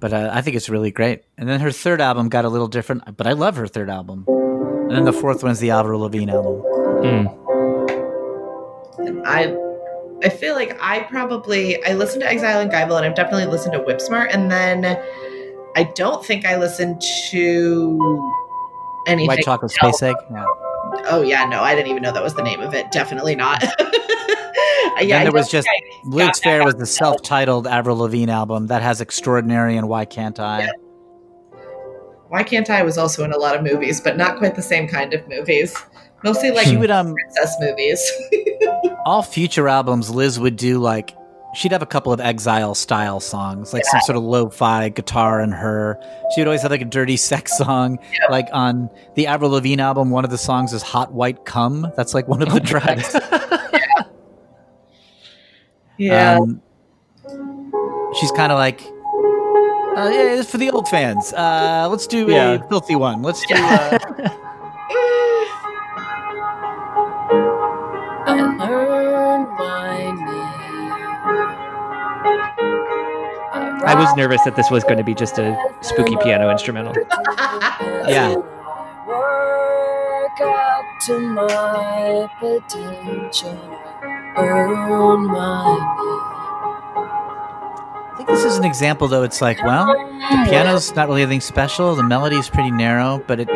But 0.00 0.12
uh, 0.12 0.30
I 0.32 0.40
think 0.40 0.56
it's 0.56 0.68
really 0.68 0.90
great. 0.90 1.24
And 1.36 1.48
then 1.48 1.60
her 1.60 1.70
third 1.70 2.00
album 2.00 2.28
got 2.28 2.44
a 2.44 2.48
little 2.48 2.68
different, 2.68 3.16
but 3.16 3.26
I 3.26 3.32
love 3.32 3.56
her 3.56 3.66
third 3.66 3.90
album. 3.90 4.24
And 4.84 4.92
then 4.92 5.04
the 5.04 5.12
fourth 5.12 5.42
one 5.42 5.50
is 5.52 5.60
the 5.60 5.70
Avril 5.70 6.00
Lavigne 6.00 6.30
album. 6.30 6.62
Mm. 7.02 7.44
I 9.26 9.56
I 10.24 10.28
feel 10.28 10.54
like 10.54 10.76
I 10.80 11.00
probably 11.00 11.82
I 11.84 11.94
listened 11.94 12.22
to 12.22 12.28
Exile 12.28 12.60
and 12.60 12.70
Guyville 12.70 12.96
and 12.96 13.06
I've 13.06 13.14
definitely 13.14 13.46
listened 13.46 13.72
to 13.72 13.80
Whip-Smart 13.80 14.30
and 14.32 14.50
then 14.50 14.84
I 15.76 15.84
don't 15.94 16.24
think 16.24 16.46
I 16.46 16.56
listened 16.56 17.02
to 17.30 18.32
anything. 19.06 19.28
White 19.28 19.44
Chocolate 19.44 19.72
else. 19.82 19.96
Space 19.98 20.10
Egg. 20.10 20.16
Yeah. 20.30 20.44
Oh 21.06 21.22
yeah, 21.22 21.44
no, 21.46 21.62
I 21.62 21.74
didn't 21.74 21.90
even 21.90 22.02
know 22.02 22.12
that 22.12 22.22
was 22.22 22.34
the 22.34 22.42
name 22.42 22.60
of 22.60 22.74
it. 22.74 22.92
Definitely 22.92 23.34
not. 23.34 23.62
yeah, 25.00 25.00
then 25.00 25.22
there 25.24 25.32
was 25.32 25.50
just 25.50 25.66
think 25.66 26.06
I 26.06 26.08
Liz 26.08 26.26
got 26.26 26.36
Fair 26.38 26.64
was 26.64 26.74
the 26.76 26.86
self-titled 26.86 27.66
Avril 27.66 27.96
Lavigne 27.96 28.30
album 28.30 28.68
that 28.68 28.82
has 28.82 29.00
Extraordinary 29.00 29.76
and 29.76 29.88
Why 29.88 30.04
Can't 30.04 30.38
I? 30.38 30.60
Yeah. 30.60 30.70
Why 32.34 32.42
Can't 32.42 32.68
I 32.68 32.82
was 32.82 32.98
also 32.98 33.22
in 33.22 33.30
a 33.30 33.38
lot 33.38 33.54
of 33.54 33.62
movies, 33.62 34.00
but 34.00 34.16
not 34.16 34.38
quite 34.38 34.56
the 34.56 34.60
same 34.60 34.88
kind 34.88 35.14
of 35.14 35.28
movies. 35.28 35.72
Mostly 36.24 36.50
like 36.50 36.66
She 36.66 36.76
would 36.76 36.90
um 36.90 37.14
princess 37.14 37.54
movies. 37.60 38.12
all 39.06 39.22
future 39.22 39.68
albums 39.68 40.10
Liz 40.10 40.40
would 40.40 40.56
do 40.56 40.80
like 40.80 41.16
she'd 41.54 41.70
have 41.70 41.80
a 41.80 41.86
couple 41.86 42.12
of 42.12 42.18
exile 42.18 42.74
style 42.74 43.20
songs 43.20 43.72
like 43.72 43.84
some 43.84 44.00
sort 44.00 44.16
of 44.16 44.24
lo-fi 44.24 44.88
guitar 44.88 45.38
and 45.38 45.54
her. 45.54 45.96
She 46.34 46.40
would 46.40 46.48
always 46.48 46.62
have 46.62 46.72
like 46.72 46.80
a 46.80 46.86
dirty 46.86 47.16
sex 47.16 47.56
song 47.56 48.00
like 48.28 48.48
on 48.52 48.90
the 49.14 49.28
Avril 49.28 49.52
Lavigne 49.52 49.80
album 49.80 50.10
one 50.10 50.24
of 50.24 50.32
the 50.32 50.38
songs 50.38 50.72
is 50.72 50.82
hot 50.82 51.12
white 51.12 51.44
cum. 51.44 51.86
That's 51.96 52.14
like 52.14 52.26
one 52.26 52.42
of 52.42 52.52
the 52.52 52.58
tracks. 52.58 53.14
Yeah. 55.96 56.40
Um, 56.40 56.60
she's 58.18 58.32
kind 58.32 58.50
of 58.50 58.58
like 58.58 58.80
uh, 59.96 60.10
yeah, 60.12 60.34
it's 60.40 60.50
for 60.50 60.58
the 60.58 60.70
old 60.70 60.88
fans. 60.88 61.32
Uh, 61.32 61.86
let's 61.90 62.06
do 62.06 62.26
Yeah. 62.30 62.52
a 62.52 62.68
filthy 62.68 62.96
one. 62.96 63.22
Let's 63.22 63.44
do. 63.46 63.54
Uh, 63.54 63.98
I 68.26 68.68
learned 68.68 69.48
my 69.58 69.98
name. 70.12 70.92
I 73.86 73.94
was 73.96 74.16
nervous 74.16 74.40
that 74.44 74.56
this 74.56 74.70
was 74.70 74.82
going 74.84 74.96
to 74.98 75.04
be 75.04 75.14
just 75.14 75.38
a 75.38 75.56
spooky 75.82 76.16
piano 76.22 76.50
instrumental. 76.50 76.94
Yeah. 78.06 78.34
Work 79.06 80.40
up 80.42 80.84
to 81.06 81.18
my 81.20 82.28
potential. 82.38 83.58
Earn 84.36 85.24
my 85.26 85.78
I 88.14 88.16
think 88.18 88.28
This 88.28 88.44
is 88.44 88.56
an 88.56 88.64
example, 88.64 89.08
though. 89.08 89.24
It's 89.24 89.40
like, 89.42 89.60
well, 89.64 89.86
the 89.86 90.46
piano's 90.48 90.94
not 90.94 91.08
really 91.08 91.22
anything 91.22 91.40
special. 91.40 91.96
The 91.96 92.04
melody's 92.04 92.48
pretty 92.48 92.70
narrow, 92.70 93.20
but 93.26 93.40
it, 93.40 93.48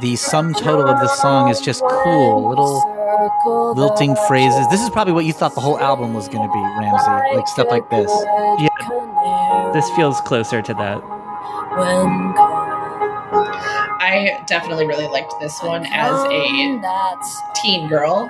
the 0.00 0.16
sum 0.16 0.52
total 0.52 0.88
of 0.88 0.98
the 0.98 1.06
song 1.06 1.48
is 1.48 1.60
just 1.60 1.80
cool. 1.80 2.48
Little 2.48 3.74
lilting 3.76 4.16
phrases. 4.26 4.66
This 4.68 4.80
is 4.80 4.90
probably 4.90 5.12
what 5.12 5.24
you 5.24 5.32
thought 5.32 5.54
the 5.54 5.60
whole 5.60 5.78
album 5.78 6.12
was 6.12 6.28
going 6.28 6.44
to 6.44 6.52
be, 6.52 6.58
Ramsey. 6.58 7.36
Like 7.36 7.46
stuff 7.46 7.68
like 7.70 7.88
this. 7.88 8.10
Yeah. 8.58 9.70
This 9.72 9.88
feels 9.90 10.20
closer 10.22 10.60
to 10.60 10.74
that. 10.74 11.00
I 14.00 14.42
definitely 14.48 14.88
really 14.88 15.06
liked 15.06 15.34
this 15.40 15.62
one 15.62 15.86
as 15.86 16.24
a 16.32 16.80
teen 17.62 17.88
girl 17.88 18.28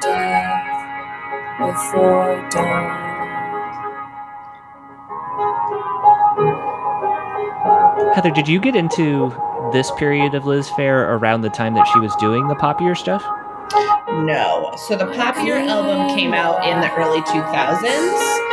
death 0.00 0.78
before 1.58 2.48
dawn. 2.50 3.08
Heather, 8.14 8.30
did 8.30 8.48
you 8.48 8.60
get 8.60 8.74
into 8.74 9.34
this 9.72 9.90
period 9.98 10.34
of 10.34 10.46
Liz 10.46 10.68
Phair 10.68 11.08
around 11.08 11.42
the 11.42 11.50
time 11.50 11.74
that 11.74 11.86
she 11.92 11.98
was 11.98 12.14
doing 12.16 12.48
the 12.48 12.54
poppier 12.54 12.96
stuff? 12.96 13.22
No. 14.10 14.72
So 14.76 14.96
the 14.96 15.06
Popular 15.06 15.56
album 15.56 16.16
came 16.16 16.32
out 16.32 16.64
in 16.66 16.80
the 16.80 16.92
early 16.94 17.20
2000s. 17.22 18.44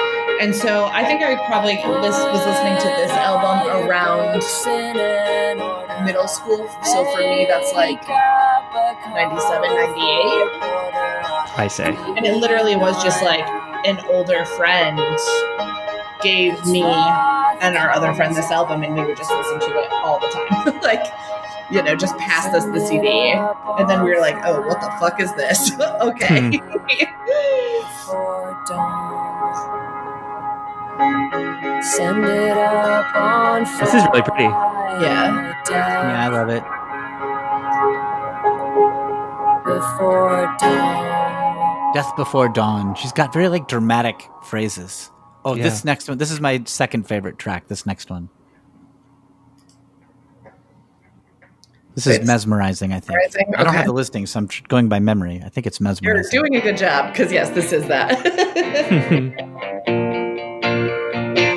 And 0.41 0.53
so 0.53 0.85
I 0.87 1.05
think 1.05 1.23
I 1.23 1.35
probably 1.47 1.75
lis- 1.75 2.19
was 2.19 2.45
listening 2.45 2.77
to 2.77 2.87
this 2.99 3.11
album 3.11 3.87
around 3.87 4.43
middle 6.03 6.27
school. 6.27 6.67
So 6.83 7.05
for 7.05 7.19
me, 7.19 7.45
that's 7.47 7.73
like 7.73 8.05
97, 9.13 9.69
98. 9.73 10.75
I 11.57 11.67
say. 11.69 11.95
And 12.17 12.25
it 12.25 12.35
literally 12.35 12.75
was 12.75 13.01
just 13.01 13.23
like 13.23 13.47
an 13.85 13.99
older 14.09 14.45
friend 14.45 14.99
gave 16.21 16.65
me 16.65 16.83
and 17.61 17.77
our 17.77 17.91
other 17.91 18.13
friend 18.13 18.35
this 18.35 18.51
album, 18.51 18.83
and 18.83 18.93
we 18.93 19.05
would 19.05 19.17
just 19.17 19.31
listen 19.31 19.59
to 19.59 19.79
it 19.79 19.89
all 19.91 20.19
the 20.19 20.27
time. 20.27 20.79
like, 20.81 21.05
you 21.71 21.81
know, 21.81 21.95
just 21.95 22.15
passed 22.17 22.53
us 22.53 22.65
the 22.65 22.79
CD. 22.85 23.07
And 23.79 23.89
then 23.89 24.03
we 24.03 24.13
were 24.13 24.19
like, 24.21 24.35
oh, 24.45 24.61
what 24.67 24.81
the 24.81 24.91
fuck 24.99 25.19
is 25.19 25.33
this? 25.35 25.71
okay. 26.01 26.49
before. 26.51 28.45
Send 31.81 32.25
it 32.25 32.57
up 32.57 33.15
on. 33.15 33.63
This 33.63 33.93
is 33.93 34.03
really 34.11 34.21
pretty. 34.23 34.43
Yeah. 34.43 35.53
Yeah, 35.69 36.25
I 36.25 36.27
love 36.29 36.49
it. 36.49 36.63
Before 39.65 40.55
dawn. 40.59 41.93
Death 41.93 42.15
Before 42.15 42.49
Dawn. 42.49 42.95
She's 42.95 43.11
got 43.11 43.31
very 43.33 43.47
like 43.49 43.67
dramatic 43.67 44.29
phrases. 44.43 45.11
Oh, 45.43 45.53
Yeah. 45.55 45.63
this 45.63 45.85
next 45.85 46.07
one. 46.09 46.17
This 46.17 46.31
is 46.31 46.39
my 46.41 46.63
second 46.65 47.07
favorite 47.07 47.37
track. 47.37 47.67
This 47.67 47.85
next 47.85 48.09
one. 48.09 48.29
This 51.95 52.07
is 52.07 52.27
mesmerizing. 52.27 52.91
I 52.91 52.99
think. 52.99 53.17
mesmerizing, 53.17 53.55
I 53.55 53.63
don't 53.63 53.73
have 53.73 53.85
the 53.85 53.93
listing, 53.93 54.25
so 54.25 54.39
I'm 54.39 54.47
tr- 54.47 54.63
going 54.67 54.89
by 54.89 54.99
memory. 54.99 55.41
I 55.45 55.49
think 55.49 55.65
it's 55.65 55.79
mesmerizing. 55.79 56.29
You're 56.31 56.43
doing 56.43 56.55
a 56.55 56.61
good 56.61 56.77
job 56.77 57.11
because, 57.11 57.31
yes, 57.31 57.49
this 57.51 57.71
is 57.71 57.87
that. 57.87 58.21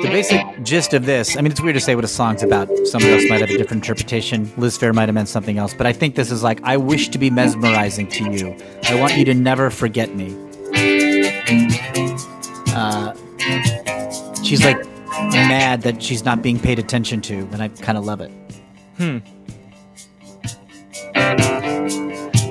the 0.01 0.09
basic 0.09 0.41
gist 0.63 0.93
of 0.93 1.05
this. 1.05 1.35
I 1.35 1.41
mean, 1.41 1.51
it's 1.51 1.59
weird 1.61 1.75
to 1.75 1.81
say 1.81 1.93
what 1.93 2.05
a 2.05 2.07
song's 2.07 2.41
about. 2.41 2.69
Somebody 2.87 3.13
else 3.13 3.29
might 3.29 3.41
have 3.41 3.49
a 3.49 3.57
different 3.57 3.83
interpretation. 3.83 4.49
Liz 4.55 4.77
Phair 4.77 4.93
might 4.95 5.09
have 5.09 5.15
meant 5.15 5.27
something 5.27 5.57
else, 5.57 5.73
but 5.73 5.85
I 5.85 5.91
think 5.91 6.15
this 6.15 6.31
is 6.31 6.41
like, 6.41 6.61
I 6.63 6.77
wish 6.77 7.09
to 7.09 7.17
be 7.17 7.29
mesmerizing 7.29 8.07
to 8.07 8.31
you. 8.31 8.55
I 8.83 8.95
want 8.95 9.17
you 9.17 9.25
to 9.25 9.33
never 9.33 9.69
forget 9.69 10.15
me. 10.15 10.37
Uh, 12.73 13.13
she's 14.41 14.63
like 14.63 14.77
mad 15.31 15.81
that 15.81 16.01
she's 16.01 16.23
not 16.23 16.41
being 16.41 16.59
paid 16.59 16.79
attention 16.79 17.19
to, 17.21 17.35
and 17.51 17.61
I 17.61 17.67
kind 17.67 17.97
of 17.97 18.05
love 18.05 18.21
it. 18.21 18.31
Hmm. 18.97 19.17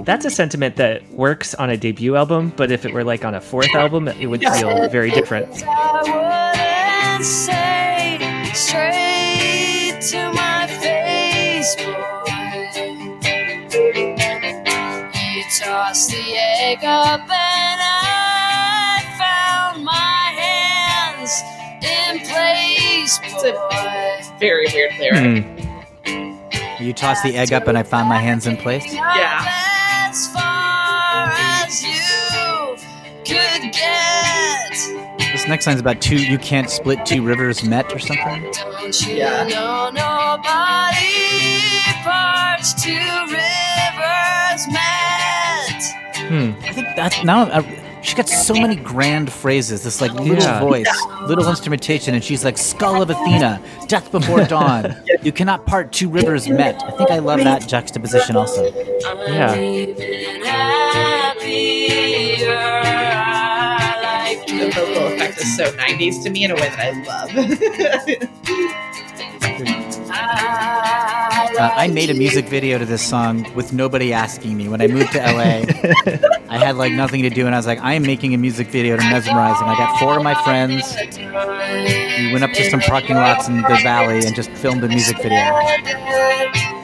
That's 0.08 0.24
a 0.24 0.30
sentiment 0.30 0.76
that 0.76 1.06
works 1.12 1.54
on 1.54 1.68
a 1.68 1.76
debut 1.76 2.16
album, 2.16 2.50
but 2.56 2.72
if 2.72 2.86
it 2.86 2.94
were 2.94 3.04
like 3.04 3.26
on 3.26 3.34
a 3.34 3.42
fourth 3.42 3.74
album, 3.74 4.08
it 4.08 4.24
would 4.24 4.40
feel 4.42 4.88
very 4.88 5.10
different. 5.10 5.46
I 5.66 7.12
wouldn't 7.12 7.26
say 7.26 8.18
straight 8.54 10.00
to 10.08 10.32
my 10.32 10.66
face, 10.66 11.76
boy. 11.76 11.92
You 15.36 15.44
tossed 15.60 16.10
the 16.10 16.24
egg 16.62 16.78
up 16.84 17.20
and 17.20 17.80
I 17.84 19.04
found 19.18 19.84
my 19.84 20.32
hands 20.40 21.42
in 21.82 22.20
place, 22.20 23.20
It's 23.24 23.44
a- 23.44 24.38
Very 24.40 24.68
weird 24.72 24.92
lyric. 24.98 25.44
Hmm. 25.44 25.68
You 26.82 26.92
toss 26.92 27.20
the 27.22 27.36
egg 27.36 27.52
up, 27.52 27.66
and 27.66 27.76
I 27.76 27.82
found 27.82 28.08
my 28.08 28.18
hands 28.18 28.46
in 28.46 28.56
place. 28.56 28.94
Yeah. 28.94 29.37
This 35.48 35.54
next 35.54 35.66
line's 35.66 35.80
about 35.80 36.02
two. 36.02 36.16
You 36.16 36.36
can't 36.36 36.68
split 36.68 37.06
two 37.06 37.22
rivers 37.22 37.64
met 37.64 37.90
or 37.90 37.98
something. 37.98 38.42
Don't 38.52 39.06
you 39.06 39.14
Yeah. 39.16 39.44
know 39.44 39.88
nobody 39.88 41.62
parts 42.04 42.74
two 42.74 42.92
rivers 42.92 44.68
met? 44.70 45.82
Hmm. 46.28 46.50
I 46.62 46.72
think 46.74 46.88
that 46.96 47.24
now 47.24 47.44
uh, 47.44 47.62
she 48.02 48.14
got 48.14 48.28
so 48.28 48.52
many 48.52 48.76
grand 48.76 49.32
phrases. 49.32 49.82
This 49.84 50.02
like 50.02 50.12
little 50.12 50.36
Yeah. 50.36 50.60
voice, 50.60 51.06
little 51.26 51.48
instrumentation, 51.48 52.14
and 52.14 52.22
she's 52.22 52.44
like 52.44 52.58
skull 52.58 53.00
of 53.00 53.08
Athena, 53.08 53.58
death 53.86 54.12
before 54.12 54.44
dawn. 54.44 54.94
You 55.22 55.32
cannot 55.32 55.64
part 55.66 55.92
two 55.92 56.08
rivers 56.10 56.46
met. 56.46 56.80
I 56.86 56.90
think 56.92 57.10
I 57.10 57.18
love 57.20 57.42
that 57.42 57.66
juxtaposition 57.66 58.36
also. 58.36 58.70
Yeah. 59.26 59.52
I'm 59.52 59.64
even 59.64 60.44
happier. 60.44 61.88
I 64.58 64.64
like 64.64 64.74
The 64.74 64.80
vocal 64.80 65.06
effect 65.08 65.38
is 65.38 65.56
so 65.56 65.64
90s 65.72 66.22
to 66.24 66.30
me 66.30 66.44
in 66.44 66.50
a 66.50 66.54
way 66.54 66.68
that 66.68 66.80
I 66.80 66.90
love. 67.04 67.30
I, 70.10 70.38
Uh, 71.58 71.70
I 71.74 71.88
made 71.88 72.08
a 72.08 72.14
music 72.14 72.46
video 72.46 72.78
to 72.78 72.84
this 72.86 73.02
song 73.02 73.44
with 73.54 73.72
nobody 73.72 74.12
asking 74.12 74.56
me. 74.56 74.68
When 74.68 74.80
I 74.80 74.86
moved 74.86 75.10
to 75.12 75.18
LA, 75.18 75.64
I 76.48 76.56
had 76.56 76.76
like 76.76 76.92
nothing 76.92 77.22
to 77.22 77.30
do, 77.30 77.46
and 77.46 77.54
I 77.54 77.58
was 77.58 77.66
like, 77.66 77.80
I 77.80 77.94
am 77.94 78.02
making 78.02 78.32
a 78.32 78.38
music 78.38 78.68
video 78.68 78.96
to 78.96 79.02
Mesmerizing. 79.02 79.66
I 79.66 79.76
got 79.76 79.98
four 79.98 80.16
of 80.16 80.22
my 80.22 80.34
friends. 80.44 80.94
We 80.96 82.32
went 82.32 82.44
up 82.44 82.52
to 82.52 82.70
some 82.70 82.78
parking 82.80 83.16
lots 83.16 83.48
in 83.48 83.56
the 83.62 83.80
valley 83.82 84.24
and 84.24 84.36
just 84.36 84.50
filmed 84.50 84.84
a 84.84 84.88
music 84.88 85.16
video. 85.16 85.36
what 85.50 85.82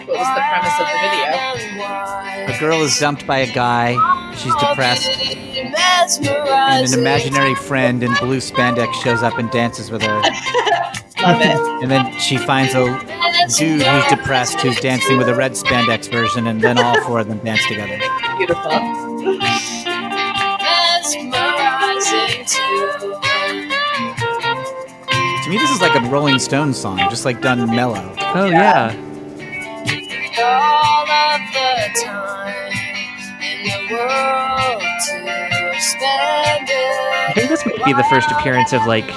was 0.09 0.29
the 0.35 0.43
premise 0.43 0.81
of 0.81 0.87
the 0.91 0.99
video? 1.03 2.34
A 2.55 2.59
girl 2.61 2.83
is 2.83 2.99
dumped 2.99 3.27
by 3.27 3.39
a 3.39 3.53
guy. 3.53 3.95
She's 4.37 4.55
depressed. 4.57 5.09
And 5.09 5.75
And 5.77 6.93
an 6.93 6.99
imaginary 6.99 7.55
friend 7.55 8.03
in 8.03 8.13
blue 8.15 8.39
spandex 8.39 8.95
shows 9.03 9.23
up 9.23 9.39
and 9.39 9.51
dances 9.51 9.91
with 9.91 10.03
her. 10.03 10.23
And 11.19 11.91
then 11.91 12.19
she 12.19 12.37
finds 12.37 12.75
a 12.75 12.85
dude 13.59 13.83
who's 13.83 14.07
depressed 14.07 14.61
who's 14.61 14.79
dancing 14.81 15.19
with 15.19 15.29
a 15.29 15.35
red 15.35 15.53
spandex 15.53 16.11
version, 16.11 16.47
and 16.47 16.61
then 16.61 16.79
all 16.79 17.01
four 17.03 17.21
of 17.21 17.29
them 17.29 17.39
dance 17.39 17.67
together. 17.67 17.99
Beautiful. 18.39 18.71
To 25.43 25.51
me, 25.51 25.59
this 25.59 25.71
is 25.71 25.81
like 25.81 25.95
a 25.95 26.09
Rolling 26.09 26.39
Stones 26.39 26.79
song, 26.79 26.99
just 27.11 27.25
like 27.25 27.41
done 27.41 27.67
mellow. 27.75 28.15
Oh 28.19 28.47
yeah. 28.47 28.95
All 30.39 31.09
of 31.09 31.41
the 31.53 32.01
time 32.05 32.73
in 33.43 33.65
the 33.65 33.95
world 33.95 34.83
to 35.07 35.81
spend 35.81 36.71
I 36.71 37.33
think 37.35 37.49
this 37.49 37.65
might 37.67 37.85
be 37.85 37.93
the 37.93 38.05
first 38.05 38.31
appearance 38.31 38.73
of 38.73 38.85
like 38.87 39.09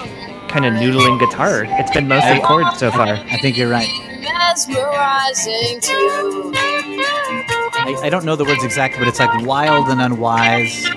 kind 0.49 0.65
of 0.65 0.73
noodling 0.73 1.19
guitar. 1.19 1.65
It's 1.67 1.91
been 1.91 2.07
mostly 2.07 2.41
I- 2.41 2.41
chords 2.41 2.77
so 2.79 2.91
far. 2.91 3.07
I 3.07 3.37
think 3.41 3.57
you're 3.57 3.69
right. 3.69 3.89
Mesmerizing 4.21 5.79
too. 5.81 6.51
I, 6.55 7.95
I 8.03 8.09
don't 8.09 8.25
know 8.25 8.35
the 8.35 8.45
words 8.45 8.63
exactly, 8.63 8.99
but 8.99 9.07
it's 9.07 9.19
like 9.19 9.45
wild 9.45 9.87
and 9.89 10.01
unwise. 10.01 10.85
Uh, 10.85 10.93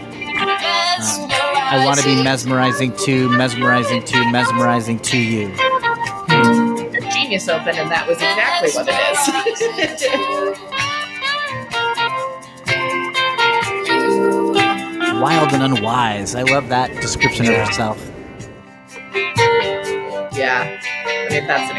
I 1.72 1.84
want 1.84 1.98
to 2.00 2.04
be 2.04 2.20
mesmerizing 2.22 2.92
to, 3.04 3.28
mesmerizing 3.30 4.02
to, 4.04 4.30
mesmerizing 4.32 4.98
to 5.00 5.18
you. 5.18 5.54
Genius 7.30 7.48
open, 7.48 7.76
and 7.76 7.88
that 7.92 8.08
was 8.08 8.16
exactly 8.16 8.70
what 8.72 8.88
it 8.88 10.02
is. 10.02 10.58
Wild 15.22 15.52
and 15.52 15.62
unwise. 15.62 16.34
I 16.34 16.42
love 16.42 16.68
that 16.70 16.90
description 17.00 17.46
of 17.46 17.54
herself. 17.54 18.04
Yeah, 20.34 20.76
I 21.06 21.28
mean 21.30 21.46
that's 21.46 21.70
an 21.70 21.76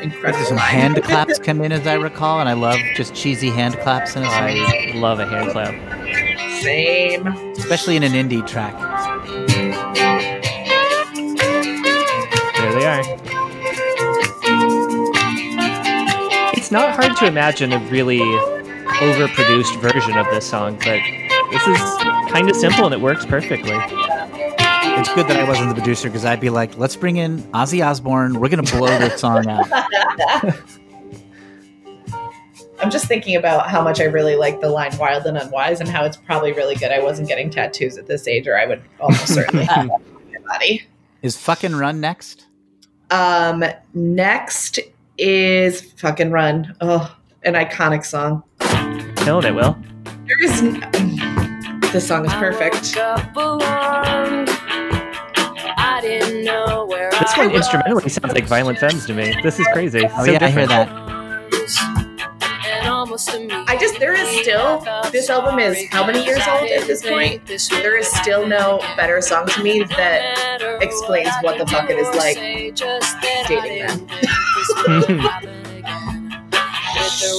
incredible. 0.00 0.42
Some 0.46 0.56
line. 0.56 0.70
hand 0.70 1.04
claps 1.04 1.38
come 1.44 1.60
in, 1.60 1.70
as 1.70 1.86
I 1.86 1.92
recall, 1.92 2.40
and 2.40 2.48
I 2.48 2.54
love 2.54 2.80
just 2.96 3.14
cheesy 3.14 3.50
hand 3.50 3.76
claps 3.80 4.16
in 4.16 4.22
a 4.22 4.26
song, 4.26 4.42
I 4.42 4.92
love 4.94 5.20
a 5.20 5.26
hand 5.26 5.50
clap. 5.50 5.74
Same. 6.62 7.26
especially 7.58 7.96
in 7.96 8.04
an 8.04 8.12
indie 8.12 8.42
track. 8.46 8.72
There 12.56 12.72
they 12.72 12.86
are. 12.86 13.27
It's 16.68 16.72
not 16.74 17.02
hard 17.02 17.16
to 17.16 17.26
imagine 17.26 17.72
a 17.72 17.78
really 17.88 18.18
overproduced 18.18 19.80
version 19.80 20.18
of 20.18 20.26
this 20.26 20.46
song, 20.46 20.76
but 20.76 21.00
this 21.50 21.66
is 21.66 21.80
kind 22.30 22.50
of 22.50 22.56
simple 22.56 22.84
and 22.84 22.92
it 22.92 23.00
works 23.00 23.24
perfectly. 23.24 23.72
It's 23.72 25.14
good 25.14 25.28
that 25.28 25.38
I 25.38 25.44
wasn't 25.44 25.70
the 25.70 25.74
producer 25.74 26.10
because 26.10 26.26
I'd 26.26 26.40
be 26.42 26.50
like, 26.50 26.76
let's 26.76 26.94
bring 26.94 27.16
in 27.16 27.38
Ozzy 27.54 27.82
Osbourne. 27.82 28.38
We're 28.38 28.50
gonna 28.50 28.64
blow 28.64 28.86
this 28.98 29.18
song 29.18 29.48
out. 29.48 29.66
I'm 32.82 32.90
just 32.90 33.06
thinking 33.06 33.36
about 33.36 33.70
how 33.70 33.80
much 33.82 33.98
I 33.98 34.04
really 34.04 34.36
like 34.36 34.60
the 34.60 34.68
line 34.68 34.94
"wild 34.98 35.24
and 35.24 35.38
unwise" 35.38 35.80
and 35.80 35.88
how 35.88 36.04
it's 36.04 36.18
probably 36.18 36.52
really 36.52 36.74
good. 36.74 36.92
I 36.92 37.02
wasn't 37.02 37.28
getting 37.28 37.48
tattoos 37.48 37.96
at 37.96 38.06
this 38.06 38.28
age, 38.28 38.46
or 38.46 38.58
I 38.58 38.66
would 38.66 38.82
almost 39.00 39.32
certainly 39.32 39.64
have 39.70 39.88
that 39.88 40.02
my 40.32 40.38
body. 40.46 40.82
Is 41.22 41.34
fucking 41.38 41.76
run 41.76 42.02
next? 42.02 42.44
Um, 43.10 43.64
next 43.94 44.80
is 45.18 45.92
"Fucking 45.94 46.30
Run." 46.30 46.74
Oh, 46.80 47.14
an 47.44 47.54
iconic 47.54 48.04
song. 48.04 48.42
Killing 49.16 49.46
it, 49.46 49.54
Will. 49.54 49.76
There 50.26 50.44
is. 50.44 50.62
N- 50.62 51.80
this 51.92 52.06
song 52.06 52.26
is 52.26 52.32
perfect. 52.34 52.94
This 57.18 57.36
one 57.36 57.50
instrumentally 57.50 58.08
sounds 58.08 58.34
like 58.34 58.44
Violent 58.44 58.78
Femmes 58.78 59.06
to 59.06 59.14
me. 59.14 59.34
This 59.42 59.58
is 59.58 59.66
crazy. 59.72 60.04
Oh 60.04 60.24
So 60.24 60.30
yeah, 60.30 60.38
I 60.40 60.50
hear 60.50 60.66
that. 60.66 61.17
I 63.20 63.76
just 63.80 63.98
there 63.98 64.14
is 64.14 64.28
still 64.28 64.78
this 65.10 65.28
album 65.28 65.58
is 65.58 65.88
how 65.90 66.06
many 66.06 66.24
years 66.24 66.46
old 66.46 66.70
at 66.70 66.86
this 66.86 67.02
point? 67.02 67.44
There 67.46 67.98
is 67.98 68.06
still 68.06 68.46
no 68.46 68.78
better 68.96 69.20
song 69.20 69.46
to 69.48 69.62
me 69.62 69.82
that 69.82 70.78
explains 70.80 71.30
what 71.40 71.58
the 71.58 71.66
fuck 71.66 71.90
it 71.90 71.98
is 71.98 72.06
like 72.14 72.36
dating 73.48 73.86
them. 73.86 74.06
With 74.86 75.58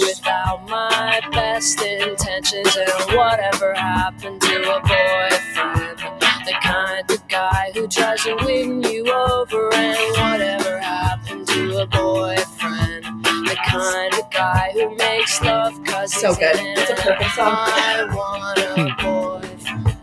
without 0.06 0.68
my 0.68 1.22
best 1.32 1.82
intentions 1.82 2.76
and 2.76 3.18
whatever 3.18 3.74
happened 3.74 4.42
to 4.42 4.76
a 4.76 4.82
boyfriend? 4.82 5.98
The 6.46 6.56
kind 6.62 7.10
of 7.10 7.28
guy 7.30 7.72
who 7.74 7.88
tries 7.88 8.24
to 8.24 8.36
win 8.44 8.84
you 8.84 9.10
over 9.10 9.74
and 9.74 9.98
whatever 10.18 10.80
happened 10.80 11.48
to 11.48 11.84
a 11.84 11.88
boyfriend? 11.88 13.06
The 13.24 13.58
kind 13.66 14.09
guy 14.54 14.72
who 14.74 14.96
makes 14.96 15.42
love 15.42 15.74
cause 15.86 16.14
So 16.14 16.34
good. 16.34 16.56
It's 16.56 16.90
a 16.90 16.94
it. 16.94 17.00
perfect 17.00 17.36
song. 17.36 17.54
I 17.54 18.06
want 18.16 18.60
a 18.60 18.72
hmm. 18.76 18.90
boyfriend 19.06 19.96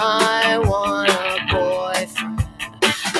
I 0.00 0.58
want 0.58 1.10
a 1.10 1.38
boyfriend 1.54 2.44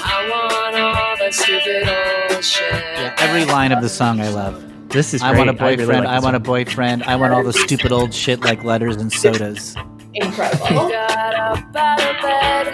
I 0.05 0.29
want 0.33 0.77
all 0.77 1.17
the 1.17 1.33
stupid 1.33 1.89
old 1.89 2.45
shit 2.45 2.73
Yeah, 2.73 3.17
every 3.19 3.45
line 3.45 3.73
of 3.73 3.83
the 3.83 3.89
song 3.89 4.21
I 4.21 4.29
love. 4.29 4.65
This 4.89 5.13
is 5.15 5.23
I 5.23 5.31
great. 5.31 5.39
want 5.39 5.51
a 5.51 5.65
really 5.65 5.77
boyfriend. 5.77 6.05
like 6.05 6.15
I 6.15 6.21
want 6.21 6.37
a 6.37 6.41
boyfriend. 6.41 7.03
I 7.05 7.17
want 7.17 7.33
all 7.33 7.43
the 7.43 7.53
stupid 7.53 7.93
old 7.93 8.15
shit 8.15 8.41
like 8.41 8.65
letters 8.65 8.97
and 8.97 9.13
sodas. 9.13 9.77
Incredible. 10.15 10.89
got 10.89 11.35
up 11.35 11.77
out 11.77 12.01
of 12.01 12.17
bed. 12.23 12.65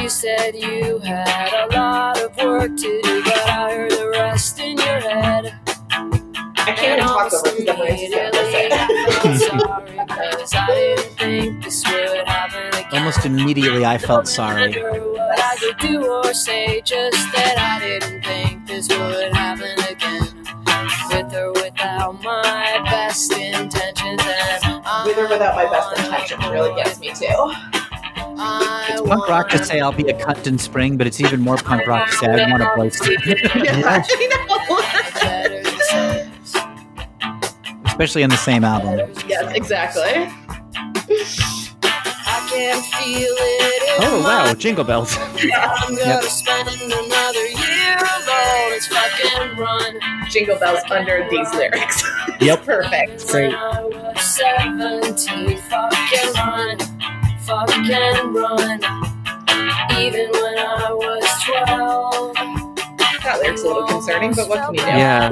You 0.00 0.08
said 0.08 0.56
you 0.56 0.98
had 0.98 1.68
a 1.70 1.76
lot 1.76 2.20
of 2.20 2.36
work 2.38 2.76
to 2.76 3.00
do, 3.02 3.22
but 3.22 3.48
I 3.48 3.72
heard 3.72 3.92
the 3.92 4.08
rest 4.10 4.58
in 4.58 4.76
your 4.76 5.00
head. 5.00 5.65
I 6.66 6.72
can't 6.72 6.98
even 7.00 7.06
talk 7.06 7.32
over 7.32 7.56
because 7.60 8.12
I'm 8.12 8.32
going 8.32 9.38
to 10.40 10.46
sorry, 10.46 10.94
I 10.94 10.96
think 11.16 11.62
this 11.64 11.84
would 11.86 12.26
happen. 12.26 12.84
Almost 12.92 13.24
immediately, 13.24 13.84
I 13.84 13.98
felt 13.98 14.26
sorry. 14.26 14.72
What 14.74 15.38
I 15.40 15.54
could 15.60 15.78
do 15.78 16.04
or 16.10 16.34
say, 16.34 16.80
just 16.80 17.32
that 17.32 17.56
I 17.56 17.78
didn't 17.84 18.22
think 18.24 18.66
this 18.66 18.88
would 18.88 19.32
happen 19.32 19.78
again. 19.78 20.42
With 21.08 21.32
or 21.34 21.52
without 21.52 22.20
my 22.22 22.80
best 22.84 23.32
intentions, 23.32 24.20
and 24.26 24.82
With 25.06 25.18
or 25.18 25.28
without 25.28 25.54
my 25.54 25.66
best 25.70 25.96
intentions 25.98 26.44
really 26.48 26.74
gets 26.74 26.98
me 26.98 27.12
too. 27.12 27.52
It's 28.38 29.00
punk 29.00 29.28
rock 29.28 29.48
to 29.50 29.64
say 29.64 29.80
I'll 29.80 29.92
be 29.92 30.06
a 30.08 30.14
cunt 30.18 30.46
in 30.46 30.58
spring, 30.58 30.96
but 30.96 31.06
it's 31.06 31.20
even 31.20 31.40
more 31.40 31.56
punk 31.56 31.86
rock 31.86 32.06
to 32.08 32.12
say 32.12 32.26
I 32.26 32.50
want 32.50 32.62
a 32.62 32.70
boyfriend. 32.76 33.40
Yeah, 33.64 34.02
Especially 37.96 38.22
on 38.24 38.28
the 38.30 38.36
same 38.36 38.62
album. 38.62 39.10
yes, 39.26 39.50
exactly. 39.56 40.02
I 42.28 42.46
can 42.50 42.82
feel 42.82 43.34
it. 43.38 43.82
in 44.02 44.04
Oh 44.04 44.20
wow, 44.22 44.52
jingle 44.52 44.84
bells. 44.84 45.16
I'm 45.18 45.94
gonna 45.96 46.04
Yep. 46.04 46.24
spend 46.24 46.68
another 46.68 47.46
year 47.46 47.96
alone. 47.96 48.72
It's 48.76 48.86
fucking 48.88 49.56
run. 49.56 49.98
Jingle 50.28 50.58
bells 50.58 50.80
under 50.90 51.26
these 51.30 51.50
lyrics. 51.54 52.04
Yep. 52.40 52.64
Perfect. 52.66 53.26
Great. 53.28 53.48
When 53.48 53.54
I 53.56 53.80
was 53.82 54.20
17, 54.20 55.56
fucking 55.56 56.32
run. 56.34 56.78
Fucking 57.46 58.34
run. 58.34 58.80
Even 59.98 60.30
when 60.32 60.58
I 60.58 60.90
was 60.92 61.24
12. 61.66 62.35
That 63.36 63.42
lyric's 63.44 63.62
a 63.62 63.66
little 63.66 63.86
concerning, 63.86 64.32
but 64.34 64.48
what 64.48 64.58
can 64.64 64.74
you 64.74 64.80
do? 64.80 64.86
Yeah. 64.86 65.30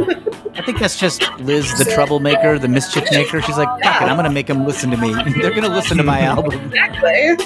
I 0.54 0.62
think 0.62 0.78
that's 0.78 0.98
just 0.98 1.22
Liz, 1.40 1.76
the 1.78 1.84
troublemaker, 1.84 2.58
the 2.58 2.68
mischief 2.68 3.04
maker. 3.10 3.42
She's 3.42 3.56
like, 3.56 3.68
fuck 3.82 4.02
it, 4.02 4.04
I'm 4.04 4.16
gonna 4.16 4.30
make 4.30 4.46
them 4.46 4.64
listen 4.64 4.90
to 4.90 4.96
me. 4.96 5.12
They're 5.40 5.50
gonna 5.54 5.68
listen 5.68 5.96
to 5.96 6.04
my 6.04 6.20
album. 6.32 6.72
Exactly. 6.72 7.36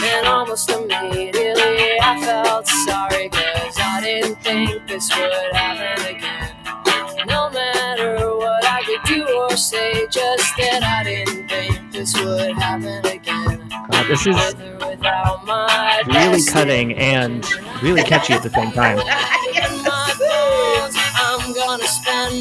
And 0.00 0.26
almost 0.26 0.70
immediately 0.70 1.98
I 2.00 2.20
felt 2.24 2.66
sorry 2.68 3.28
Cause 3.30 3.76
I 3.78 4.00
didn't 4.02 4.40
think 4.42 4.86
this 4.86 5.10
would 5.16 5.52
happen 5.56 6.16
again 6.16 7.26
No 7.26 7.50
matter 7.50 8.36
what 8.36 8.64
I 8.64 8.82
could 8.84 9.02
do 9.04 9.26
or 9.26 9.56
say 9.56 10.06
Just 10.06 10.56
that 10.56 10.82
I 10.84 11.02
didn't 11.02 11.48
think 11.48 11.92
this 11.92 12.14
would 12.20 12.52
happen 12.52 13.04
again 13.06 13.17
God, 13.90 14.06
this 14.08 14.26
is 14.26 14.54
really 16.06 16.42
cutting 16.44 16.94
and 16.94 17.46
really 17.82 18.02
catchy 18.02 18.34
at 18.34 18.42
the 18.42 18.50
same 18.50 18.72
time. 18.72 18.98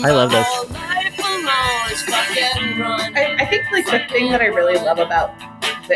I 0.04 0.12
love 0.12 0.32
this. 0.32 0.48
I, 3.16 3.36
I 3.40 3.46
think 3.46 3.64
like 3.72 3.86
the 3.86 4.14
thing 4.14 4.32
that 4.32 4.42
I 4.42 4.46
really 4.48 4.76
love 4.76 5.00
about 5.00 5.34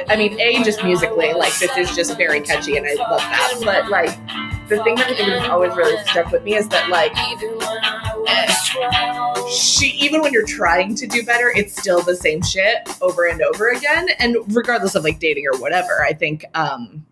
I 0.10 0.16
mean, 0.16 0.40
A, 0.40 0.64
just 0.64 0.84
musically, 0.84 1.34
like 1.34 1.58
this 1.60 1.76
is 1.78 1.96
just 1.96 2.18
very 2.18 2.42
catchy 2.42 2.78
and 2.78 2.86
I 2.88 2.94
love 2.94 3.20
that. 3.20 3.54
But 3.64 3.90
like 3.90 4.10
the 4.70 4.82
thing 4.84 4.96
that 4.96 5.08
I 5.08 5.16
think 5.16 5.30
has 5.30 5.50
always 5.50 5.76
really 5.76 6.02
stuck 6.06 6.32
with 6.32 6.44
me 6.44 6.56
is 6.56 6.68
that 6.70 6.90
like 6.90 7.12
Even 7.30 7.58
when 7.58 7.68
I 7.84 8.14
was 8.16 8.70
12. 9.46 9.52
she 9.52 9.88
even 10.00 10.22
when 10.22 10.32
you're 10.34 10.46
trying 10.46 10.96
to 10.96 11.08
do 11.08 11.24
better, 11.24 11.52
it's 11.56 11.76
still 11.80 12.02
the 12.02 12.16
same 12.16 12.42
shit 12.42 12.78
over 13.02 13.26
and 13.26 13.42
over 13.42 13.70
again. 13.70 14.10
And 14.20 14.38
regardless 14.56 14.96
of 14.96 15.04
like 15.04 15.20
dating 15.20 15.46
or 15.52 15.60
whatever, 15.60 16.04
I 16.04 16.14
think 16.14 16.46
um 16.54 17.06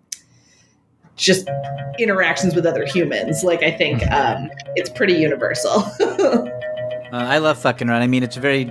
just 1.18 1.50
interactions 1.98 2.56
with 2.56 2.66
other 2.66 2.86
humans, 2.86 3.44
like 3.44 3.62
I 3.62 3.72
think 3.72 4.10
um 4.12 4.50
it's 4.76 4.90
pretty 4.90 5.14
universal. 5.14 5.84
Uh, 7.12 7.16
I 7.18 7.40
love 7.40 7.58
fucking 7.58 7.88
run. 7.88 8.04
I 8.04 8.06
mean, 8.06 8.22
it's 8.22 8.36
very 8.36 8.66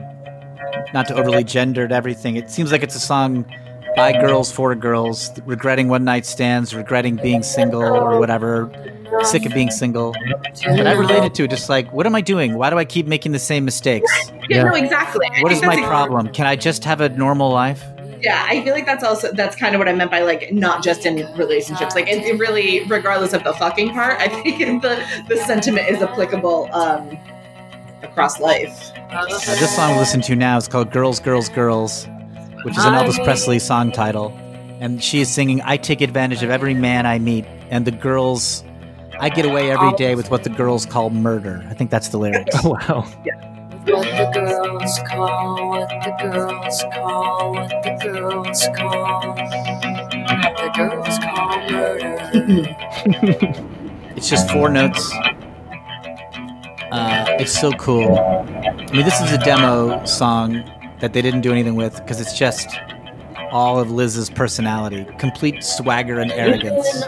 not 0.94 1.08
to 1.08 1.14
overly 1.16 1.42
gendered 1.42 1.90
everything. 1.90 2.36
It 2.36 2.52
seems 2.52 2.70
like 2.70 2.84
it's 2.84 2.94
a 2.94 3.00
song 3.00 3.44
by 3.96 4.12
girls 4.12 4.50
for 4.52 4.74
girls, 4.74 5.30
regretting 5.44 5.88
one 5.88 6.04
night 6.04 6.26
stands, 6.26 6.74
regretting 6.74 7.16
being 7.16 7.42
single 7.42 7.82
or 7.82 8.18
whatever, 8.18 8.70
sick 9.22 9.44
of 9.46 9.52
being 9.54 9.70
single. 9.70 10.14
But 10.64 10.86
I 10.86 10.92
related 10.92 11.34
to 11.36 11.44
it, 11.44 11.50
just 11.50 11.68
like, 11.68 11.92
what 11.92 12.06
am 12.06 12.14
I 12.14 12.20
doing? 12.20 12.54
Why 12.56 12.70
do 12.70 12.78
I 12.78 12.84
keep 12.84 13.06
making 13.06 13.32
the 13.32 13.38
same 13.38 13.64
mistakes? 13.64 14.10
yeah, 14.48 14.58
Yeah. 14.58 14.62
no, 14.64 14.74
exactly. 14.74 15.26
I 15.34 15.42
What 15.42 15.52
my 15.62 15.76
that's 15.76 15.86
problem? 15.88 16.28
Can 16.32 16.46
I 16.46 16.56
just 16.56 16.84
have 16.84 17.00
a 17.00 17.08
normal 17.08 17.50
life? 17.50 17.82
Yeah, 18.20 18.44
I 18.48 18.64
feel 18.64 18.74
like 18.74 18.84
that's 18.86 19.04
also 19.04 19.30
that's 19.32 19.54
kind 19.54 19.74
of 19.76 19.78
what 19.78 19.88
I 19.88 19.92
meant 19.92 20.10
by 20.10 20.22
like 20.22 20.52
not 20.52 20.82
just 20.82 21.06
in 21.06 21.16
relationships. 21.36 21.94
Like 21.94 22.08
it, 22.08 22.24
it 22.24 22.38
really, 22.38 22.84
regardless 22.86 23.32
of 23.32 23.44
the 23.44 23.52
fucking 23.54 23.90
part, 23.90 24.18
I 24.20 24.28
think 24.28 24.58
the 24.82 25.04
the 25.28 25.36
sentiment 25.36 25.88
is 25.88 26.02
applicable 26.02 26.68
um 26.72 27.16
across 28.02 28.40
life. 28.40 28.90
Uh, 29.10 29.24
this 29.26 29.74
song 29.74 29.92
we 29.92 29.98
listen 29.98 30.20
to 30.22 30.34
now 30.34 30.56
is 30.56 30.66
called 30.66 30.90
Girls, 30.90 31.20
Girls, 31.20 31.48
Girls, 31.48 32.08
which 32.62 32.76
is 32.76 32.84
an 32.84 32.94
Elvis 32.94 33.22
Presley 33.24 33.58
song 33.58 33.92
title. 33.92 34.36
And 34.80 35.02
she 35.02 35.20
is 35.20 35.28
singing, 35.28 35.60
I 35.64 35.76
take 35.76 36.00
advantage 36.00 36.42
of 36.42 36.50
every 36.50 36.74
man 36.74 37.06
I 37.06 37.18
meet. 37.18 37.44
And 37.70 37.84
the 37.84 37.90
girls, 37.90 38.64
I 39.18 39.28
get 39.28 39.44
away 39.44 39.70
every 39.70 39.92
day 39.92 40.14
with 40.14 40.30
what 40.30 40.44
the 40.44 40.50
girls 40.50 40.86
call 40.86 41.10
murder. 41.10 41.66
I 41.68 41.74
think 41.74 41.90
that's 41.90 42.08
the 42.08 42.18
lyrics. 42.18 42.54
Oh 42.64 42.70
wow. 42.88 43.04
Yeah. 43.24 43.34
What 43.86 44.04
the 44.16 44.30
girls 44.34 44.98
call, 45.08 45.70
what 45.70 45.88
the 45.88 46.10
girls 46.20 46.84
call, 46.92 47.54
what 47.54 47.70
the 47.82 47.98
girls 48.02 48.68
call. 48.76 49.28
What 49.28 50.56
the 50.56 50.70
girls 50.76 51.18
call 51.18 51.70
murder. 51.70 52.18
It's 54.16 54.28
just 54.28 54.50
four 54.50 54.68
notes. 54.68 55.10
Uh, 56.90 57.26
it's 57.38 57.58
so 57.58 57.70
cool. 57.72 58.18
I 58.18 58.92
mean, 58.92 59.04
this 59.04 59.20
is 59.20 59.32
a 59.32 59.38
demo 59.38 60.04
song 60.04 60.64
that 61.00 61.12
they 61.12 61.22
didn't 61.22 61.42
do 61.42 61.52
anything 61.52 61.74
with 61.74 61.96
because 61.96 62.20
it's 62.20 62.36
just 62.36 62.68
all 63.50 63.78
of 63.78 63.90
Liz's 63.90 64.28
personality, 64.30 65.06
complete 65.18 65.62
swagger 65.64 66.20
and 66.20 66.30
arrogance. 66.32 67.02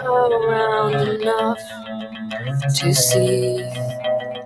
To 2.78 2.94
see. 2.94 3.89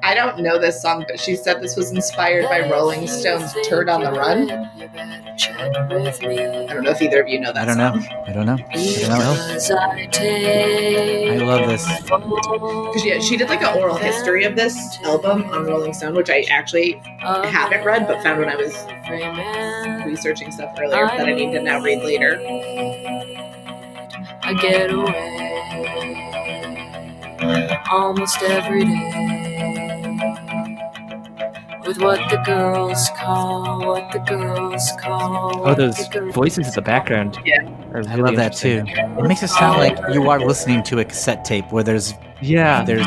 I 0.05 0.13
don't 0.13 0.39
know 0.41 0.59
this 0.59 0.83
song, 0.83 1.07
but 1.09 1.19
she 1.19 1.35
said 1.35 1.63
this 1.63 1.77
was 1.77 1.91
inspired 1.91 2.45
by 2.51 2.69
Rolling 2.69 3.07
Stone's 3.07 3.55
"Turd 3.67 3.89
on 3.89 4.03
the 4.03 4.13
Run." 4.13 4.49
You 4.77 4.87
better 4.89 5.35
check 5.39 5.59
with 5.89 6.21
me. 6.21 6.45
I 6.45 6.75
don't 6.75 6.85
know 6.85 6.91
if 6.91 7.01
either 7.01 7.23
of 7.23 7.29
you 7.29 7.41
know 7.41 7.55
that. 7.55 7.63
I 7.63 7.65
don't 7.65 7.79
know. 7.79 7.99
song. 7.99 8.25
I 8.27 8.33
don't 8.33 8.45
know. 8.45 8.53
I 8.53 8.77
don't 8.77 9.09
know. 9.09 9.33
Because 9.49 9.71
I 9.71 10.07
take 10.13 11.41
I 11.41 11.45
love 11.47 11.67
this. 11.67 11.87
Because 12.03 13.03
yeah, 13.03 13.19
she 13.19 13.39
did 13.39 13.49
like 13.49 13.63
an 13.63 13.79
oral 13.79 13.97
history 13.97 14.45
of 14.45 14.57
this 14.57 14.77
album 15.05 15.45
on 15.45 15.65
Rolling 15.65 15.95
Stone, 15.95 16.15
which 16.17 16.29
I 16.29 16.45
actually 16.51 17.01
haven't 17.23 17.83
read, 17.87 18.07
but 18.07 18.23
found 18.23 18.41
when 18.41 18.51
I 18.51 18.57
was 18.57 18.77
researching 20.05 20.53
stuff 20.53 20.75
earlier 20.79 21.07
that 21.07 21.27
I 21.27 21.33
need 21.33 21.53
to 21.53 21.63
now 21.63 21.81
read 21.81 22.05
later. 22.05 22.39
I 24.43 24.53
get 24.61 24.93
away 24.93 25.41
almost 27.91 28.43
every 28.43 28.85
day 28.85 29.34
with 31.87 31.99
what 32.01 32.19
the 32.31 32.37
girls 32.39 33.11
call 33.19 33.87
what 33.87 34.11
the 34.13 34.19
girls 34.21 34.93
call. 35.03 35.67
Oh, 35.69 35.75
those 35.75 36.07
voices 36.33 36.69
in 36.69 36.75
the 36.75 36.83
background. 36.83 37.39
Yeah. 37.45 37.63
are 37.93 38.03
I 38.09 38.15
love 38.17 38.37
that 38.37 38.55
too. 38.57 38.85
It 38.87 39.23
makes 39.29 39.43
it 39.43 39.49
sound 39.49 39.79
like 39.79 39.99
you 40.15 40.29
are 40.31 40.41
listening 40.41 40.83
to 40.85 41.01
a 41.01 41.05
cassette 41.05 41.45
tape 41.45 41.71
where 41.73 41.83
there's 41.85 42.15
Yeah. 42.41 42.85
there's 42.85 43.07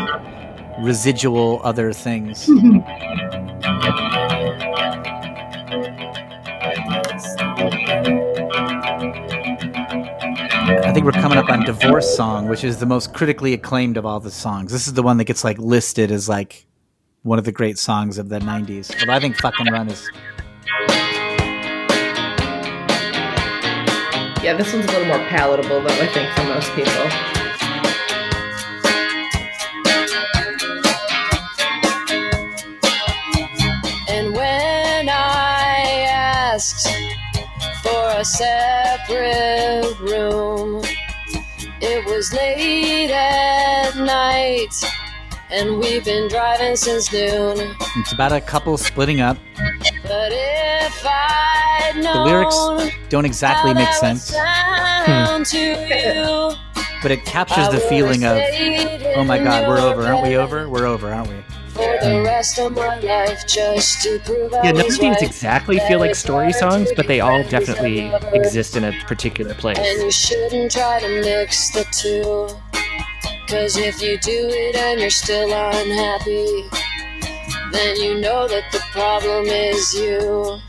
residual 0.80 1.62
other 1.64 1.92
things. 1.94 2.48
I 9.60 10.92
think 10.94 11.06
we're 11.06 11.12
coming 11.14 11.38
up 11.38 11.50
on 11.50 11.66
Divorce 11.66 12.16
Song, 12.16 12.48
which 12.48 12.64
is 12.64 12.78
the 12.78 12.86
most 12.86 13.14
critically 13.14 13.54
acclaimed 13.54 13.98
of 13.98 14.06
all 14.06 14.20
the 14.20 14.30
songs. 14.32 14.72
This 14.72 14.88
is 14.88 14.94
the 14.94 15.04
one 15.04 15.18
that 15.18 15.24
gets 15.26 15.44
like 15.44 15.58
listed 15.58 16.12
as 16.12 16.30
like 16.30 16.67
one 17.24 17.40
of 17.40 17.46
the 17.46 17.52
great 17.52 17.78
songs 17.78 18.18
of 18.18 18.30
the 18.30 18.40
90s. 18.40 19.00
Although 19.02 19.14
I 19.14 19.20
think 19.20 19.36
Fucking 19.38 19.68
Run 19.68 19.90
is 19.90 20.10
Yeah, 24.48 24.54
this 24.54 24.72
one's 24.72 24.86
a 24.86 24.88
little 24.94 25.08
more 25.08 25.28
palatable, 25.28 25.82
though, 25.82 25.88
I 25.88 26.08
think, 26.08 26.32
for 26.34 26.44
most 26.44 26.72
people. 26.72 26.88
And 34.08 34.34
when 34.34 35.10
I 35.10 36.06
asked 36.08 36.88
for 37.84 38.10
a 38.16 38.24
separate 38.24 40.00
room, 40.00 40.82
it 41.82 42.06
was 42.06 42.32
late 42.32 43.12
at 43.12 43.98
night, 43.98 44.74
and 45.50 45.80
we've 45.80 46.04
been 46.04 46.28
driving 46.28 46.76
since 46.76 47.12
noon. 47.12 47.76
it's 47.98 48.12
about 48.12 48.32
a 48.32 48.42
couple 48.42 48.78
splitting 48.78 49.22
up. 49.22 49.38
But 50.04 50.32
if 50.32 51.04
known 51.96 52.14
The 52.14 52.24
lyrics 52.24 52.96
don't 53.10 53.26
exactly 53.26 53.74
make 53.74 53.92
sense, 53.94 54.32
you, 55.54 55.74
but 57.02 57.12
it 57.12 57.24
captures 57.26 57.68
I 57.68 57.72
the 57.72 57.80
feeling 57.80 58.24
of, 58.26 58.38
oh 59.16 59.24
my 59.24 59.38
god, 59.38 59.68
we're 59.68 59.80
over, 59.80 60.04
aren't 60.04 60.24
we 60.24 60.36
over? 60.36 60.68
We're 60.70 60.86
over, 60.86 61.14
aren't 61.14 61.30
we? 61.30 61.36
For 61.70 61.98
the 62.02 62.24
rest 62.26 62.58
of 62.58 62.74
my 62.74 63.00
life, 63.00 63.46
just 63.48 64.02
to 64.02 64.20
prove 64.26 64.52
I 64.54 64.64
Yeah, 64.64 64.72
none 64.72 64.88
of 64.88 65.00
these 65.00 65.22
exactly 65.22 65.80
feel 65.88 66.00
like 66.00 66.16
story 66.16 66.52
songs, 66.52 66.90
but 66.96 67.08
they 67.08 67.20
all 67.20 67.44
definitely 67.44 68.12
exist 68.34 68.76
in 68.76 68.84
a 68.84 68.92
particular 69.06 69.54
place. 69.54 69.78
Cause 73.48 73.78
if 73.78 74.02
you 74.02 74.18
do 74.20 74.50
it 74.52 74.76
and 74.76 75.00
you're 75.00 75.10
still 75.10 75.48
unhappy, 75.48 76.64
then 77.72 77.96
you 77.96 78.20
know 78.20 78.48
that 78.48 78.64
the 78.72 78.80
problem 78.92 79.46
is 79.46 79.94
you. 79.94 80.60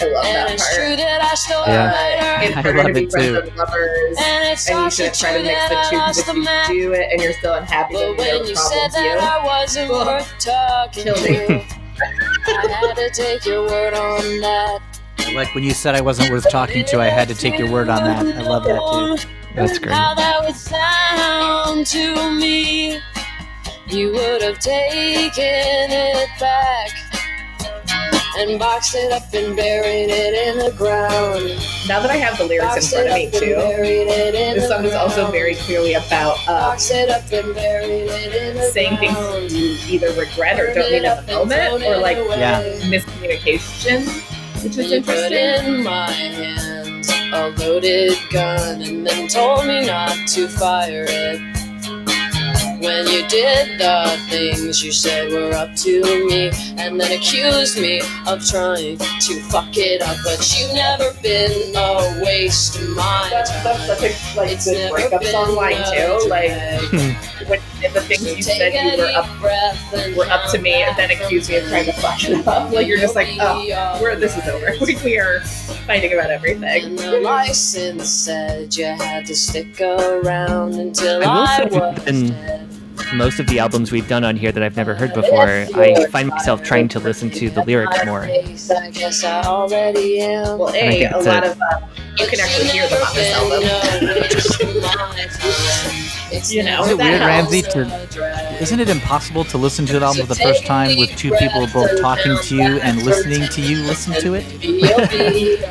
I 0.00 0.04
love 0.04 0.24
And 0.26 0.36
that 0.36 0.50
it's 0.52 0.62
part. 0.62 0.74
true 0.76 0.96
that 0.96 1.22
I 1.24 1.34
still 1.34 1.64
Yeah. 1.66 1.90
hurt 1.90 2.22
her. 2.22 2.42
It's 2.46 2.56
I 2.56 2.60
harder 2.62 2.78
love 2.78 2.86
to 2.86 2.92
be 2.94 3.02
it 3.04 3.10
friends 3.10 3.26
too. 3.26 3.34
with 3.34 3.56
lovers. 3.56 4.16
And 4.20 4.44
it's 4.48 4.70
And 4.70 4.84
you 4.84 4.90
shouldn't 4.92 5.18
try 5.18 5.36
to 5.38 5.42
mix 5.42 5.68
the 5.68 5.74
two 5.74 5.96
because 5.96 6.18
if 6.18 6.26
the 6.26 6.34
you 6.34 6.42
map. 6.44 6.66
do 6.68 6.92
it 6.92 7.08
and 7.12 7.20
you're 7.20 7.32
still 7.32 7.54
unhappy, 7.54 7.94
then 7.96 8.16
But 8.16 8.26
you 8.26 8.32
know 8.32 8.38
when 8.38 8.42
the 8.44 8.48
you 8.50 8.56
said 8.56 8.90
that 8.92 9.02
you. 9.02 9.18
I 9.18 9.44
wasn't 9.44 9.90
Ugh. 9.90 10.06
worth 10.06 10.34
talking 10.38 11.04
to, 11.04 11.12
I 12.46 12.68
had 12.70 12.94
to 12.94 13.10
take 13.10 13.44
your 13.44 13.66
word 13.66 13.94
on 13.94 14.40
that. 14.40 14.78
Like 15.34 15.52
when 15.52 15.64
you 15.64 15.72
said 15.72 15.96
I 15.96 16.00
wasn't 16.00 16.30
worth 16.30 16.48
talking 16.48 16.84
to, 16.86 17.00
I 17.00 17.06
had 17.08 17.26
to 17.28 17.34
take 17.34 17.58
your 17.58 17.68
word 17.70 17.88
on 17.88 18.04
that. 18.04 18.24
I 18.24 18.40
love 18.42 18.62
that 18.64 18.80
too. 18.92 19.28
That's 19.58 19.78
great. 19.78 19.94
How 19.94 20.14
that 20.14 20.44
would 20.44 20.54
sound 20.54 21.86
to 21.88 22.32
me. 22.38 23.00
You 23.88 24.12
would 24.12 24.42
have 24.42 24.58
taken 24.58 25.90
it 25.90 26.28
back 26.38 26.90
and 28.36 28.58
boxed 28.58 28.94
it 28.94 29.10
up 29.10 29.22
and 29.34 29.56
buried 29.56 30.10
it 30.10 30.34
in 30.34 30.58
the 30.64 30.72
ground. 30.76 31.48
Now 31.88 32.00
that 32.00 32.10
I 32.10 32.16
have 32.16 32.38
the 32.38 32.44
lyrics 32.44 32.76
in 32.76 32.82
front 32.82 33.08
of 33.08 33.14
me 33.14 33.30
too, 33.30 33.54
buried 33.56 34.06
it 34.08 34.34
in 34.34 34.56
this 34.56 34.68
song 34.68 34.84
is 34.84 34.92
also 34.92 35.30
very 35.30 35.54
clearly 35.54 35.94
about 35.94 36.36
uh, 36.46 36.76
it 36.78 37.08
up 37.08 37.32
and 37.32 37.54
buried 37.54 38.08
it 38.10 38.34
in 38.34 38.56
the 38.56 38.62
saying 38.62 38.98
things 38.98 39.54
you 39.54 39.76
either 39.92 40.08
regret 40.20 40.60
or 40.60 40.72
don't 40.72 40.84
it 40.84 41.02
mean 41.02 41.04
at 41.06 41.26
the 41.26 41.32
moment, 41.32 41.82
or 41.82 41.96
like. 41.98 42.18
Yeah. 42.18 42.62
miscommunication, 42.84 44.06
which 44.62 44.76
is 44.76 44.92
You 44.92 45.02
put 45.02 45.32
interesting. 45.32 46.77
In 47.28 47.34
my 47.34 47.44
hand 47.44 47.58
a 47.58 47.64
loaded 47.64 48.18
gun 48.30 48.82
and 48.82 49.06
then 49.06 49.28
told 49.28 49.66
me 49.66 49.86
not 49.86 50.16
to 50.28 50.48
fire 50.48 51.06
it. 51.08 51.40
When 52.80 53.08
you 53.08 53.26
did 53.28 53.80
the 53.80 54.16
things 54.30 54.84
you 54.84 54.92
said 54.92 55.32
were 55.32 55.52
up 55.52 55.74
to 55.76 56.26
me, 56.28 56.50
and 56.76 57.00
then 57.00 57.10
accused 57.10 57.80
me 57.80 58.00
of 58.26 58.46
trying 58.46 58.98
to 58.98 59.40
fuck 59.50 59.76
it 59.76 60.00
up, 60.00 60.16
but 60.24 60.56
you've 60.56 60.72
never 60.74 61.12
been 61.20 61.74
a 61.76 62.22
waste 62.24 62.76
of 62.76 62.88
my 62.90 63.28
That's, 63.30 63.50
that's 63.64 63.86
such 63.86 64.02
a 64.02 64.36
like 64.36 64.52
It's 64.52 64.64
good 64.64 64.90
breakup 64.92 65.24
song 65.24 65.56
line 65.56 65.76
too. 65.92 66.28
Like 66.28 66.50
drag. 66.50 66.80
Hmm. 66.84 67.67
When 67.80 67.92
the 67.92 68.00
things 68.00 68.36
you 68.36 68.42
said 68.42 68.72
you 68.74 69.02
were 69.02 69.10
up 69.14 69.40
breath 69.40 70.16
were 70.16 70.26
up 70.26 70.50
to 70.50 70.58
me, 70.58 70.82
and 70.82 70.96
then 70.96 71.10
come 71.10 71.26
accused 71.26 71.50
me 71.50 71.56
of 71.56 71.68
trying 71.68 71.84
to 71.86 71.92
fuck 71.92 72.22
it 72.24 72.46
up. 72.46 72.72
Like 72.72 72.86
you're 72.86 72.98
just 72.98 73.14
like, 73.14 73.28
oh, 73.40 73.98
we're 74.00 74.16
this 74.16 74.36
is 74.36 74.46
over. 74.48 74.74
We, 74.88 74.96
we 75.04 75.18
are 75.18 75.40
fighting 75.86 76.12
about 76.12 76.30
everything. 76.30 76.84
And 76.84 76.98
the 76.98 77.20
license 77.20 78.08
said 78.08 78.74
you 78.76 78.86
had 78.86 79.26
to 79.26 79.34
stick 79.34 79.80
around 79.80 80.74
until 80.74 81.22
I 81.22 81.26
will 81.26 81.42
I, 81.42 81.56
say 81.56 81.64
was 81.78 82.30
dead. 82.30 82.68
Most 83.14 83.38
of 83.40 83.46
the 83.46 83.58
albums 83.58 83.92
we've 83.92 84.08
done 84.08 84.24
on 84.24 84.36
here 84.36 84.52
that 84.52 84.62
I've 84.62 84.76
never 84.76 84.94
heard 84.94 85.12
before, 85.14 85.46
I 85.46 86.06
find 86.10 86.28
myself 86.28 86.62
trying 86.62 86.88
to 86.88 87.00
listen 87.00 87.30
to 87.30 87.50
the 87.50 87.64
lyrics 87.64 88.04
more. 88.04 88.22
I 88.24 88.90
guess 88.92 89.24
I 89.24 89.42
already 89.42 90.20
am. 90.20 90.58
Well, 90.58 90.68
I 90.68 90.76
a 90.78 90.90
think 90.90 91.12
a 91.12 91.18
lot 91.18 91.44
a- 91.44 91.50
of 91.52 91.60
uh, 91.60 91.80
you 92.18 92.26
can 92.26 92.40
actually 92.40 92.68
hear 92.68 92.88
them 92.88 93.02
on 93.02 93.14
this 93.14 93.32
album. 95.44 96.17
You 96.48 96.62
know, 96.62 96.82
Is 96.84 96.90
it 96.90 96.98
weird, 96.98 97.20
Ramsey? 97.20 97.62
To, 97.62 98.58
isn't 98.60 98.80
it 98.80 98.88
impossible 98.90 99.44
to 99.44 99.56
listen 99.58 99.86
to 99.86 99.96
an 99.96 100.02
album 100.02 100.26
for 100.26 100.34
the 100.34 100.40
first 100.40 100.66
time 100.66 100.98
with 100.98 101.10
two 101.16 101.30
people 101.32 101.66
both 101.72 102.00
talking 102.00 102.36
to 102.42 102.54
you 102.56 102.78
and 102.80 103.02
listening 103.02 103.48
to 103.48 103.60
you 103.62 103.82
listen 103.84 104.12
to 104.20 104.34
it? 104.34 104.44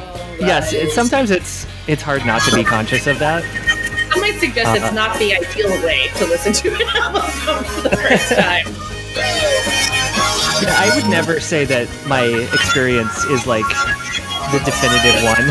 Yes, 0.40 0.72
it, 0.72 0.92
sometimes 0.92 1.32
it's 1.32 1.66
it's 1.88 2.04
hard 2.04 2.24
not 2.24 2.44
to 2.44 2.54
be 2.56 2.64
conscious 2.64 3.08
of 3.08 3.18
that. 3.18 3.44
I 4.14 4.20
might 4.20 4.40
suggest 4.40 4.68
Uh-huh. 4.68 4.86
it's 4.86 4.94
not 4.94 5.18
the 5.18 5.34
ideal 5.34 5.70
way 5.84 6.10
to 6.16 6.26
listen 6.28 6.54
to 6.54 6.76
an 6.76 6.82
album 6.96 7.24
for 7.66 7.82
the 7.82 7.98
first 7.98 8.30
time. 8.38 8.68
Yeah, 10.62 10.78
I 10.78 10.92
would 10.96 11.10
never 11.10 11.40
say 11.40 11.66
that 11.66 11.88
my 12.08 12.22
experience 12.54 13.24
is 13.26 13.48
like 13.48 13.66
the 14.54 14.62
definitive 14.64 15.24
one 15.26 15.50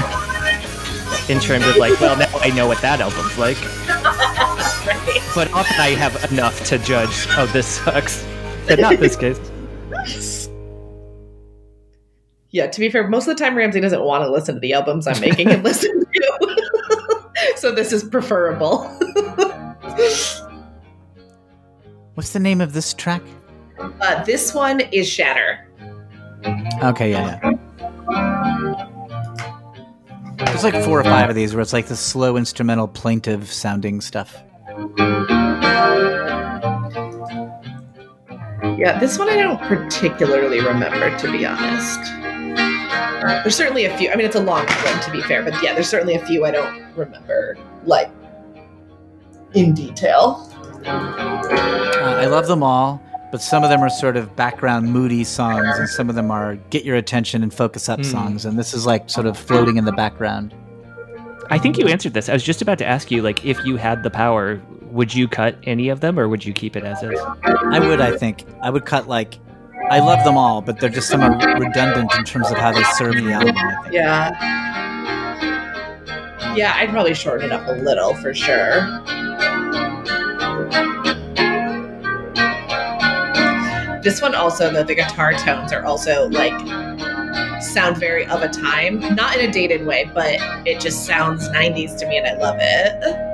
in 1.29 1.41
terms 1.43 1.67
of 1.67 1.77
like, 1.79 1.99
well, 2.01 2.17
now 2.17 2.29
I 2.39 2.51
know 2.51 2.69
what 2.69 2.81
that 2.83 3.01
album's 3.01 3.37
like. 3.39 3.59
Right. 5.37 5.51
But 5.51 5.55
often 5.55 5.81
I 5.81 5.91
have 5.91 6.33
enough 6.33 6.65
to 6.67 6.79
judge, 6.79 7.27
oh, 7.37 7.47
this 7.47 7.67
sucks. 7.67 8.27
But 8.67 8.81
not 8.81 8.99
this 8.99 9.17
case. 9.17 10.49
Yeah, 12.51 12.69
to 12.69 12.81
be 12.81 12.89
fair, 12.89 13.07
most 13.07 13.29
of 13.29 13.37
the 13.37 13.45
time 13.45 13.55
Ramsey 13.55 13.81
doesn't 13.81 14.03
want 14.03 14.25
to 14.25 14.31
listen 14.31 14.55
to 14.55 14.61
the 14.61 14.73
albums 14.73 15.07
I'm 15.07 15.21
making 15.21 15.51
him 15.51 15.63
listen 15.65 16.05
to. 16.05 16.57
so 17.57 17.71
this 17.71 17.93
is 17.93 18.03
preferable. 18.05 18.85
What's 22.15 22.33
the 22.33 22.41
name 22.41 22.63
of 22.63 22.73
this 22.73 22.95
track? 22.95 23.23
Uh, 23.79 24.25
this 24.25 24.55
one 24.55 24.81
is 24.91 25.07
Shatter. 25.07 25.69
Okay, 26.83 27.11
yeah, 27.11 27.39
yeah. 27.43 27.53
There's 30.39 30.65
like 30.65 30.83
four 30.83 31.01
or 31.01 31.05
five 31.05 31.29
of 31.29 31.37
these 31.37 31.55
where 31.55 31.61
it's 31.61 31.75
like 31.75 31.87
the 31.87 31.97
slow 31.97 32.39
instrumental 32.39 32.89
plaintive 32.89 33.53
sounding 33.53 34.01
stuff. 34.01 34.43
Yeah, 38.79 38.99
this 38.99 39.19
one 39.19 39.29
I 39.29 39.37
don't 39.37 39.61
particularly 39.61 40.61
remember, 40.61 41.17
to 41.19 41.33
be 41.33 41.47
honest. 41.47 42.01
There's 43.43 43.57
certainly 43.57 43.87
a 43.87 43.97
few. 43.97 44.11
I 44.11 44.17
mean, 44.17 44.27
it's 44.27 44.37
a 44.37 44.41
long 44.41 44.67
one, 44.67 45.01
to 45.03 45.11
be 45.11 45.23
fair, 45.23 45.43
but 45.43 45.55
yeah, 45.63 45.73
there's 45.75 45.89
certainly 45.89 46.15
a 46.15 46.25
few 46.27 46.45
I 46.45 46.51
don't 46.51 46.85
remember, 46.95 47.57
like, 47.85 48.11
in 49.55 49.73
detail. 49.75 50.51
Uh, 50.85 50.91
I 52.21 52.27
love 52.27 52.47
them 52.47 52.63
all, 52.63 53.03
but 53.33 53.41
some 53.43 53.65
of 53.65 53.71
them 53.71 53.81
are 53.81 53.89
sort 53.91 54.17
of 54.17 54.37
background 54.37 54.93
moody 54.93 55.25
songs, 55.25 55.79
and 55.79 55.89
some 55.89 56.09
of 56.09 56.15
them 56.15 56.31
are 56.31 56.57
get 56.71 56.85
your 56.85 56.97
attention 56.97 57.43
and 57.43 57.53
focus 57.53 57.89
up 57.89 58.01
Hmm. 58.01 58.05
songs. 58.05 58.45
And 58.45 58.59
this 58.59 58.75
is 58.75 58.87
like 58.87 59.09
sort 59.11 59.27
of 59.27 59.37
floating 59.39 59.77
in 59.79 59.85
the 59.85 59.93
background. 59.93 60.55
I 61.51 61.59
think 61.59 61.79
you 61.79 61.87
answered 61.87 62.15
this. 62.15 62.29
I 62.29 62.33
was 62.33 62.43
just 62.43 62.63
about 62.63 62.79
to 62.79 62.87
ask 62.87 63.11
you, 63.11 63.23
like, 63.23 63.45
if 63.45 63.65
you 63.65 63.77
had 63.77 64.03
the 64.03 64.11
power, 64.11 64.61
would 64.83 65.15
you 65.15 65.29
cut 65.29 65.57
any 65.65 65.89
of 65.89 66.01
them 66.01 66.19
or 66.19 66.29
would 66.29 66.45
you 66.45 66.53
keep 66.53 66.77
it 66.77 66.85
as 66.85 67.03
is? 67.03 67.21
I 67.45 67.79
would, 67.79 68.01
I 68.01 68.17
think, 68.17 68.45
I 68.63 68.71
would 68.71 68.85
cut 68.85 69.09
like. 69.09 69.39
I 69.91 70.01
love 70.01 70.25
them 70.25 70.37
all, 70.37 70.63
but 70.63 70.81
they're 70.81 70.91
just 70.91 71.09
somewhat 71.09 71.45
redundant 71.61 72.13
in 72.15 72.25
terms 72.25 72.51
of 72.51 72.57
how 72.59 72.73
they 72.73 72.83
serve 72.95 73.15
the 73.15 73.31
album. 73.33 73.55
I 73.57 73.83
think. 73.83 73.95
Yeah. 73.95 74.33
Yeah, 76.57 76.73
I'd 76.75 76.91
probably 76.91 77.15
shorten 77.15 77.47
it 77.47 77.53
up 77.53 77.69
a 77.69 77.73
little 77.73 78.15
for 78.15 78.35
sure. 78.35 78.81
This 84.03 84.21
one 84.23 84.35
also, 84.35 84.73
though, 84.73 84.83
the 84.83 84.95
guitar 84.95 85.35
tones 85.35 85.73
are 85.73 85.85
also 85.85 86.29
like 86.31 86.55
sound 87.67 87.99
very 87.99 88.27
of 88.27 88.43
a 88.43 88.49
time. 88.49 89.01
Not 89.15 89.37
in 89.37 89.49
a 89.49 89.53
dated 89.53 89.87
way, 89.87 90.11
but 90.15 90.37
it 90.67 90.81
just 90.81 91.05
sounds 91.05 91.49
90s 91.49 91.99
to 91.99 92.07
me 92.09 92.19
and 92.19 92.27
I 92.27 92.35
love 92.35 92.57
it. 92.61 93.27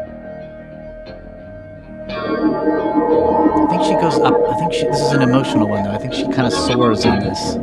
I 2.13 3.67
think 3.71 3.85
she 3.85 3.95
goes 3.95 4.19
up. 4.19 4.35
I 4.35 4.59
think 4.59 4.73
she, 4.73 4.85
this 4.87 5.01
is 5.01 5.13
an 5.13 5.23
emotional 5.23 5.69
one, 5.69 5.85
though. 5.85 5.93
I 5.93 5.99
think 5.99 6.13
she 6.13 6.25
kind 6.25 6.47
of 6.47 6.53
soars 6.53 7.07
on 7.07 7.21
this. 7.21 7.57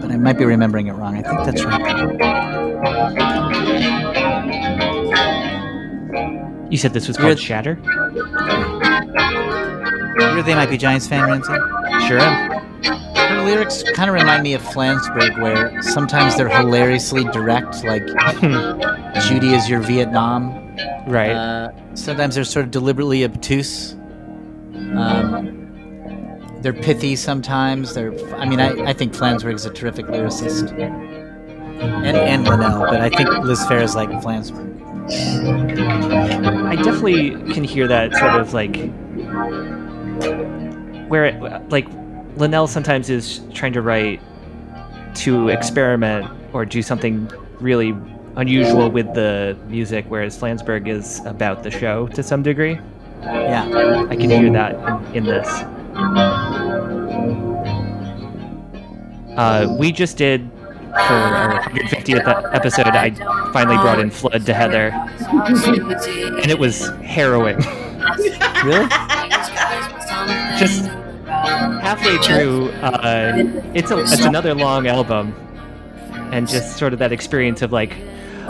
But 0.00 0.10
I 0.10 0.16
might 0.16 0.38
be 0.38 0.44
remembering 0.44 0.86
it 0.86 0.92
wrong. 0.92 1.16
I 1.16 1.22
think 1.22 1.44
that's 1.44 1.64
right. 1.64 2.68
You 6.70 6.76
said 6.76 6.92
this 6.92 7.08
was 7.08 7.16
called 7.16 7.38
Shatter? 7.38 7.78
You're 10.18 10.42
They 10.42 10.54
Might 10.54 10.70
Be 10.70 10.76
Giants 10.78 11.06
fan, 11.06 11.24
Ramsey? 11.24 11.52
Sure 12.06 12.18
am. 12.18 12.64
Her 12.82 13.44
lyrics 13.44 13.82
kind 13.94 14.08
of 14.08 14.14
remind 14.14 14.42
me 14.42 14.54
of 14.54 14.62
Flansburgh, 14.62 15.40
where 15.42 15.82
sometimes 15.82 16.36
they're 16.36 16.48
hilariously 16.48 17.24
direct, 17.24 17.84
like 17.84 18.06
Judy 19.26 19.54
is 19.54 19.68
your 19.68 19.80
Vietnam. 19.80 20.52
right. 21.06 21.30
Uh, 21.30 21.70
sometimes 21.94 22.34
they're 22.34 22.44
sort 22.44 22.64
of 22.66 22.70
deliberately 22.70 23.24
obtuse. 23.24 23.94
Um, 24.96 25.54
they're 26.62 26.72
pithy 26.72 27.14
sometimes. 27.16 27.94
They're, 27.94 28.12
I 28.36 28.44
mean, 28.46 28.60
I, 28.60 28.70
I 28.88 28.92
think 28.92 29.12
Flansburgh 29.14 29.54
is 29.54 29.66
a 29.66 29.70
terrific 29.70 30.06
lyricist. 30.06 30.72
And, 30.78 32.16
and 32.16 32.44
Linnell, 32.44 32.80
but 32.80 33.00
I 33.00 33.08
think 33.08 33.28
Liz 33.44 33.60
Phair 33.66 33.82
is 33.82 33.94
like 33.94 34.08
Flansburgh. 34.10 34.66
I 36.66 36.74
definitely 36.76 37.30
can 37.52 37.64
hear 37.64 37.86
that 37.88 38.14
sort 38.16 38.34
of 38.34 38.52
like 38.52 38.74
where 41.08 41.26
it, 41.26 41.68
like 41.70 41.86
Linnell 42.36 42.66
sometimes 42.66 43.10
is 43.10 43.40
trying 43.54 43.72
to 43.72 43.82
write 43.82 44.20
to 45.16 45.48
experiment 45.48 46.30
or 46.52 46.64
do 46.64 46.82
something 46.82 47.30
really 47.60 47.96
unusual 48.36 48.90
with 48.90 49.12
the 49.14 49.58
music, 49.66 50.04
whereas 50.08 50.38
Flansburgh 50.38 50.86
is 50.88 51.24
about 51.26 51.62
the 51.62 51.70
show 51.70 52.06
to 52.08 52.22
some 52.22 52.42
degree. 52.42 52.78
Yeah. 53.22 54.06
I 54.08 54.14
can 54.16 54.30
hear 54.30 54.50
that 54.52 54.74
in, 55.14 55.16
in 55.16 55.24
this. 55.24 55.48
Uh, 59.36 59.76
we 59.78 59.92
just 59.92 60.16
did 60.16 60.48
for 60.90 60.96
our 60.96 61.62
150th 61.62 62.08
e- 62.08 62.54
episode. 62.54 62.86
I 62.88 63.10
finally 63.52 63.76
brought 63.76 64.00
in 64.00 64.10
Flood 64.10 64.46
to 64.46 64.54
Heather, 64.54 64.90
and 65.20 66.50
it 66.50 66.58
was 66.58 66.88
harrowing. 67.02 67.58
Really? 68.64 68.88
Just 70.58 70.86
halfway 71.26 72.16
through, 72.18 72.70
uh, 72.82 73.32
it's 73.74 73.90
a 73.90 73.98
it's 74.00 74.24
another 74.24 74.54
long 74.54 74.86
album, 74.86 75.34
and 76.32 76.48
just 76.48 76.76
sort 76.76 76.92
of 76.92 76.98
that 76.98 77.12
experience 77.12 77.62
of 77.62 77.72
like, 77.72 77.94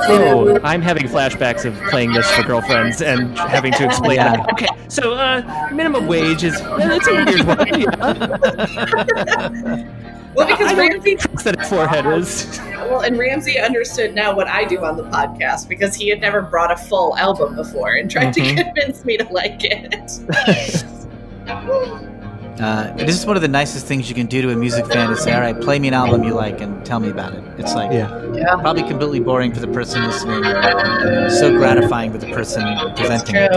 oh, 0.09 0.59
I'm 0.62 0.80
having 0.80 1.04
flashbacks 1.04 1.64
of 1.64 1.74
playing 1.90 2.12
this 2.12 2.28
for 2.30 2.42
girlfriends 2.44 3.02
and 3.02 3.36
having 3.38 3.72
to 3.74 3.84
explain. 3.84 4.16
Yeah. 4.16 4.32
Like, 4.32 4.52
okay, 4.54 4.68
so 4.88 5.14
uh, 5.14 5.68
minimum 5.72 6.06
wage 6.06 6.44
is 6.44 6.59
that's 6.61 7.09
a 7.09 7.24
weird 7.24 7.42
one. 7.46 7.80
Yeah. 7.80 9.84
Well, 10.34 10.46
because 10.46 10.72
I 10.72 10.76
Ramsey, 10.76 11.14
that 11.16 11.66
forehead 11.68 12.06
is. 12.06 12.61
well, 12.61 13.00
and 13.00 13.18
Ramsey 13.18 13.59
understood 13.59 14.14
now 14.14 14.36
what 14.36 14.46
I 14.46 14.64
do 14.66 14.84
on 14.84 14.96
the 14.96 15.02
podcast 15.04 15.68
because 15.68 15.96
he 15.96 16.06
had 16.09 16.20
never 16.20 16.42
brought 16.42 16.70
a 16.70 16.76
full 16.76 17.16
album 17.16 17.56
before 17.56 17.94
and 17.94 18.09
tried 18.09 18.34
Mhm. 18.36 18.56
to 18.56 18.62
convince 18.62 19.04
me 19.04 19.16
to 19.16 19.24
like 19.32 19.61
it. 19.64 20.84
Uh, 21.49 22.92
this 22.96 23.16
is 23.16 23.24
one 23.24 23.36
of 23.36 23.42
the 23.42 23.49
nicest 23.49 23.86
things 23.86 24.09
you 24.09 24.14
can 24.16 24.26
do 24.26 24.42
to 24.42 24.51
a 24.51 24.57
music 24.57 24.84
fan 24.86 25.12
is 25.12 25.22
say, 25.22 25.32
all 25.32 25.40
right, 25.40 25.61
play 25.61 25.78
me 25.78 25.86
an 25.86 25.94
album 25.94 26.24
you 26.24 26.34
like 26.34 26.61
and 26.61 26.84
tell 26.84 26.99
me 26.99 27.09
about 27.09 27.32
it. 27.32 27.44
It's 27.57 27.74
like 27.74 27.92
Yeah. 27.92 28.11
Yeah. 28.32 28.57
probably 28.57 28.82
completely 28.82 29.20
boring 29.20 29.53
for 29.55 29.61
the 29.61 29.68
person 29.68 30.03
listening, 30.05 30.42
so 31.30 31.57
gratifying 31.57 32.11
for 32.11 32.18
the 32.18 32.32
person 32.32 32.64
presenting 32.96 33.36
it. 33.36 33.53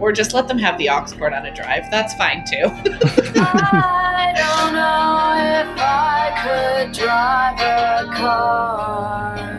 Or 0.00 0.12
just 0.12 0.32
let 0.32 0.46
them 0.46 0.58
have 0.58 0.78
the 0.78 0.88
aux 0.90 1.06
cord 1.18 1.32
on 1.32 1.44
a 1.44 1.52
drive. 1.54 1.90
That's 1.90 2.14
fine 2.14 2.44
too. 2.44 2.66
I 3.40 4.32
don't 4.36 4.72
know 4.74 5.34
if 5.60 5.76
I 5.80 6.84
could 6.84 6.92
drive 6.92 7.58
a 7.60 8.06
car 8.14 9.57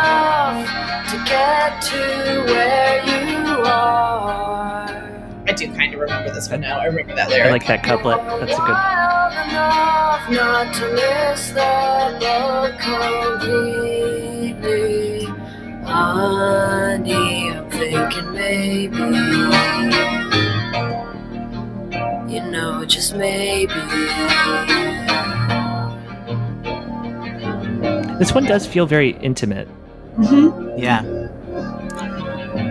enough 0.00 1.10
to 1.10 1.16
get 1.24 1.82
to 1.82 1.98
where 2.46 3.04
you 3.04 3.62
are. 3.64 4.88
I 5.46 5.52
do 5.52 5.72
kind 5.74 5.92
of 5.94 6.00
remember 6.00 6.32
this 6.32 6.48
one 6.48 6.60
now. 6.60 6.78
I 6.78 6.84
remember 6.86 7.14
that 7.14 7.28
lyric. 7.28 7.46
I 7.46 7.50
like 7.50 7.66
that 7.66 7.82
couplet. 7.82 8.18
That's 8.40 8.52
a 8.52 8.56
good. 8.56 8.70
Wild 8.70 9.32
enough 9.48 10.30
not 10.30 10.74
to 10.74 10.92
miss 10.92 11.50
the 11.50 12.16
boat 12.20 12.78
completely. 13.40 15.24
Honey, 15.84 17.50
I'm 17.50 17.68
thinking 17.70 18.32
maybe. 18.32 18.96
You 22.32 22.42
know, 22.50 22.84
just 22.84 23.14
maybe. 23.16 23.74
This 28.18 28.32
one 28.32 28.44
does 28.44 28.66
feel 28.66 28.86
very 28.86 29.10
intimate. 29.18 29.66
Mhm. 30.18 30.78
Yeah. 30.78 31.02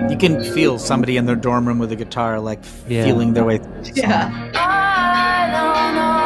You 0.09 0.17
can 0.17 0.43
feel 0.53 0.77
somebody 0.79 1.17
in 1.17 1.25
their 1.25 1.35
dorm 1.35 1.67
room 1.67 1.79
with 1.79 1.91
a 1.91 1.95
guitar, 1.95 2.39
like 2.39 2.59
Yeah. 2.87 3.03
feeling 3.05 3.33
their 3.33 3.43
way 3.45 3.57
through. 3.59 3.73
Yeah. 3.95 4.29
I 4.55 5.49
don't 5.55 5.95
know 5.99 6.19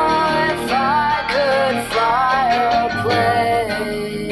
if 0.54 0.72
I 0.72 1.24
could 1.34 1.78
fly 1.92 2.44
a 2.54 2.90
plane 3.04 4.32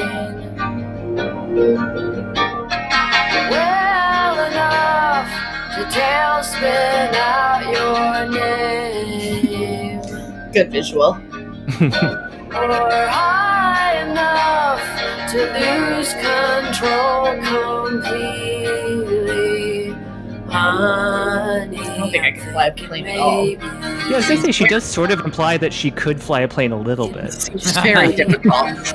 well 3.51 4.36
enough 4.49 5.29
to 5.75 5.82
tailspin 5.95 7.13
out 7.15 7.61
your 7.71 8.39
name, 8.39 10.01
Good 10.53 10.71
visual. 10.71 11.17
or 12.51 13.07
high 13.07 13.93
enough 14.05 14.84
to 15.32 15.38
lose 15.38 16.13
control 16.82 17.91
completely. 17.91 19.91
Honey, 20.49 21.77
I 21.77 21.97
don't 21.97 22.11
think 22.11 22.23
I 22.25 22.32
can 22.32 22.51
fly 22.51 22.65
a 22.67 22.73
plane 22.73 23.07
at 23.07 23.19
all. 23.19 23.47
Yeah, 23.47 23.57
I 23.61 24.15
was 24.17 24.27
gonna 24.27 24.41
say 24.41 24.51
she 24.51 24.65
does 24.65 24.84
sort 24.84 25.11
of 25.11 25.21
imply 25.21 25.57
that 25.57 25.71
she 25.71 25.91
could 25.91 26.21
fly 26.21 26.41
a 26.41 26.47
plane 26.47 26.71
a 26.73 26.79
little 26.79 27.07
bit. 27.07 27.25
It's 27.25 27.47
just 27.49 27.82
very 27.82 28.13
difficult. 28.15 28.93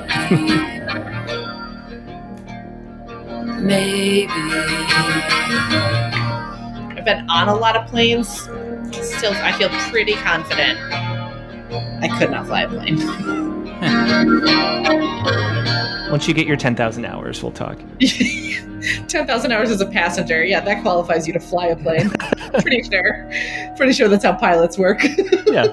Maybe. 3.59 4.27
I've 6.95 7.05
been 7.05 7.27
on 7.29 7.49
a 7.49 7.55
lot 7.55 7.75
of 7.75 7.87
planes. 7.87 8.27
Still, 8.91 9.33
I 9.33 9.51
feel 9.57 9.69
pretty 9.89 10.13
confident. 10.13 10.77
I 12.03 12.07
could 12.19 12.29
not 12.31 12.45
fly 12.45 12.61
a 12.63 12.69
plane. 12.69 12.97
Once 16.11 16.27
you 16.27 16.33
get 16.33 16.47
your 16.47 16.57
ten 16.57 16.75
thousand 16.75 17.05
hours, 17.05 17.43
we'll 17.43 17.51
talk. 17.51 17.77
10,000 19.07 19.51
hours 19.51 19.69
as 19.71 19.81
a 19.81 19.85
passenger. 19.85 20.43
Yeah, 20.45 20.61
that 20.61 20.81
qualifies 20.81 21.27
you 21.27 21.33
to 21.33 21.39
fly 21.39 21.67
a 21.67 21.75
plane. 21.75 22.09
pretty 22.61 22.83
sure. 22.83 23.29
Pretty 23.75 23.91
sure 23.91 24.07
that's 24.07 24.23
how 24.23 24.33
pilots 24.33 24.77
work. 24.77 25.03
Yeah. 25.47 25.67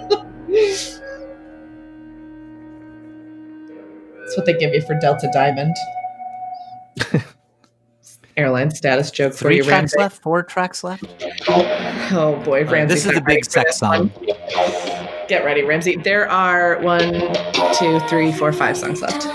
That's 4.19 4.37
what 4.37 4.47
they 4.47 4.55
give 4.55 4.73
you 4.75 4.81
for 4.83 4.99
Delta 4.99 5.29
Diamond. 5.33 5.77
Airline 8.37 8.71
status 8.73 9.11
joke 9.13 9.33
for 9.35 9.45
Three 9.45 9.57
you, 9.59 9.63
tracks 9.65 9.95
Ramsey. 9.95 9.99
left. 9.99 10.23
Four 10.23 10.43
tracks 10.43 10.83
left. 10.83 11.05
Oh 11.49 12.41
boy, 12.45 12.65
Ramsey. 12.65 12.95
this 12.95 13.07
is 13.07 13.13
the 13.13 13.21
big 13.21 13.45
sex 13.45 13.77
song. 13.79 14.11
Get 15.29 15.45
ready, 15.45 15.63
Ramsey. 15.63 15.97
There 15.97 16.31
are 16.31 16.79
one, 16.81 17.13
two, 17.75 17.99
three, 18.09 18.33
four, 18.33 18.53
five 18.53 18.77
songs 18.77 19.01
left. 19.01 19.27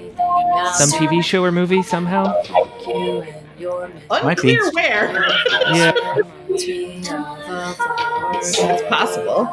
some 0.74 0.90
TV 0.90 1.22
show 1.22 1.44
or 1.44 1.52
movie 1.52 1.82
somehow. 1.82 2.24
Might 4.22 4.40
be. 4.40 4.54
Unclear 4.56 4.70
where. 4.72 5.28
Yeah, 5.74 5.92
It's 8.40 8.82
possible, 8.88 9.46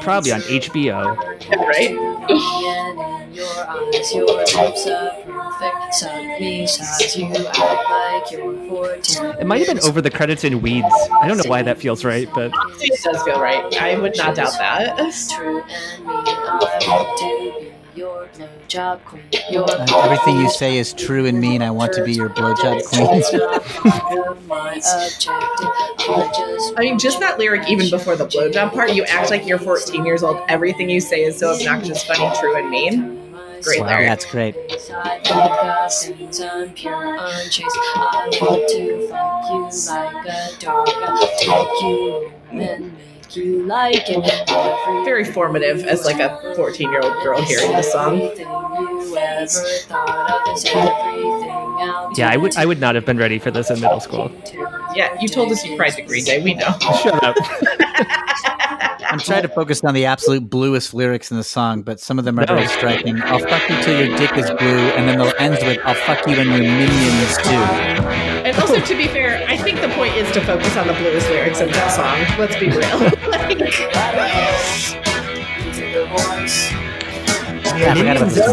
probably 0.00 0.32
on 0.32 0.40
HBO. 0.40 1.16
right? 1.56 1.94
It 9.38 9.46
might 9.46 9.58
have 9.58 9.66
been 9.68 9.80
over 9.88 10.00
the 10.00 10.10
credits 10.10 10.44
in 10.44 10.60
Weeds. 10.62 10.86
I 11.20 11.28
don't 11.28 11.36
know 11.36 11.48
why 11.48 11.62
that 11.62 11.78
feels 11.78 12.04
right, 12.04 12.28
but 12.34 12.50
It 12.80 13.00
does 13.02 13.22
feel 13.22 13.40
right. 13.40 13.64
I 13.80 13.98
would 13.98 14.16
not 14.16 14.34
doubt 14.36 14.52
that. 14.58 14.96
True 17.96 18.26
and 18.26 18.30
me, 18.30 18.48
I 18.48 18.60
want 18.60 18.72
to 18.74 18.74
be 18.84 18.92
your 18.92 18.98
blowjob 18.98 19.04
queen. 19.04 19.32
Your 19.50 19.64
Uh, 19.70 19.86
everything 20.04 20.36
you 20.38 20.50
say 20.50 20.76
is 20.78 20.92
true 20.92 21.26
and 21.26 21.40
mean. 21.40 21.62
I 21.62 21.70
want 21.70 21.92
to 21.94 22.04
be 22.04 22.12
your 22.12 22.28
blowjob 22.28 22.84
queen. 22.84 23.22
I 26.76 26.80
mean, 26.80 26.98
just 26.98 27.20
that 27.20 27.38
lyric, 27.38 27.68
even 27.70 27.88
before 27.90 28.16
the 28.16 28.26
blowjob 28.26 28.72
part, 28.72 28.92
you 28.94 29.04
act 29.04 29.30
like 29.30 29.46
you're 29.46 29.58
14 29.58 30.04
years 30.04 30.22
old. 30.22 30.40
Everything 30.48 30.90
you 30.90 31.00
say 31.00 31.22
is 31.22 31.38
so 31.38 31.54
obnoxious, 31.54 32.04
funny, 32.04 32.36
true, 32.38 32.56
and 32.56 32.68
mean. 32.70 33.16
Great 33.62 33.80
wow, 33.80 33.86
lyric. 33.88 34.06
that's 34.06 34.24
great. 34.26 34.54
I 43.28 43.42
think 43.42 43.54
the 43.54 43.66
sins 43.66 43.66
unpure, 43.66 43.66
unchaste. 43.66 43.66
I 43.66 43.66
want 43.66 43.66
to 43.66 43.66
fuck 43.66 43.66
you 43.66 43.66
like 43.66 43.98
a 43.98 44.06
dog. 44.06 44.06
I'll 44.06 44.06
take 44.06 44.08
you 44.08 44.14
home 44.14 44.24
and 44.24 44.30
make 44.30 44.46
you 44.48 44.56
like 44.56 44.86
it. 44.88 45.04
Very 45.04 45.24
formative 45.24 45.84
as 45.84 46.04
like 46.04 46.20
a 46.20 46.54
14 46.56 46.90
year 46.90 47.00
old 47.02 47.22
girl 47.22 47.42
hearing 47.42 47.72
the 47.72 47.82
song. 47.82 48.20
Everything 48.20 48.48
you 48.48 49.16
ever 49.16 49.46
thought 49.86 50.48
of 50.48 50.56
is 50.56 50.64
everything 50.66 51.50
I'll 51.78 52.12
yeah, 52.16 52.30
I 52.30 52.36
would 52.36 52.56
I 52.56 52.64
would 52.64 52.80
not 52.80 52.94
have 52.94 53.04
been 53.04 53.18
ready 53.18 53.38
for 53.38 53.50
this 53.50 53.70
in 53.70 53.80
middle 53.80 54.00
school. 54.00 54.30
Yeah, 54.94 55.16
you 55.20 55.28
told 55.28 55.52
us 55.52 55.64
you 55.64 55.76
cried 55.76 55.90
to 55.90 56.02
Green 56.02 56.24
Day. 56.24 56.42
We 56.42 56.54
know. 56.54 56.74
Shut 57.02 57.22
up. 57.22 57.36
I'm 59.08 59.18
trying 59.18 59.42
to 59.42 59.48
focus 59.48 59.82
on 59.84 59.94
the 59.94 60.04
absolute 60.06 60.48
bluest 60.50 60.92
lyrics 60.94 61.30
in 61.30 61.36
the 61.36 61.44
song, 61.44 61.82
but 61.82 62.00
some 62.00 62.18
of 62.18 62.24
them 62.24 62.38
are 62.38 62.46
No. 62.46 62.54
very 62.54 62.66
striking. 62.66 63.20
I'll 63.22 63.38
fuck 63.38 63.68
you 63.68 63.76
till 63.82 64.04
your 64.06 64.16
dick 64.18 64.32
is 64.36 64.46
blue, 64.50 64.88
and 64.96 65.08
then 65.08 65.18
the 65.18 65.34
ends 65.40 65.62
with 65.64 65.78
I'll 65.84 65.94
fuck 65.94 66.26
you 66.26 66.34
and 66.36 66.48
your 66.50 66.58
minions 66.60 67.36
too. 67.38 67.50
And 68.46 68.56
also, 68.58 68.80
to 68.80 68.96
be 68.96 69.06
fair, 69.08 69.44
I 69.48 69.56
think 69.56 69.80
the 69.80 69.88
point 69.90 70.14
is 70.16 70.30
to 70.32 70.40
focus 70.40 70.76
on 70.76 70.86
the 70.86 70.92
blues 70.94 71.24
lyrics 71.28 71.60
of 71.60 71.68
that 71.72 71.88
song. 71.92 72.38
Let's 72.38 72.56
be 72.58 72.68
real. 72.70 73.10
Yeah, 77.76 77.92
I 77.92 77.94
forgot 77.96 78.16
about 78.16 78.32
Minions 78.32 78.34
this 78.34 78.46
is 78.46 78.52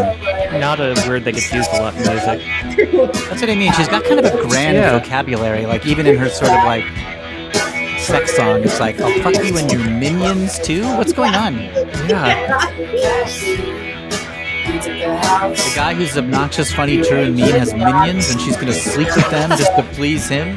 one. 0.52 0.60
not 0.60 0.80
a 0.80 0.94
word 1.08 1.24
that 1.24 1.32
gets 1.32 1.50
used 1.52 1.70
a 1.72 1.80
lot 1.80 1.94
in 1.94 2.00
music. 2.02 3.12
That's 3.28 3.40
what 3.40 3.48
I 3.50 3.54
mean. 3.54 3.72
She's 3.72 3.88
got 3.88 4.04
kind 4.04 4.20
of 4.20 4.26
a 4.26 4.42
grand 4.42 4.76
Yeah. 4.76 4.98
vocabulary. 4.98 5.64
Like 5.66 5.86
even 5.86 6.06
in 6.06 6.16
her 6.18 6.28
sort 6.28 6.50
of 6.50 6.62
like 6.64 6.84
sex 8.04 8.36
song, 8.36 8.62
it's 8.62 8.78
like 8.80 9.00
I'll 9.00 9.18
fuck 9.22 9.42
you 9.44 9.56
and 9.56 9.70
your 9.72 9.80
minions 9.88 10.58
too. 10.58 10.82
What's 10.96 11.12
going 11.12 11.34
on? 11.34 11.54
Yeah, 12.08 12.70
The 14.74 15.72
guy 15.74 15.94
who's 15.94 16.16
obnoxious, 16.16 16.72
funny, 16.72 17.00
true, 17.02 17.22
and 17.22 17.34
mean 17.34 17.50
has 17.54 17.72
minions, 17.72 18.30
and 18.30 18.40
she's 18.40 18.56
gonna 18.56 18.72
sleep 18.74 19.08
with 19.16 19.30
them 19.30 19.50
just 19.50 19.74
to 19.76 19.82
please 19.94 20.28
him. 20.28 20.56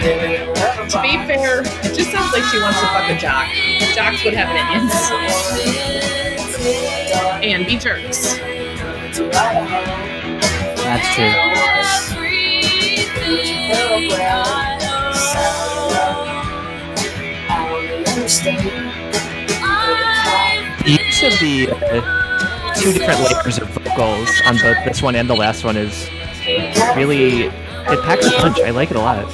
to 0.00 1.02
be 1.02 1.18
fair, 1.26 1.60
it 1.60 1.94
just 1.94 2.10
sounds 2.10 2.32
like 2.32 2.44
she 2.44 2.58
wants 2.60 2.80
to 2.80 2.86
fuck 2.86 3.10
a 3.10 3.16
jock. 3.18 3.46
Jocks 3.94 4.24
would 4.24 4.34
have 4.34 4.48
minions. 4.54 4.92
And 7.42 7.66
be 7.66 7.76
jerks. 7.76 8.38
That's 10.82 11.14
true. 11.14 11.60
Each 20.86 21.22
of 21.24 21.38
the 21.40 21.68
uh, 21.72 22.74
two 22.74 22.92
different 22.92 23.18
layers 23.20 23.58
of 23.58 23.68
vocals 23.70 24.30
on 24.46 24.56
both 24.58 24.76
this 24.84 25.02
one 25.02 25.16
and 25.16 25.28
the 25.28 25.34
last 25.34 25.64
one 25.64 25.76
is 25.76 26.08
really 26.96 27.50
it 27.90 28.02
packs 28.02 28.26
a 28.26 28.30
punch. 28.32 28.60
I 28.60 28.70
like 28.70 28.90
it 28.90 28.96
a 28.96 29.00
lot. 29.00 29.28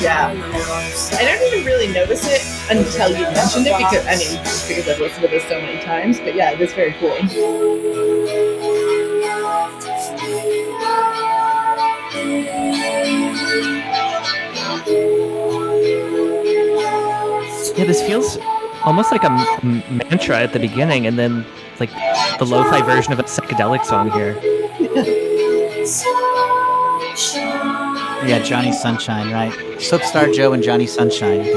Yeah. 0.00 0.32
I 1.12 1.24
don't 1.24 1.42
even 1.52 1.66
really 1.66 1.92
notice 1.92 2.24
it 2.26 2.40
until 2.70 3.10
you 3.10 3.24
mentioned 3.24 3.66
it 3.66 3.76
because, 3.76 4.06
I 4.06 4.16
mean, 4.16 4.42
just 4.44 4.68
because 4.68 4.88
I've 4.88 5.00
listened 5.00 5.22
to 5.22 5.28
this 5.28 5.42
so 5.44 5.60
many 5.60 5.82
times. 5.82 6.20
But 6.20 6.34
yeah, 6.34 6.52
it 6.52 6.60
is 6.60 6.72
very 6.72 6.92
cool. 6.94 7.16
This 17.98 18.06
feels 18.08 18.38
almost 18.84 19.10
like 19.10 19.24
a 19.24 19.30
m- 19.62 19.82
mantra 19.90 20.38
at 20.40 20.52
the 20.52 20.58
beginning, 20.58 21.06
and 21.06 21.18
then 21.18 21.44
like 21.80 21.90
the 22.38 22.44
lo-fi 22.44 22.82
version 22.82 23.12
of 23.12 23.18
a 23.18 23.24
psychedelic 23.24 23.84
song 23.84 24.10
here. 24.10 24.36
Yeah, 28.26 28.42
Johnny 28.42 28.72
Sunshine, 28.72 29.32
right? 29.32 29.52
Soapstar 29.78 30.34
Joe 30.34 30.52
and 30.52 30.62
Johnny 30.62 30.86
Sunshine. 30.86 31.44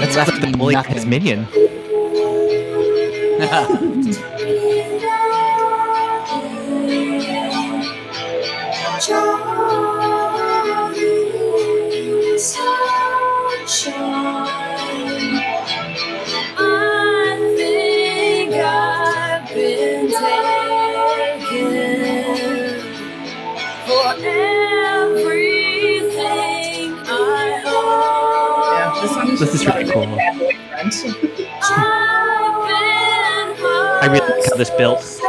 That's 0.00 0.16
left 0.16 0.40
the 0.40 0.46
me 0.48 0.52
bully 0.52 0.74
nothing. 0.74 0.94
his 0.94 1.06
minion. 1.06 1.46
cool. 29.92 30.02
a 30.04 30.16
bad 30.16 30.38
boyfriend. 30.38 30.92
I've 34.02 34.02
I 34.02 34.06
really 34.10 34.26
like 34.40 34.44
how 34.48 34.56
this 34.56 34.70
built. 34.70 35.19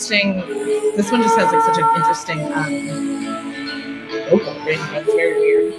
Interesting. 0.00 0.96
This 0.96 1.10
one 1.12 1.22
just 1.22 1.36
has 1.38 1.52
like 1.52 1.62
such 1.62 1.78
an 1.78 1.96
interesting 1.96 2.40
um, 2.52 4.30
vocal 4.30 4.54
range. 4.64 4.80
That's 4.90 5.06
very 5.06 5.38
weird. 5.38 5.74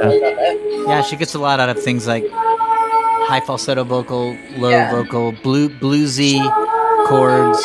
I 0.00 0.06
love 0.06 0.20
that. 0.20 0.84
Yeah, 0.88 1.02
she 1.02 1.16
gets 1.16 1.34
a 1.34 1.38
lot 1.38 1.60
out 1.60 1.68
of 1.68 1.82
things 1.82 2.06
like 2.06 2.24
high 2.30 3.40
falsetto 3.40 3.84
vocal, 3.84 4.36
low 4.56 4.70
Yeah. 4.70 4.90
vocal, 4.90 5.32
blue 5.32 5.68
bluesy 5.68 6.38
chords, 7.08 7.62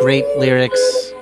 great 0.00 0.24
lyrics, 0.38 1.12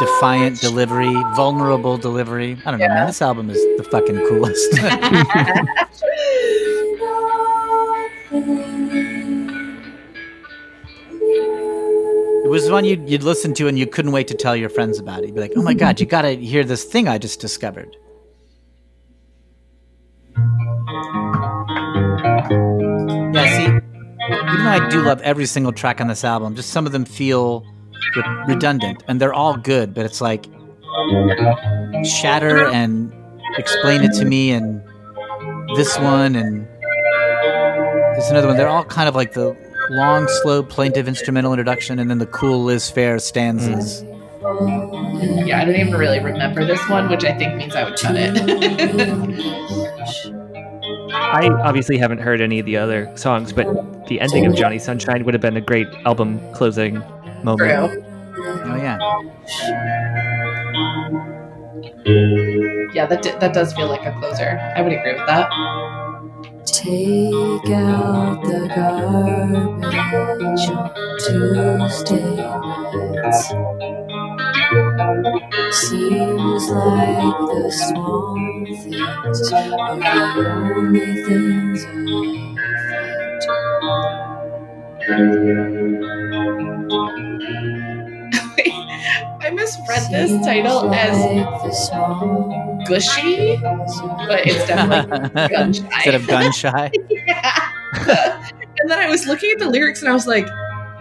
defiant 0.00 0.60
delivery, 0.60 1.12
vulnerable 1.36 1.96
delivery. 1.96 2.58
I 2.66 2.70
don't 2.72 2.80
know, 2.80 2.88
man. 2.88 3.06
This 3.06 3.22
album 3.22 3.50
is 3.50 3.58
the 3.76 3.84
fucking 3.84 4.16
coolest. 4.28 4.68
was 12.62 12.70
one 12.70 12.84
you'd, 12.84 13.08
you'd 13.08 13.22
listen 13.22 13.54
to 13.54 13.68
and 13.68 13.78
you 13.78 13.86
couldn't 13.86 14.12
wait 14.12 14.26
to 14.28 14.34
tell 14.34 14.56
your 14.56 14.68
friends 14.68 14.98
about 14.98 15.22
it. 15.22 15.26
You'd 15.26 15.34
be 15.34 15.40
like, 15.40 15.52
"Oh 15.56 15.62
my 15.62 15.74
god, 15.74 16.00
you 16.00 16.06
gotta 16.16 16.32
hear 16.32 16.64
this 16.64 16.84
thing 16.84 17.08
I 17.08 17.18
just 17.18 17.40
discovered." 17.40 17.96
Yeah, 23.32 23.56
see, 23.56 23.64
even 23.64 24.64
though 24.64 24.70
I 24.70 24.88
do 24.90 25.02
love 25.02 25.20
every 25.22 25.46
single 25.46 25.72
track 25.72 26.00
on 26.00 26.08
this 26.08 26.24
album, 26.24 26.56
just 26.56 26.70
some 26.70 26.86
of 26.86 26.92
them 26.92 27.04
feel 27.04 27.64
re- 28.16 28.44
redundant, 28.48 29.02
and 29.06 29.20
they're 29.20 29.34
all 29.34 29.56
good. 29.56 29.94
But 29.94 30.04
it's 30.04 30.20
like 30.20 30.46
shatter 32.04 32.66
and 32.66 33.12
explain 33.56 34.02
it 34.02 34.12
to 34.14 34.24
me, 34.24 34.50
and 34.50 34.82
this 35.76 35.96
one, 35.98 36.34
and 36.34 36.66
there's 38.14 38.30
another 38.30 38.48
one. 38.48 38.56
They're 38.56 38.68
all 38.68 38.84
kind 38.84 39.08
of 39.08 39.14
like 39.14 39.32
the 39.32 39.56
long, 39.90 40.28
slow, 40.42 40.62
plaintive 40.62 41.08
instrumental 41.08 41.52
introduction, 41.52 41.98
and 41.98 42.10
then 42.10 42.18
the 42.18 42.26
cool 42.26 42.64
Liz 42.64 42.90
Phair 42.90 43.20
stanzas. 43.20 44.02
Yeah, 45.46 45.60
I 45.60 45.64
don't 45.64 45.76
even 45.76 45.94
really 45.94 46.20
remember 46.20 46.64
this 46.64 46.80
one, 46.88 47.08
which 47.08 47.24
I 47.24 47.36
think 47.36 47.56
means 47.56 47.74
I 47.74 47.84
would 47.84 47.98
cut 47.98 48.14
it. 48.16 48.36
I 51.12 51.48
obviously 51.64 51.98
haven't 51.98 52.18
heard 52.18 52.40
any 52.40 52.58
of 52.58 52.66
the 52.66 52.76
other 52.76 53.10
songs, 53.16 53.52
but 53.52 53.66
the 54.08 54.20
ending 54.20 54.46
of 54.46 54.54
Johnny 54.54 54.78
Sunshine 54.78 55.24
would 55.24 55.34
have 55.34 55.40
been 55.40 55.56
a 55.56 55.60
great 55.60 55.88
album 56.04 56.40
closing 56.54 57.02
moment. 57.42 57.70
True. 57.92 58.04
Oh 58.64 58.76
yeah, 58.76 58.98
Yeah, 62.94 63.06
that 63.06 63.22
d- 63.22 63.32
that 63.40 63.52
does 63.52 63.72
feel 63.74 63.88
like 63.88 64.04
a 64.06 64.12
closer. 64.18 64.58
I 64.76 64.80
would 64.82 64.92
agree 64.92 65.14
with 65.14 65.26
that. 65.26 65.48
Take 66.72 67.70
out 67.70 68.42
the 68.42 68.70
garbage 68.74 70.68
on 70.70 70.90
Tuesday 71.18 72.36
nights. 72.36 73.52
Seems 75.70 76.68
like 76.70 77.38
the 77.52 77.70
small 77.70 78.34
things 78.82 79.52
are 79.52 79.98
the 79.98 80.74
only 80.76 81.24
things 81.24 81.86
I 85.00 85.12
misread 89.52 90.02
this 90.10 90.44
title 90.44 90.92
as 90.94 91.90
gushy, 92.86 93.56
but 93.56 94.46
it's 94.46 94.66
definitely 94.66 95.48
gun 95.48 95.72
shy. 95.72 95.84
instead 95.94 96.14
of 96.14 96.26
gun 96.26 96.52
shy. 96.52 96.90
yeah. 97.10 97.70
and 98.80 98.90
then 98.90 98.98
I 98.98 99.08
was 99.08 99.26
looking 99.26 99.50
at 99.52 99.58
the 99.58 99.68
lyrics 99.68 100.00
and 100.02 100.10
I 100.10 100.14
was 100.14 100.26
like, 100.26 100.46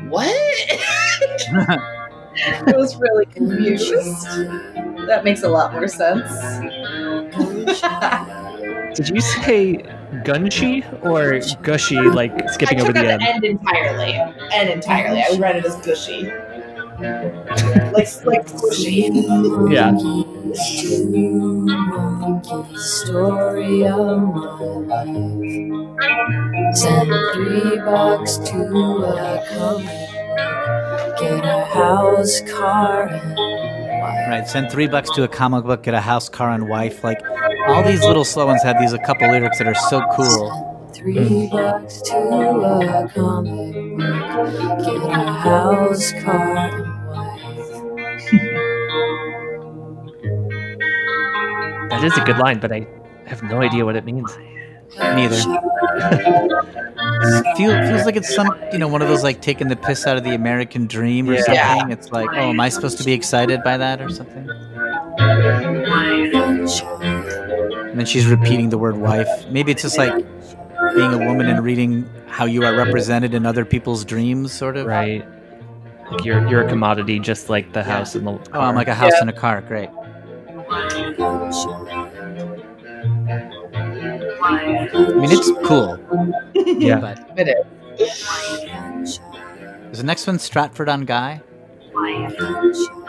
what? 0.10 0.30
I 2.46 2.74
was 2.76 2.96
really 2.98 3.26
confused. 3.26 4.26
That 5.08 5.22
makes 5.24 5.44
a 5.44 5.50
lot 5.50 5.74
more 5.74 5.88
sense. 5.88 6.30
Did 8.96 9.10
you 9.10 9.22
say 9.22 9.78
gunchy 10.24 10.84
or 11.04 11.40
gushy, 11.62 12.00
like 12.00 12.50
skipping 12.50 12.80
I 12.80 12.84
over 12.84 12.94
the 12.94 13.00
out 13.00 13.06
end? 13.06 13.22
the 13.22 13.28
end 13.28 13.44
entirely. 13.44 14.14
End 14.54 14.70
entirely. 14.70 15.22
I 15.22 15.38
read 15.38 15.56
it 15.58 15.66
as 15.66 15.76
gushy. 15.78 16.32
Like 17.00 18.26
like 18.26 18.46
squishy. 18.48 19.12
Yeah. 19.72 19.96
Story 22.76 23.88
of 23.88 24.34
my 24.34 25.04
life. 25.04 26.76
Send 26.76 27.14
three 27.34 27.78
bucks 27.78 28.38
to 28.38 28.62
a 29.06 29.44
comic. 29.50 31.20
Get 31.20 31.46
a 31.46 31.66
house, 31.66 32.42
car, 32.42 33.10
and. 33.10 33.38
Right, 34.30 34.48
send 34.48 34.72
three 34.72 34.88
bucks 34.88 35.10
to 35.12 35.24
a 35.24 35.28
comic 35.28 35.66
book, 35.66 35.84
get 35.84 35.94
a 35.94 36.02
house, 36.02 36.30
car, 36.30 36.50
and 36.52 36.68
wife. 36.68 37.04
Like 37.04 37.22
all 37.68 37.84
these 37.84 38.02
little 38.02 38.26
slow 38.26 38.48
ones 38.48 38.64
have 38.64 38.80
these 38.80 38.94
a 38.94 39.00
couple 39.00 39.30
lyrics 39.30 39.58
that 39.60 39.68
are 39.68 39.76
so 39.76 40.02
cool. 40.14 40.77
Three 40.94 41.48
bucks 41.52 42.02
to 42.04 42.16
a 42.18 43.10
comic 43.14 43.74
book. 43.98 44.80
Get 44.86 45.02
a 45.04 45.32
house, 45.32 46.12
car, 46.24 46.58
and 46.58 47.08
wife. 47.08 47.52
That 51.90 52.04
is 52.04 52.18
a 52.18 52.22
good 52.26 52.38
line, 52.38 52.60
but 52.60 52.72
I 52.72 52.88
have 53.26 53.44
no 53.44 53.62
idea 53.62 53.86
what 53.86 53.96
it 53.96 54.06
means. 54.06 54.36
Neither. 54.98 55.36
Feel, 57.58 57.72
feels 57.88 58.06
like 58.06 58.16
it's 58.16 58.34
some, 58.34 58.48
you 58.72 58.78
know, 58.78 58.88
one 58.88 59.02
of 59.02 59.08
those 59.08 59.24
like 59.24 59.42
taking 59.42 59.68
the 59.68 59.76
piss 59.76 60.06
out 60.08 60.18
of 60.18 60.24
the 60.24 60.34
American 60.36 60.86
dream 60.88 61.30
or 61.30 61.34
Yeah. 61.34 61.42
something. 61.78 61.92
It's 61.92 62.12
like, 62.12 62.30
oh, 62.32 62.50
am 62.52 62.60
I 62.60 62.70
supposed 62.70 62.98
to 63.00 63.04
be 63.04 63.12
excited 63.14 63.64
by 63.64 63.78
that 63.78 64.02
or 64.02 64.10
something? 64.10 64.48
And 67.90 68.00
then 68.00 68.06
she's 68.06 68.26
repeating 68.28 68.70
the 68.70 68.78
word 68.78 68.98
wife. 68.98 69.28
Maybe 69.50 69.72
it's 69.72 69.82
just 69.82 69.98
like 69.98 70.14
being 70.96 71.14
a 71.14 71.18
woman 71.18 71.48
and 71.48 71.64
reading 71.64 72.10
how 72.28 72.46
you 72.46 72.64
are 72.64 72.76
represented 72.76 73.34
in 73.34 73.46
other 73.46 73.66
people's 73.66 74.06
dreams, 74.06 74.52
sort 74.54 74.78
of. 74.78 74.86
Right. 74.86 75.26
Like 76.12 76.24
you're 76.24 76.48
you're 76.48 76.66
a 76.66 76.70
commodity, 76.70 77.20
just 77.20 77.50
like 77.50 77.74
the 77.74 77.84
house 77.84 78.16
and 78.16 78.26
the. 78.28 78.32
Oh, 78.54 78.60
I'm 78.62 78.76
like 78.76 78.88
a 78.88 78.96
house 78.96 79.12
Yeah. 79.16 79.22
and 79.22 79.30
a 79.30 79.34
car. 79.34 79.62
Great. 79.62 79.90
I 83.90 85.14
mean, 85.16 85.32
it's 85.32 85.52
cool, 85.68 86.00
yeah. 86.56 87.00
but 87.00 87.20
It 87.38 87.48
is. 88.00 89.20
is 89.92 89.98
the 89.98 90.04
next 90.04 90.26
one 90.28 90.40
Stratford 90.40 90.90
on 90.90 91.02
Guy? 91.06 91.42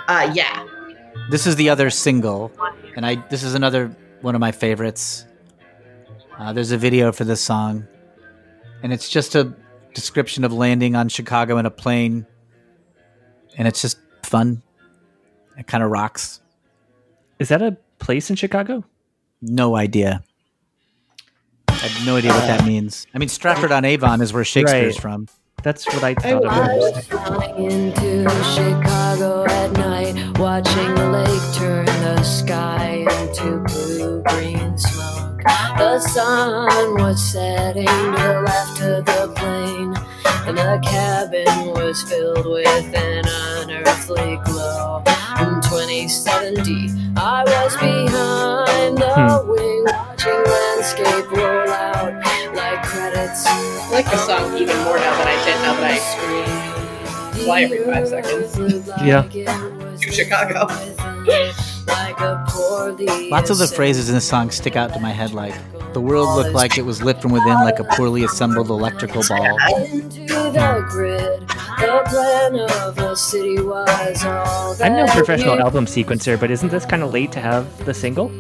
Uh, 0.09 0.31
yeah. 0.35 0.65
This 1.31 1.47
is 1.47 1.57
the 1.57 1.69
other 1.71 1.91
single, 1.91 2.51
and 2.97 3.05
I 3.07 3.17
this 3.29 3.43
is 3.43 3.55
another 3.55 3.95
one 4.23 4.35
of 4.35 4.41
my 4.41 4.53
favorites. 4.53 5.27
Uh, 6.39 6.53
there's 6.53 6.71
a 6.71 6.79
video 6.79 7.11
for 7.13 7.25
this 7.25 7.41
song, 7.41 7.87
and 8.83 8.93
it's 8.93 9.09
just 9.09 9.35
a 9.35 9.53
description 9.95 10.45
of 10.45 10.53
landing 10.53 10.95
on 10.95 11.09
Chicago 11.09 11.59
in 11.59 11.67
a 11.67 11.71
plane, 11.71 12.27
and 13.57 13.67
it's 13.67 13.83
just 13.83 13.99
fun. 14.23 14.63
It 15.57 15.67
kind 15.67 15.83
of 15.83 15.91
rocks. 15.91 16.41
Is 17.41 17.49
that 17.49 17.61
a 17.63 17.77
place 17.99 18.31
in 18.31 18.37
Chicago? 18.37 18.85
No 19.43 19.75
idea. 19.77 20.23
I 21.69 21.73
have 21.75 22.07
no 22.07 22.17
idea 22.17 22.31
what 22.33 22.47
that 22.47 22.65
means. 22.65 23.07
I 23.15 23.19
mean, 23.19 23.29
Stratford 23.29 23.73
on 23.73 23.85
Avon 23.85 24.21
is 24.21 24.33
where 24.33 24.45
Shakespeare's 24.45 24.95
Right. 24.97 25.03
from. 25.03 25.29
That's 25.65 25.87
what 25.93 26.05
I 26.05 26.11
I 26.11 26.15
thought 26.15 26.45
of. 26.45 26.53
I 26.53 26.73
it. 26.73 26.79
was 26.79 27.07
flying 27.07 27.65
into 27.65 28.31
Chicago 28.55 29.45
at 29.49 29.73
night, 29.73 30.39
watching 30.39 30.95
the 30.95 31.11
lake 31.11 31.55
turn 31.57 31.87
the 31.87 32.23
sky 32.23 33.05
into 33.21 33.59
blue 33.67 34.23
green 34.23 34.79
smoke. 34.79 35.18
The 35.49 35.99
sun 36.01 36.95
was 36.97 37.23
setting 37.33 37.87
to 37.87 37.93
the 37.93 38.43
left 38.45 38.81
of 38.83 39.05
the 39.07 39.33
plane, 39.35 39.95
and 40.47 40.59
the 40.59 40.79
cabin 40.83 41.71
was 41.71 42.03
filled 42.03 42.45
with 42.45 42.95
an 42.95 43.25
unearthly 43.27 44.39
glow. 44.45 45.03
In 45.41 45.61
2070, 45.63 46.91
I 47.17 47.45
was 47.45 47.77
behind 47.77 48.99
the 48.99 49.15
hmm. 49.15 49.51
wing, 49.51 49.85
watching 49.87 50.45
landscape 50.45 51.31
roll 51.31 51.71
out 51.71 52.13
like 52.55 52.83
credits. 52.83 53.47
I 53.47 53.91
like 53.91 54.05
the 54.05 54.19
song 54.19 54.57
even 54.59 54.77
more 54.85 54.99
now 54.99 55.17
than 55.17 55.29
I 55.29 55.45
did 55.45 55.63
now 55.63 55.75
that 55.81 55.91
I 55.93 57.39
fly 57.39 57.63
every 57.63 57.85
five 57.85 58.07
seconds. 58.09 58.59
Yeah. 59.03 59.23
to 59.23 60.13
Chicago. 60.13 60.67
Lots 63.31 63.51
of 63.51 63.59
the 63.59 63.67
phrases 63.67 64.09
in 64.09 64.15
the 64.15 64.21
song 64.21 64.51
stick 64.51 64.77
out 64.77 64.93
to 64.95 65.01
my 65.01 65.11
head 65.11 65.33
like, 65.33 65.55
the 65.93 66.01
world 66.01 66.37
looked 66.37 66.55
like 66.55 66.79
it 66.79 66.85
was 66.85 67.03
lit 67.03 67.21
from 67.21 67.33
within 67.33 67.55
like 67.55 67.79
a 67.79 67.85
poorly 67.85 68.25
assembled 68.25 68.69
electrical 68.69 69.23
ball. 69.29 69.57
Into 69.85 70.27
the 70.27 70.87
grid, 70.89 71.41
the 71.49 72.03
plan 72.07 72.61
of 72.61 72.99
a 72.99 73.17
city 73.17 73.61
was 73.61 74.25
I'm 74.81 74.95
no 74.95 75.07
professional 75.07 75.61
album 75.61 75.87
sequencer, 75.87 76.39
but 76.39 76.51
isn't 76.51 76.69
this 76.71 76.85
kind 76.85 77.03
of 77.03 77.13
late 77.13 77.33
to 77.33 77.41
have 77.41 77.85
the 77.85 77.95
single? 77.95 78.31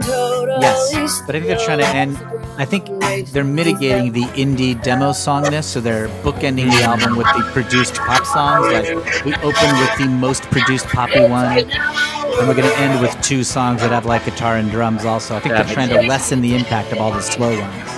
Yes, 0.00 1.22
but 1.26 1.34
I 1.36 1.40
think 1.40 1.46
they're 1.46 1.64
trying 1.66 1.78
to 1.78 1.86
end. 1.86 2.18
I 2.58 2.64
think 2.64 2.86
they're 3.32 3.44
mitigating 3.44 4.12
the 4.12 4.24
indie 4.34 4.80
demo 4.82 5.10
songness, 5.10 5.64
so 5.64 5.80
they're 5.80 6.08
bookending 6.22 6.70
the 6.70 6.82
album 6.82 7.16
with 7.16 7.26
the 7.28 7.42
produced 7.52 7.94
pop 7.94 8.24
songs. 8.26 8.66
Like 8.72 9.24
we 9.24 9.34
open 9.36 9.78
with 9.80 9.98
the 9.98 10.06
most 10.08 10.42
produced 10.44 10.86
poppy 10.86 11.20
one, 11.20 11.58
and 11.58 12.48
we're 12.48 12.54
going 12.54 12.68
to 12.68 12.78
end 12.78 13.00
with 13.00 13.18
two 13.22 13.42
songs 13.44 13.80
that 13.80 13.90
have 13.90 14.06
like 14.06 14.24
guitar 14.24 14.56
and 14.56 14.70
drums. 14.70 15.04
Also, 15.04 15.34
I 15.36 15.40
think 15.40 15.54
they're 15.54 15.64
trying 15.64 15.88
to 15.90 16.02
lessen 16.02 16.40
the 16.40 16.54
impact 16.54 16.92
of 16.92 16.98
all 16.98 17.12
the 17.12 17.22
slow 17.22 17.58
ones. 17.58 17.88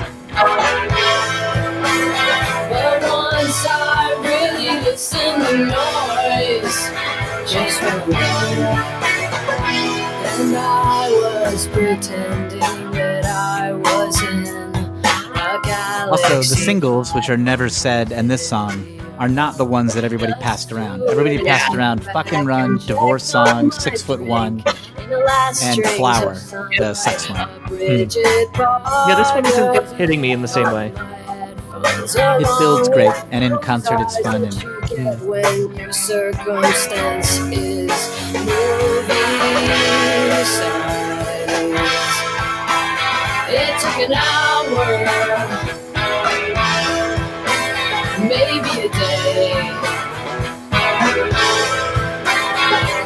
Was 11.55 11.69
pretending 11.69 12.59
that 12.91 13.25
I 13.25 13.73
was 13.75 14.21
in 14.23 14.45
a 14.45 15.61
galaxy. 15.63 16.11
Also, 16.11 16.39
the 16.39 16.43
singles, 16.43 17.13
which 17.15 17.31
are 17.31 17.37
never 17.37 17.69
said, 17.69 18.11
and 18.11 18.29
this 18.29 18.45
song 18.45 18.85
are 19.21 19.29
not 19.29 19.57
the 19.57 19.65
ones 19.65 19.95
that 19.95 20.03
everybody 20.03 20.33
passed 20.41 20.73
around. 20.73 21.03
Everybody 21.03 21.39
passed 21.45 21.73
around 21.73 22.03
"Fucking 22.07 22.45
Run," 22.45 22.79
"Divorce 22.79 23.23
Song," 23.23 23.71
"Six 23.71 24.03
Foot 24.03 24.21
One," 24.21 24.65
and 25.63 25.85
"Flower," 25.97 26.35
the 26.77 26.93
sex 26.93 27.31
one. 27.31 27.49
Hmm. 27.69 27.77
Yeah, 29.09 29.15
this 29.15 29.31
one 29.31 29.47
isn't 29.47 29.97
hitting 29.97 30.21
me 30.21 30.33
in 30.33 30.43
the 30.43 30.49
same 30.49 30.73
way. 30.73 30.93
It 31.87 32.59
builds 32.59 32.89
great, 32.89 33.15
and 33.31 33.45
in 33.45 33.57
concert 33.59 34.01
it's 34.01 34.19
fun. 34.19 34.51
And 34.99 35.21
when 35.29 35.71
an 43.85 44.12
hour, 44.12 44.87
maybe 48.20 48.70
a 48.80 48.89
day. 48.89 49.70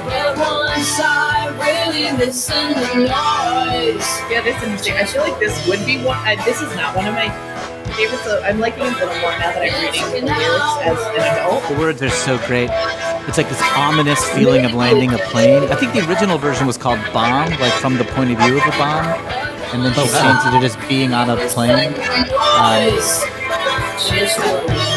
But 0.07 0.37
once 0.39 1.01
I 1.01 1.49
really 1.59 2.17
listen 2.17 2.75
to 2.75 2.99
noise. 2.99 4.09
Yeah, 4.31 4.41
this 4.43 4.57
is 4.57 4.63
interesting. 4.63 4.95
I 4.95 5.05
feel 5.05 5.23
like 5.23 5.39
this 5.39 5.67
would 5.69 5.85
be 5.85 6.03
one. 6.03 6.19
Uh, 6.27 6.37
this 6.45 6.61
is 6.61 6.75
not 6.77 6.95
one 6.97 7.07
of 7.07 7.15
my 7.15 7.29
favorites. 7.97 8.25
So 8.25 8.43
I'm 8.43 8.59
liking 8.61 8.85
it 8.85 8.93
a 8.93 8.97
little 8.97 9.21
more 9.21 9.33
now 9.39 9.53
that 9.53 9.63
I'm 9.63 9.83
reading 9.83 10.27
the 10.27 10.33
lyrics 10.33 10.79
as 10.83 10.99
an 10.99 11.39
adult. 11.39 11.69
the 11.69 11.77
words 11.79 12.03
are 12.03 12.11
so 12.11 12.39
great. 12.47 12.71
It's 13.29 13.37
like 13.37 13.49
this 13.49 13.61
ominous 13.77 14.25
feeling 14.31 14.65
of 14.65 14.73
landing 14.75 15.13
a 15.13 15.19
plane. 15.19 15.65
I 15.65 15.75
think 15.75 15.93
the 15.93 16.09
original 16.09 16.39
version 16.39 16.67
was 16.67 16.79
called 16.79 17.01
"Bomb," 17.13 17.51
like 17.59 17.73
from 17.75 17.99
the 17.99 18.05
point 18.05 18.31
of 18.31 18.39
view 18.39 18.57
of 18.57 18.67
a 18.67 18.71
bomb, 18.79 19.07
and 19.73 19.85
then 19.85 19.93
she 19.95 20.01
changed 20.01 20.47
it 20.47 20.51
to 20.51 20.61
just 20.61 20.89
being 20.89 21.13
on 21.13 21.31
a 21.31 21.37
plane. 21.49 21.89
Um, 21.89 22.95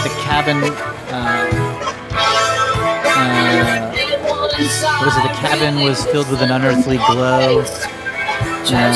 the 0.04 0.12
cabin. 0.22 0.58
Uh, 1.12 1.50
uh, 3.06 3.92
what 4.24 5.06
was 5.06 5.18
it? 5.18 5.24
The 5.24 5.36
cabin 5.48 5.84
was 5.84 6.06
filled 6.06 6.30
with 6.30 6.42
an 6.42 6.52
unearthly 6.52 6.98
glow. 6.98 7.62
Um, 7.62 8.96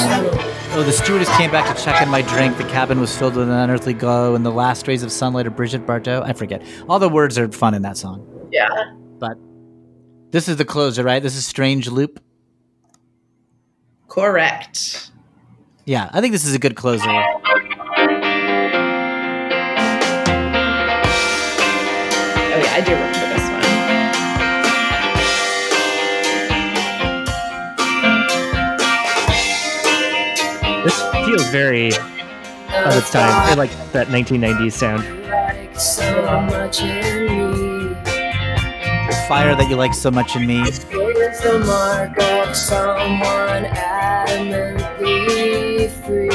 oh, 0.72 0.84
the 0.86 0.92
stewardess 0.92 1.36
came 1.38 1.52
back 1.52 1.76
to 1.76 1.84
check 1.84 2.02
in 2.02 2.10
my 2.10 2.22
drink. 2.22 2.58
The 2.58 2.64
cabin 2.66 3.00
was 3.00 3.18
filled 3.18 3.36
with 3.36 3.50
an 3.50 3.56
unearthly 3.56 3.94
glow, 3.94 4.36
and 4.36 4.46
the 4.46 4.52
last 4.52 4.88
rays 4.88 5.04
of 5.04 5.12
sunlight 5.12 5.48
of 5.48 5.56
Brigitte 5.56 5.86
Bardot. 5.86 6.24
I 6.24 6.34
forget. 6.34 6.62
All 6.88 7.00
the 7.00 7.10
words 7.10 7.38
are 7.38 7.52
fun 7.52 7.74
in 7.74 7.82
that 7.82 7.98
song. 7.98 8.26
Yeah. 8.52 8.94
But 9.20 9.38
this 10.32 10.48
is 10.48 10.58
the 10.58 10.66
closer, 10.66 11.04
right? 11.04 11.22
This 11.22 11.36
is 11.36 11.46
Strange 11.46 11.90
Loop. 11.90 12.22
Correct. 14.08 15.12
Yeah, 15.88 16.10
I 16.12 16.20
think 16.20 16.32
this 16.32 16.46
is 16.46 16.56
a 16.56 16.60
good 16.60 16.76
closer. 16.76 17.08
Oh 17.08 17.12
yeah, 22.58 22.74
I 22.74 22.82
do 22.84 22.92
remember 22.96 23.28
this 23.30 23.46
one. 23.52 23.62
This 30.84 31.00
feels 31.24 31.48
very 31.52 31.90
of 31.90 32.98
its 32.98 33.12
time, 33.12 33.54
or 33.54 33.56
like 33.56 33.70
that 33.92 34.08
1990s 34.08 34.72
sound. 34.74 35.04
Like 35.30 35.80
so 35.80 36.42
much 36.42 36.82
in 36.82 37.28
me. 37.28 37.94
Fire 39.28 39.56
that 39.56 39.68
you 39.70 39.76
like 39.76 39.94
so 39.94 40.10
much 40.10 40.36
in 40.36 40.48
me. 40.48 40.64
It's 41.18 41.40
the 41.40 41.60
mark 41.60 42.20
of 42.20 42.54
someone 42.54 43.64
adamantly 43.64 45.90
free. 46.04 46.28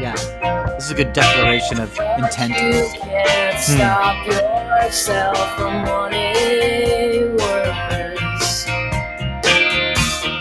Yeah, 0.00 0.14
this 0.76 0.84
is 0.84 0.92
a 0.92 0.94
good 0.94 1.12
declaration 1.12 1.80
of 1.80 1.90
intent. 2.16 2.52
You 2.52 2.88
can't 3.00 3.56
hmm. 3.56 3.76
stop 3.76 4.24
yourself 4.24 5.36
from 5.56 5.84
wanting 5.84 7.36
words. 7.38 8.66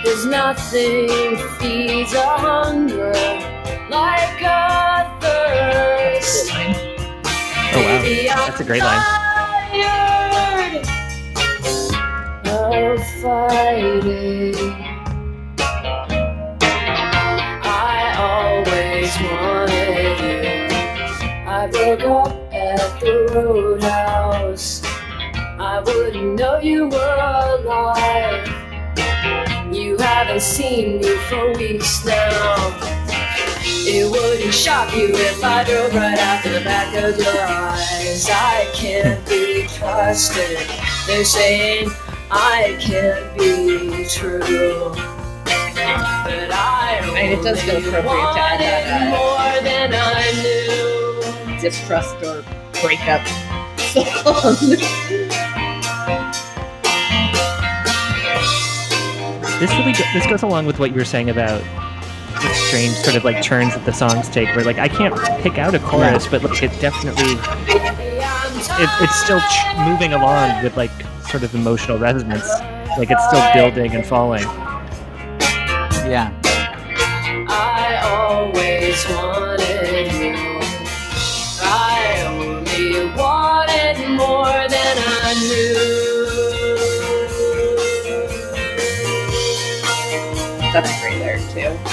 Cause 0.06 0.26
nothing 0.28 1.38
feeds 1.60 2.14
a 2.14 2.28
hunger 2.38 3.12
like 3.90 4.40
a 4.44 5.10
thirst. 5.20 6.52
Oh 7.74 7.82
wow, 7.82 8.04
that's 8.46 8.60
a 8.60 8.64
great 8.64 8.84
line. 8.84 9.02
Of 12.74 13.00
fighting. 13.22 14.56
I 17.64 18.14
always 18.18 19.12
wanted 19.22 20.20
you. 20.20 20.68
I 21.48 21.68
broke 21.72 22.02
up 22.02 22.54
at 22.54 23.00
the 23.00 23.30
roadhouse. 23.34 24.82
I 25.60 25.80
wouldn't 25.86 26.40
know 26.40 26.60
you 26.60 26.88
were 26.88 27.18
alive. 27.60 28.48
You 29.74 29.98
haven't 29.98 30.42
seen 30.42 30.98
me 31.00 31.16
for 31.30 31.54
weeks 31.54 32.06
now. 32.06 32.98
It 33.90 34.12
wouldn't 34.12 34.54
shock 34.54 34.94
you 34.94 35.10
if 35.14 35.42
I 35.44 35.64
drove 35.64 35.96
right 35.96 36.42
to 36.44 36.50
the 36.50 36.62
back 36.62 36.94
of 36.96 37.18
your 37.18 37.42
eyes. 37.42 38.28
I 38.30 38.70
can't 38.74 39.26
be 39.28 39.68
trusted. 39.68 40.60
They're 41.08 41.24
saying 41.24 41.90
I 42.30 42.78
can't 42.80 43.38
be 43.38 44.06
true. 44.10 44.92
But 45.46 46.52
I 46.52 47.00
And 47.18 47.34
it 47.40 47.44
does 47.44 47.62
feel 47.62 47.76
only 47.78 47.88
appropriate 47.88 48.34
to 48.34 48.40
add 48.40 48.60
that, 48.60 49.10
wanted 49.10 49.14
uh, 49.14 49.18
more 49.18 49.62
than 49.64 49.94
I 49.96 51.54
knew. 51.54 51.60
Distrust 51.62 52.16
or 52.24 52.44
breakup 52.82 53.26
song. 53.80 54.78
This 59.60 59.72
really 59.72 59.94
go- 59.94 60.04
this 60.14 60.28
goes 60.28 60.44
along 60.44 60.68
with 60.68 60.78
what 60.80 60.92
you 60.92 60.98
were 60.98 61.06
saying 61.06 61.30
about 61.32 61.64
the 62.34 62.54
strange 62.54 62.94
sort 62.98 63.16
of 63.16 63.24
like 63.24 63.42
turns 63.42 63.74
that 63.74 63.86
the 63.86 63.94
songs 63.94 64.30
take. 64.30 64.54
Where 64.56 64.64
like 64.64 64.78
I 64.78 64.88
can't 64.88 65.16
pick 65.42 65.58
out 65.58 65.74
a 65.74 65.80
chorus, 65.80 66.28
but 66.28 66.44
like 66.44 66.62
it 66.62 66.80
definitely 66.80 67.36
Maybe 67.66 67.80
I'm 67.88 68.17
it, 68.72 68.90
it's 69.02 69.16
still 69.24 69.40
ch- 69.40 69.78
moving 69.88 70.14
along 70.14 70.64
with 70.64 70.76
like 70.78 70.92
sort 71.30 71.44
of 71.44 71.54
emotional 71.56 71.98
resonance. 71.98 72.48
Like 72.98 73.12
it's 73.12 73.26
still 73.28 73.54
building 73.54 73.94
and 73.96 74.06
falling. 74.06 74.44
Yeah, 76.10 76.32
I 77.50 78.00
always 78.04 79.06
wanted 79.10 80.12
you. 80.14 80.36
I 81.62 82.24
only 82.28 83.06
wanted 83.16 84.10
more 84.10 84.68
than 84.70 84.98
I 84.98 85.34
knew. 85.40 85.97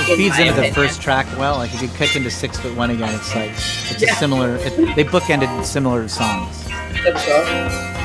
Feeds 0.05 0.39
into 0.39 0.53
the 0.53 0.73
first 0.73 1.01
track 1.01 1.27
well. 1.39 1.57
Like 1.57 1.75
if 1.75 1.83
you 1.83 1.89
kick 1.89 2.17
into 2.17 2.31
Six 2.31 2.59
Foot 2.59 2.77
One 2.77 2.91
again, 2.91 3.15
it's 3.15 3.35
like 3.35 3.51
it's 3.51 4.03
a 4.03 4.15
similar. 4.15 4.57
It, 4.57 4.97
they 4.97 5.05
bookended 5.05 5.65
similar 5.65 6.09
songs. 6.09 6.65
That's. 7.03 8.04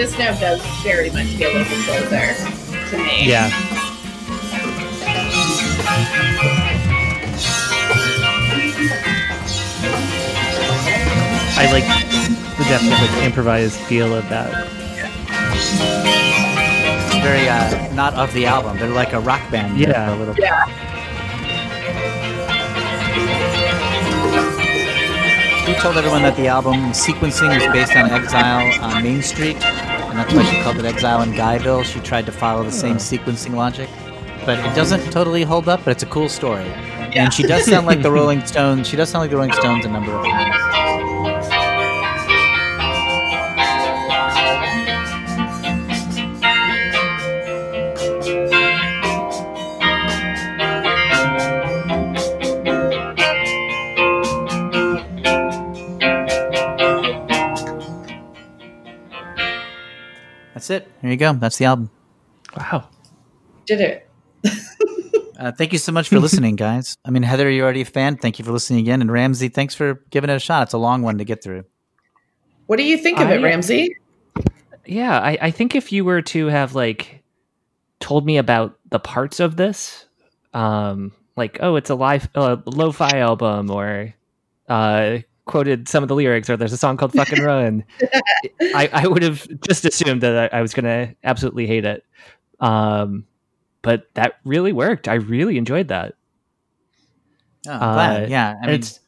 this 0.00 0.18
note 0.18 0.40
does 0.40 0.62
very 0.82 1.10
much 1.10 1.26
feel 1.26 1.52
like 1.52 1.66
a 1.66 1.82
closer 1.84 2.34
to 2.88 2.96
me. 2.96 3.28
Yeah. 3.28 3.50
I 11.58 11.70
like 11.70 11.84
the 12.56 12.64
definite 12.64 12.92
like 12.92 13.24
improvised 13.24 13.78
feel 13.80 14.14
of 14.14 14.26
that. 14.30 14.68
Very 17.22 17.46
uh, 17.46 17.92
not 17.92 18.14
of 18.14 18.32
the 18.32 18.46
album. 18.46 18.78
They're 18.78 18.88
like 18.88 19.12
a 19.12 19.20
rock 19.20 19.50
band. 19.50 19.78
Yeah, 19.78 20.14
a 20.14 20.16
little. 20.16 20.34
Yeah. 20.38 20.89
Told 25.80 25.96
everyone 25.96 26.20
that 26.20 26.36
the 26.36 26.46
album 26.46 26.74
sequencing 26.92 27.54
was 27.54 27.64
based 27.72 27.96
on 27.96 28.10
Exile 28.10 28.84
on 28.84 29.02
Main 29.02 29.22
Street, 29.22 29.56
and 29.56 30.18
that's 30.18 30.32
why 30.34 30.44
she 30.44 30.60
called 30.60 30.76
it 30.76 30.84
Exile 30.84 31.22
in 31.22 31.32
Guyville. 31.32 31.84
She 31.84 32.00
tried 32.00 32.26
to 32.26 32.32
follow 32.32 32.62
the 32.62 32.70
same 32.70 32.96
sequencing 32.96 33.54
logic, 33.54 33.88
but 34.44 34.58
it 34.58 34.74
doesn't 34.74 35.10
totally 35.10 35.42
hold 35.42 35.70
up. 35.70 35.80
But 35.82 35.92
it's 35.92 36.02
a 36.02 36.06
cool 36.06 36.28
story, 36.28 36.66
and 37.14 37.32
she 37.32 37.44
does 37.44 37.64
sound 37.64 37.86
like 37.86 38.02
the 38.02 38.10
Rolling 38.10 38.44
Stones. 38.44 38.88
She 38.88 38.96
does 38.96 39.08
sound 39.08 39.22
like 39.22 39.30
the 39.30 39.36
Rolling 39.36 39.54
Stones 39.54 39.86
a 39.86 39.88
number 39.88 40.12
of 40.12 40.22
times. 40.26 40.69
That's 60.70 60.86
it. 60.86 60.92
There 61.02 61.10
you 61.10 61.16
go. 61.16 61.32
That's 61.32 61.58
the 61.58 61.64
album. 61.64 61.90
Wow. 62.56 62.88
Did 63.66 63.80
it. 63.80 64.08
Uh, 65.40 65.50
thank 65.50 65.72
you 65.72 65.78
so 65.78 65.90
much 65.90 66.10
for 66.10 66.18
listening, 66.18 66.54
guys. 66.54 66.98
I 67.02 67.08
mean, 67.08 67.22
Heather, 67.22 67.48
you're 67.48 67.64
already 67.64 67.80
a 67.80 67.86
fan. 67.86 68.18
Thank 68.18 68.38
you 68.38 68.44
for 68.44 68.52
listening 68.52 68.80
again. 68.80 69.00
And 69.00 69.10
Ramsey, 69.10 69.48
thanks 69.48 69.74
for 69.74 70.04
giving 70.10 70.28
it 70.28 70.34
a 70.34 70.38
shot. 70.38 70.64
It's 70.64 70.74
a 70.74 70.78
long 70.78 71.00
one 71.00 71.16
to 71.16 71.24
get 71.24 71.42
through. 71.42 71.64
What 72.66 72.76
do 72.76 72.82
you 72.82 72.98
think 72.98 73.18
of 73.20 73.30
it, 73.30 73.40
Ramsey? 73.40 73.96
Yeah, 74.84 75.18
I, 75.18 75.38
I 75.40 75.50
think 75.50 75.74
if 75.74 75.92
you 75.92 76.04
were 76.04 76.20
to 76.20 76.48
have 76.48 76.74
like 76.74 77.22
told 78.00 78.26
me 78.26 78.36
about 78.36 78.78
the 78.90 78.98
parts 78.98 79.40
of 79.40 79.56
this, 79.56 80.04
um, 80.52 81.10
like 81.38 81.56
oh, 81.62 81.76
it's 81.76 81.88
a 81.88 81.94
live 81.94 82.28
uh, 82.34 82.58
lo-fi 82.66 83.20
album, 83.20 83.70
or 83.70 84.12
uh, 84.68 85.20
quoted 85.50 85.88
some 85.88 86.02
of 86.02 86.08
the 86.08 86.14
lyrics, 86.14 86.48
or 86.48 86.56
there's 86.56 86.72
a 86.72 86.76
song 86.78 86.96
called 86.96 87.12
"Fucking 87.12 87.42
Run," 87.42 87.84
I, 88.74 88.88
I 88.92 89.06
would 89.06 89.22
have 89.22 89.46
just 89.66 89.84
assumed 89.84 90.22
that 90.22 90.52
I, 90.54 90.58
I 90.58 90.62
was 90.62 90.72
gonna 90.72 91.14
absolutely 91.24 91.66
hate 91.66 91.84
it. 91.84 92.04
Um, 92.60 93.26
but 93.82 94.08
that 94.14 94.34
really 94.44 94.72
worked. 94.72 95.08
I 95.08 95.14
really 95.14 95.58
enjoyed 95.58 95.88
that. 95.88 96.14
Oh, 97.66 97.72
I'm 97.72 97.78
glad. 97.94 98.22
Uh, 98.24 98.26
Yeah. 98.28 98.54
I 98.62 98.66
mean, 98.66 98.74
it's 98.76 99.00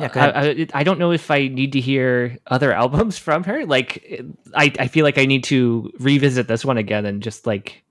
yeah, 0.00 0.10
I. 0.14 0.50
I, 0.50 0.66
I 0.74 0.82
don't 0.84 0.98
know 1.00 1.10
if 1.10 1.30
I 1.30 1.48
need 1.48 1.72
to 1.72 1.80
hear 1.80 2.38
other 2.46 2.72
albums 2.82 3.18
from 3.18 3.42
her. 3.44 3.66
Like, 3.66 4.22
I, 4.54 4.72
I 4.78 4.86
feel 4.86 5.04
like 5.04 5.18
I 5.18 5.26
need 5.26 5.44
to 5.44 5.90
revisit 5.98 6.46
this 6.46 6.64
one 6.64 6.78
again 6.78 7.04
and 7.04 7.22
just 7.22 7.46
like, 7.46 7.82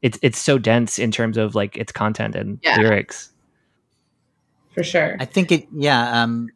it's 0.00 0.18
it's 0.22 0.38
so 0.38 0.58
dense 0.58 0.98
in 1.00 1.10
terms 1.10 1.36
of 1.36 1.56
like 1.56 1.76
its 1.76 1.90
content 1.90 2.36
and 2.36 2.60
Yeah. 2.62 2.78
lyrics. 2.78 3.30
For 4.74 4.82
sure. 4.82 5.16
I 5.18 5.24
think 5.24 5.52
it, 5.52 5.68
yeah. 5.74 6.22
Um, 6.22 6.50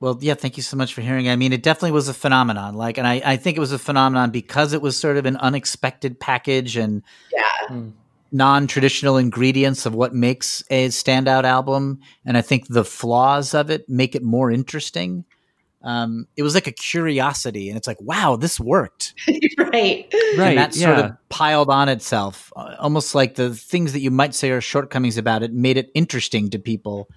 well, 0.00 0.18
yeah, 0.20 0.34
thank 0.34 0.56
you 0.56 0.62
so 0.62 0.76
much 0.76 0.92
for 0.92 1.00
hearing. 1.00 1.26
it. 1.26 1.32
I 1.32 1.36
mean, 1.36 1.52
it 1.52 1.62
definitely 1.62 1.92
was 1.92 2.08
a 2.08 2.14
phenomenon. 2.14 2.74
Like, 2.74 2.98
and 2.98 3.06
I, 3.06 3.22
I 3.24 3.36
think 3.36 3.56
it 3.56 3.60
was 3.60 3.72
a 3.72 3.78
phenomenon 3.78 4.30
because 4.30 4.72
it 4.72 4.82
was 4.82 4.96
sort 4.96 5.16
of 5.16 5.24
an 5.24 5.36
unexpected 5.38 6.20
package 6.20 6.76
and 6.76 7.02
yeah. 7.32 7.80
non-traditional 8.30 9.16
ingredients 9.16 9.86
of 9.86 9.94
what 9.94 10.14
makes 10.14 10.62
a 10.68 10.88
standout 10.88 11.44
album. 11.44 12.00
And 12.26 12.36
I 12.36 12.42
think 12.42 12.68
the 12.68 12.84
flaws 12.84 13.54
of 13.54 13.70
it 13.70 13.88
make 13.88 14.14
it 14.14 14.22
more 14.22 14.50
interesting. 14.50 15.24
Um, 15.84 16.26
it 16.36 16.42
was 16.42 16.54
like 16.54 16.66
a 16.66 16.72
curiosity, 16.72 17.68
and 17.68 17.76
it's 17.76 17.86
like, 17.86 18.00
wow, 18.00 18.36
this 18.36 18.58
worked. 18.58 19.14
right. 19.58 20.12
Right. 20.36 20.48
and 20.48 20.58
that 20.58 20.74
sort 20.74 20.98
of 20.98 21.12
piled 21.28 21.70
on 21.70 21.88
itself, 21.88 22.52
uh, 22.56 22.74
almost 22.80 23.14
like 23.14 23.36
the 23.36 23.54
things 23.54 23.92
that 23.92 24.00
you 24.00 24.10
might 24.10 24.34
say 24.34 24.50
are 24.50 24.60
shortcomings 24.60 25.16
about 25.16 25.44
it 25.44 25.52
made 25.52 25.76
it 25.76 25.90
interesting 25.94 26.50
to 26.50 26.58
people. 26.58 27.08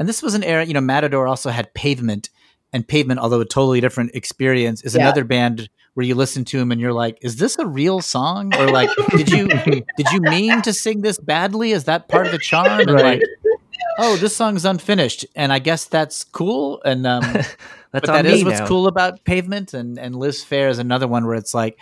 And 0.00 0.08
this 0.08 0.22
was 0.22 0.34
an 0.34 0.42
era, 0.42 0.64
you 0.64 0.72
know, 0.72 0.80
Matador 0.80 1.28
also 1.28 1.50
had 1.50 1.74
Pavement, 1.74 2.30
and 2.72 2.88
Pavement, 2.88 3.20
although 3.20 3.40
a 3.40 3.44
totally 3.44 3.80
different 3.82 4.12
experience, 4.14 4.82
is 4.82 4.94
Yeah. 4.94 5.02
another 5.02 5.24
band 5.24 5.68
where 5.94 6.06
you 6.06 6.14
listen 6.14 6.44
to 6.46 6.58
them 6.58 6.72
and 6.72 6.80
you're 6.80 6.94
like, 6.94 7.18
is 7.20 7.36
this 7.36 7.58
a 7.58 7.66
real 7.66 8.00
song? 8.00 8.54
Or 8.58 8.66
like, 8.70 8.88
did 9.16 9.28
you 9.30 9.46
did 9.96 10.10
you 10.10 10.20
mean 10.22 10.62
to 10.62 10.72
sing 10.72 11.02
this 11.02 11.18
badly? 11.18 11.72
Is 11.72 11.84
that 11.84 12.08
part 12.08 12.24
of 12.26 12.32
the 12.32 12.38
charm? 12.38 12.80
And 12.80 12.92
Right. 12.92 13.20
like, 13.20 13.22
oh, 13.98 14.16
this 14.16 14.34
song's 14.34 14.64
unfinished, 14.64 15.26
and 15.36 15.52
I 15.52 15.58
guess 15.58 15.84
that's 15.84 16.24
cool. 16.24 16.80
And 16.84 17.06
um, 17.06 17.22
That's 17.92 18.06
but 18.06 18.06
that 18.06 18.24
is 18.24 18.42
what's 18.44 18.60
now. 18.60 18.66
cool 18.68 18.86
about 18.86 19.22
pavement 19.24 19.74
and 19.74 19.98
and 19.98 20.14
liz 20.16 20.42
phair 20.44 20.70
is 20.70 20.78
another 20.78 21.08
one 21.08 21.26
where 21.26 21.34
it's 21.34 21.52
like 21.52 21.76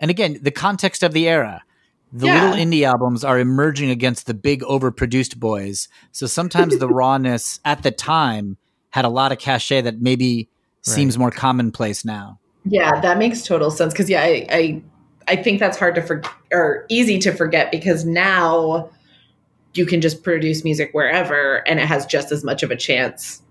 and 0.00 0.10
again 0.10 0.38
the 0.42 0.50
context 0.50 1.04
of 1.04 1.12
the 1.12 1.28
era 1.28 1.62
the 2.16 2.28
Yeah. 2.28 2.34
little 2.34 2.64
indie 2.64 2.86
albums 2.86 3.24
are 3.24 3.38
emerging 3.40 3.90
against 3.90 4.26
the 4.26 4.34
big 4.34 4.62
overproduced 4.62 5.36
boys 5.36 5.88
so 6.12 6.26
sometimes 6.26 6.78
the 6.78 6.88
rawness 7.02 7.58
at 7.64 7.82
the 7.82 7.90
time 7.90 8.56
had 8.90 9.04
a 9.04 9.08
lot 9.08 9.32
of 9.32 9.38
cachet 9.38 9.80
that 9.82 10.00
maybe 10.00 10.48
seems 10.82 11.18
more 11.18 11.30
commonplace 11.30 12.04
now 12.04 12.38
Yeah, 12.64 13.00
that 13.00 13.18
makes 13.18 13.42
total 13.42 13.70
sense. 13.70 13.92
Because 13.92 14.08
yeah, 14.08 14.22
I, 14.22 14.46
I 14.50 14.82
I 15.26 15.36
think 15.36 15.58
that's 15.58 15.78
hard 15.78 15.94
to 15.96 16.02
for 16.02 16.22
or 16.52 16.86
easy 16.88 17.18
to 17.20 17.32
forget 17.32 17.70
because 17.72 18.04
now 18.04 18.88
you 19.74 19.84
can 19.86 20.00
just 20.00 20.22
produce 20.22 20.62
music 20.62 20.90
wherever 20.92 21.66
and 21.66 21.80
it 21.80 21.86
has 21.86 22.06
just 22.06 22.30
as 22.30 22.44
much 22.44 22.62
of 22.62 22.70
a 22.70 22.76
chance, 22.76 23.42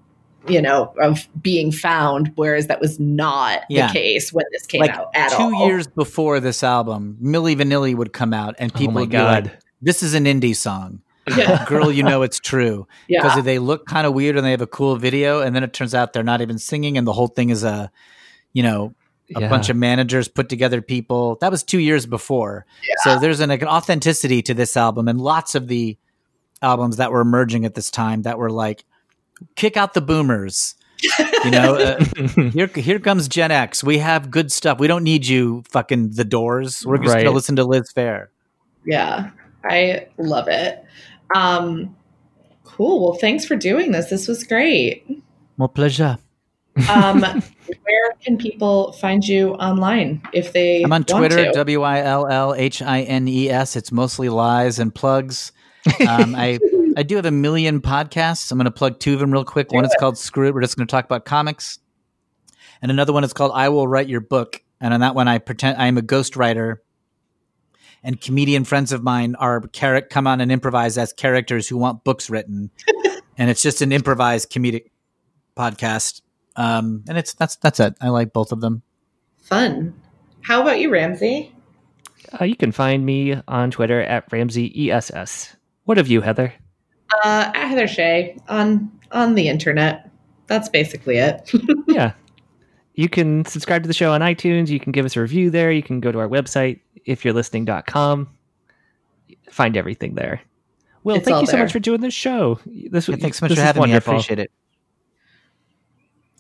you 0.48 0.62
know, 0.62 0.94
of 1.02 1.28
being 1.42 1.72
found. 1.72 2.32
Whereas 2.36 2.68
that 2.68 2.82
was 2.82 3.00
not 3.00 3.62
Yeah. 3.70 3.88
the 3.88 3.94
case 3.94 4.34
when 4.34 4.46
this 4.52 4.66
came 4.66 4.82
like 4.82 4.92
out 4.92 5.08
at 5.14 5.30
two 5.32 5.44
all. 5.44 5.68
years 5.68 5.88
before 5.88 6.40
this 6.40 6.64
album 6.64 7.18
milli 7.22 7.56
vanilli 7.56 7.96
would 7.96 8.12
come 8.14 8.34
out 8.34 8.56
and 8.60 8.72
oh 8.74 8.78
people 8.78 8.92
oh 8.92 8.96
my 8.96 9.02
would 9.02 9.10
be 9.10 9.18
like 9.18 9.44
god. 9.46 9.58
this 9.82 10.04
is 10.04 10.14
an 10.14 10.26
indie 10.26 10.56
song 10.56 11.02
Yeah, 11.38 11.64
girl 11.66 11.90
you 11.90 12.04
know 12.04 12.22
it's 12.24 12.40
true 12.40 12.86
yeah, 13.08 13.22
because 13.24 13.44
they 13.46 13.58
look 13.58 13.86
kind 13.86 14.06
of 14.06 14.14
weird 14.14 14.36
and 14.36 14.46
they 14.46 14.52
have 14.52 14.60
a 14.62 14.68
cool 14.68 14.98
video 14.98 15.40
and 15.40 15.56
then 15.56 15.64
it 15.64 15.72
turns 15.72 15.96
out 15.96 16.12
they're 16.12 16.22
not 16.24 16.42
even 16.42 16.58
singing 16.60 16.98
and 16.98 17.08
the 17.08 17.14
whole 17.14 17.28
thing 17.28 17.50
is 17.50 17.64
a 17.64 17.90
you 18.52 18.62
know 18.64 18.94
a 19.34 19.40
Yeah. 19.40 19.48
bunch 19.50 19.70
of 19.70 19.78
managers 19.78 20.28
put 20.28 20.50
together 20.50 20.82
people 20.82 21.38
that 21.40 21.50
was 21.50 21.64
two 21.64 21.80
years 21.80 22.06
before 22.06 22.66
so 23.04 23.18
there's 23.20 23.40
an, 23.40 23.50
like, 23.50 23.62
an 23.62 23.70
authenticity 23.70 24.42
to 24.42 24.54
this 24.54 24.76
album 24.76 25.08
and 25.08 25.22
lots 25.22 25.56
of 25.56 25.70
the 25.70 25.98
albums 26.62 26.98
that 26.98 27.12
were 27.14 27.22
emerging 27.22 27.64
at 27.64 27.74
this 27.76 27.90
time 27.90 28.24
that 28.24 28.38
were 28.38 28.52
like 28.52 28.84
kick 29.56 29.78
out 29.78 29.94
the 29.94 30.02
boomers 30.02 30.76
you 31.44 31.52
know 31.52 31.76
uh, 31.76 32.04
here 32.54 32.68
here 32.68 33.00
comes 33.00 33.28
gen 33.28 33.52
x 33.52 33.84
we 33.84 33.98
have 33.98 34.32
good 34.32 34.52
stuff 34.52 34.80
we 34.80 34.88
don't 34.88 35.04
need 35.04 35.26
you 35.28 35.64
fucking 35.70 36.12
the 36.12 36.24
doors 36.24 36.86
we're 36.86 36.98
just 36.98 37.14
Right. 37.14 37.24
gonna 37.24 37.36
listen 37.36 37.56
to 37.58 37.64
liz 37.66 37.92
phair 37.94 38.28
yeah. 38.86 39.30
I 39.66 40.08
love 40.18 40.50
it. 40.50 40.84
Um, 41.34 41.96
cool. 42.66 43.02
Well, 43.12 43.14
thanks 43.18 43.46
for 43.46 43.56
doing 43.56 43.94
this. 43.94 44.10
This 44.10 44.28
was 44.28 44.44
great. 44.44 45.06
my 45.56 45.68
pleasure 45.68 46.18
Um, 46.90 47.22
where 47.22 48.12
can 48.22 48.38
people 48.38 48.92
find 48.92 49.26
you 49.26 49.54
online 49.54 50.22
if 50.34 50.52
they? 50.52 50.84
I'm 50.84 50.92
on 50.92 51.06
want 51.10 51.32
Twitter. 51.32 51.50
W 51.54 51.82
I 51.82 52.02
L 52.02 52.28
L 52.28 52.54
H 52.56 52.82
I 52.82 53.04
N 53.04 53.26
E 53.30 53.50
S. 53.50 53.78
It's 53.78 53.92
mostly 53.94 54.28
lies 54.28 54.80
and 54.80 54.94
plugs. 54.94 55.54
Um, 56.10 56.34
I 56.36 56.60
I 56.98 57.04
do 57.04 57.16
have 57.16 57.26
a 57.26 57.32
million 57.32 57.82
podcasts. 57.82 58.52
I'm 58.52 58.58
going 58.58 58.66
to 58.66 58.72
plug 58.72 59.00
two 59.00 59.14
of 59.14 59.20
them 59.20 59.32
real 59.32 59.46
quick. 59.46 59.72
One 59.72 59.86
is 59.86 59.96
called 60.00 60.18
Screw 60.18 60.48
It. 60.48 60.54
We're 60.54 60.62
just 60.62 60.78
going 60.78 60.88
to 60.88 60.92
talk 60.92 61.06
about 61.06 61.26
comics, 61.26 61.80
and 62.82 62.92
another 62.92 63.14
one 63.14 63.24
is 63.24 63.34
called 63.34 63.52
I 63.54 63.70
Will 63.70 63.88
Write 63.88 64.10
Your 64.10 64.22
Book. 64.22 64.62
And 64.80 64.94
on 64.94 65.00
that 65.00 65.16
one, 65.16 65.28
I 65.28 65.38
pretend 65.38 65.78
I 65.78 65.88
am 65.88 65.98
a 65.98 66.02
ghostwriter, 66.02 66.78
and 68.04 68.20
comedian 68.20 68.66
friends 68.66 68.92
of 68.92 69.02
mine 69.02 69.36
are 69.36 69.62
char- 69.68 70.02
come 70.02 70.28
on 70.28 70.42
and 70.42 70.52
improvise 70.52 70.98
as 70.98 71.14
characters 71.14 71.68
who 71.68 71.78
want 71.78 72.04
books 72.04 72.30
written, 72.30 72.70
and 73.38 73.50
it's 73.50 73.62
just 73.62 73.82
an 73.82 73.92
improvised 73.92 74.52
comedic 74.52 74.92
podcast. 75.56 76.22
Um, 76.56 77.04
and 77.08 77.18
it's 77.18 77.34
that's 77.34 77.56
that's 77.58 77.80
it. 77.80 77.96
I 78.02 78.10
like 78.10 78.34
both 78.34 78.52
of 78.52 78.62
them. 78.62 78.84
Fun. 79.42 80.00
How 80.42 80.62
about 80.62 80.80
you, 80.80 80.92
Ramsey? 80.92 81.56
Uh, 82.40 82.46
you 82.46 82.56
can 82.56 82.72
find 82.72 83.06
me 83.06 83.42
on 83.48 83.72
Twitter 83.72 84.02
at 84.02 84.32
Ramsey 84.32 84.92
ESS. 84.92 85.56
What 85.86 85.98
of 85.98 86.08
you, 86.08 86.22
Heather? 86.22 86.54
Uh, 87.24 87.52
at 87.56 87.68
Heather 87.70 87.88
Shea 87.88 88.38
on 88.50 88.92
on 89.12 89.36
the 89.36 89.48
internet. 89.48 90.10
That's 90.48 90.68
basically 90.70 91.18
it. 91.18 91.52
yeah. 91.88 92.14
You 92.96 93.10
can 93.10 93.46
subscribe 93.46 93.82
to 93.84 93.88
the 93.88 93.94
show 93.94 94.12
on 94.12 94.22
iTunes. 94.22 94.68
You 94.68 94.80
can 94.80 94.92
give 94.92 95.06
us 95.06 95.16
a 95.16 95.22
review 95.22 95.50
there. 95.50 95.72
You 95.72 95.82
can 95.82 96.00
go 96.00 96.12
to 96.12 96.20
our 96.20 96.28
website, 96.28 96.80
if 97.06 97.24
you're 97.26 97.34
listening.com. 97.34 98.28
Find 99.50 99.78
everything 99.78 100.16
there. 100.16 100.42
Will, 101.04 101.16
It's 101.16 101.26
thank 101.28 101.42
you 101.42 101.46
so 101.48 101.54
there. 101.54 101.64
much 101.64 101.72
for 101.72 101.80
doing 101.80 102.02
this 102.02 102.14
show. 102.14 102.60
This 102.66 103.08
Yeah, 103.08 103.16
thanks 103.16 103.40
so 103.40 103.46
much 103.48 103.56
for 103.56 103.62
having 103.62 103.80
wonderful. 103.80 104.14
me. 104.14 104.18
I 104.18 104.20
appreciate 104.20 104.40
it. 104.40 104.52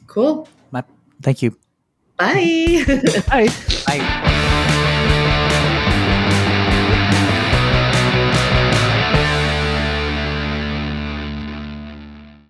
cool. 0.07 0.47
My, 0.71 0.83
Thank 1.21 1.41
you. 1.41 1.57
Bye. 2.17 2.83
Bye. 3.27 3.47
Bye. 3.87 4.29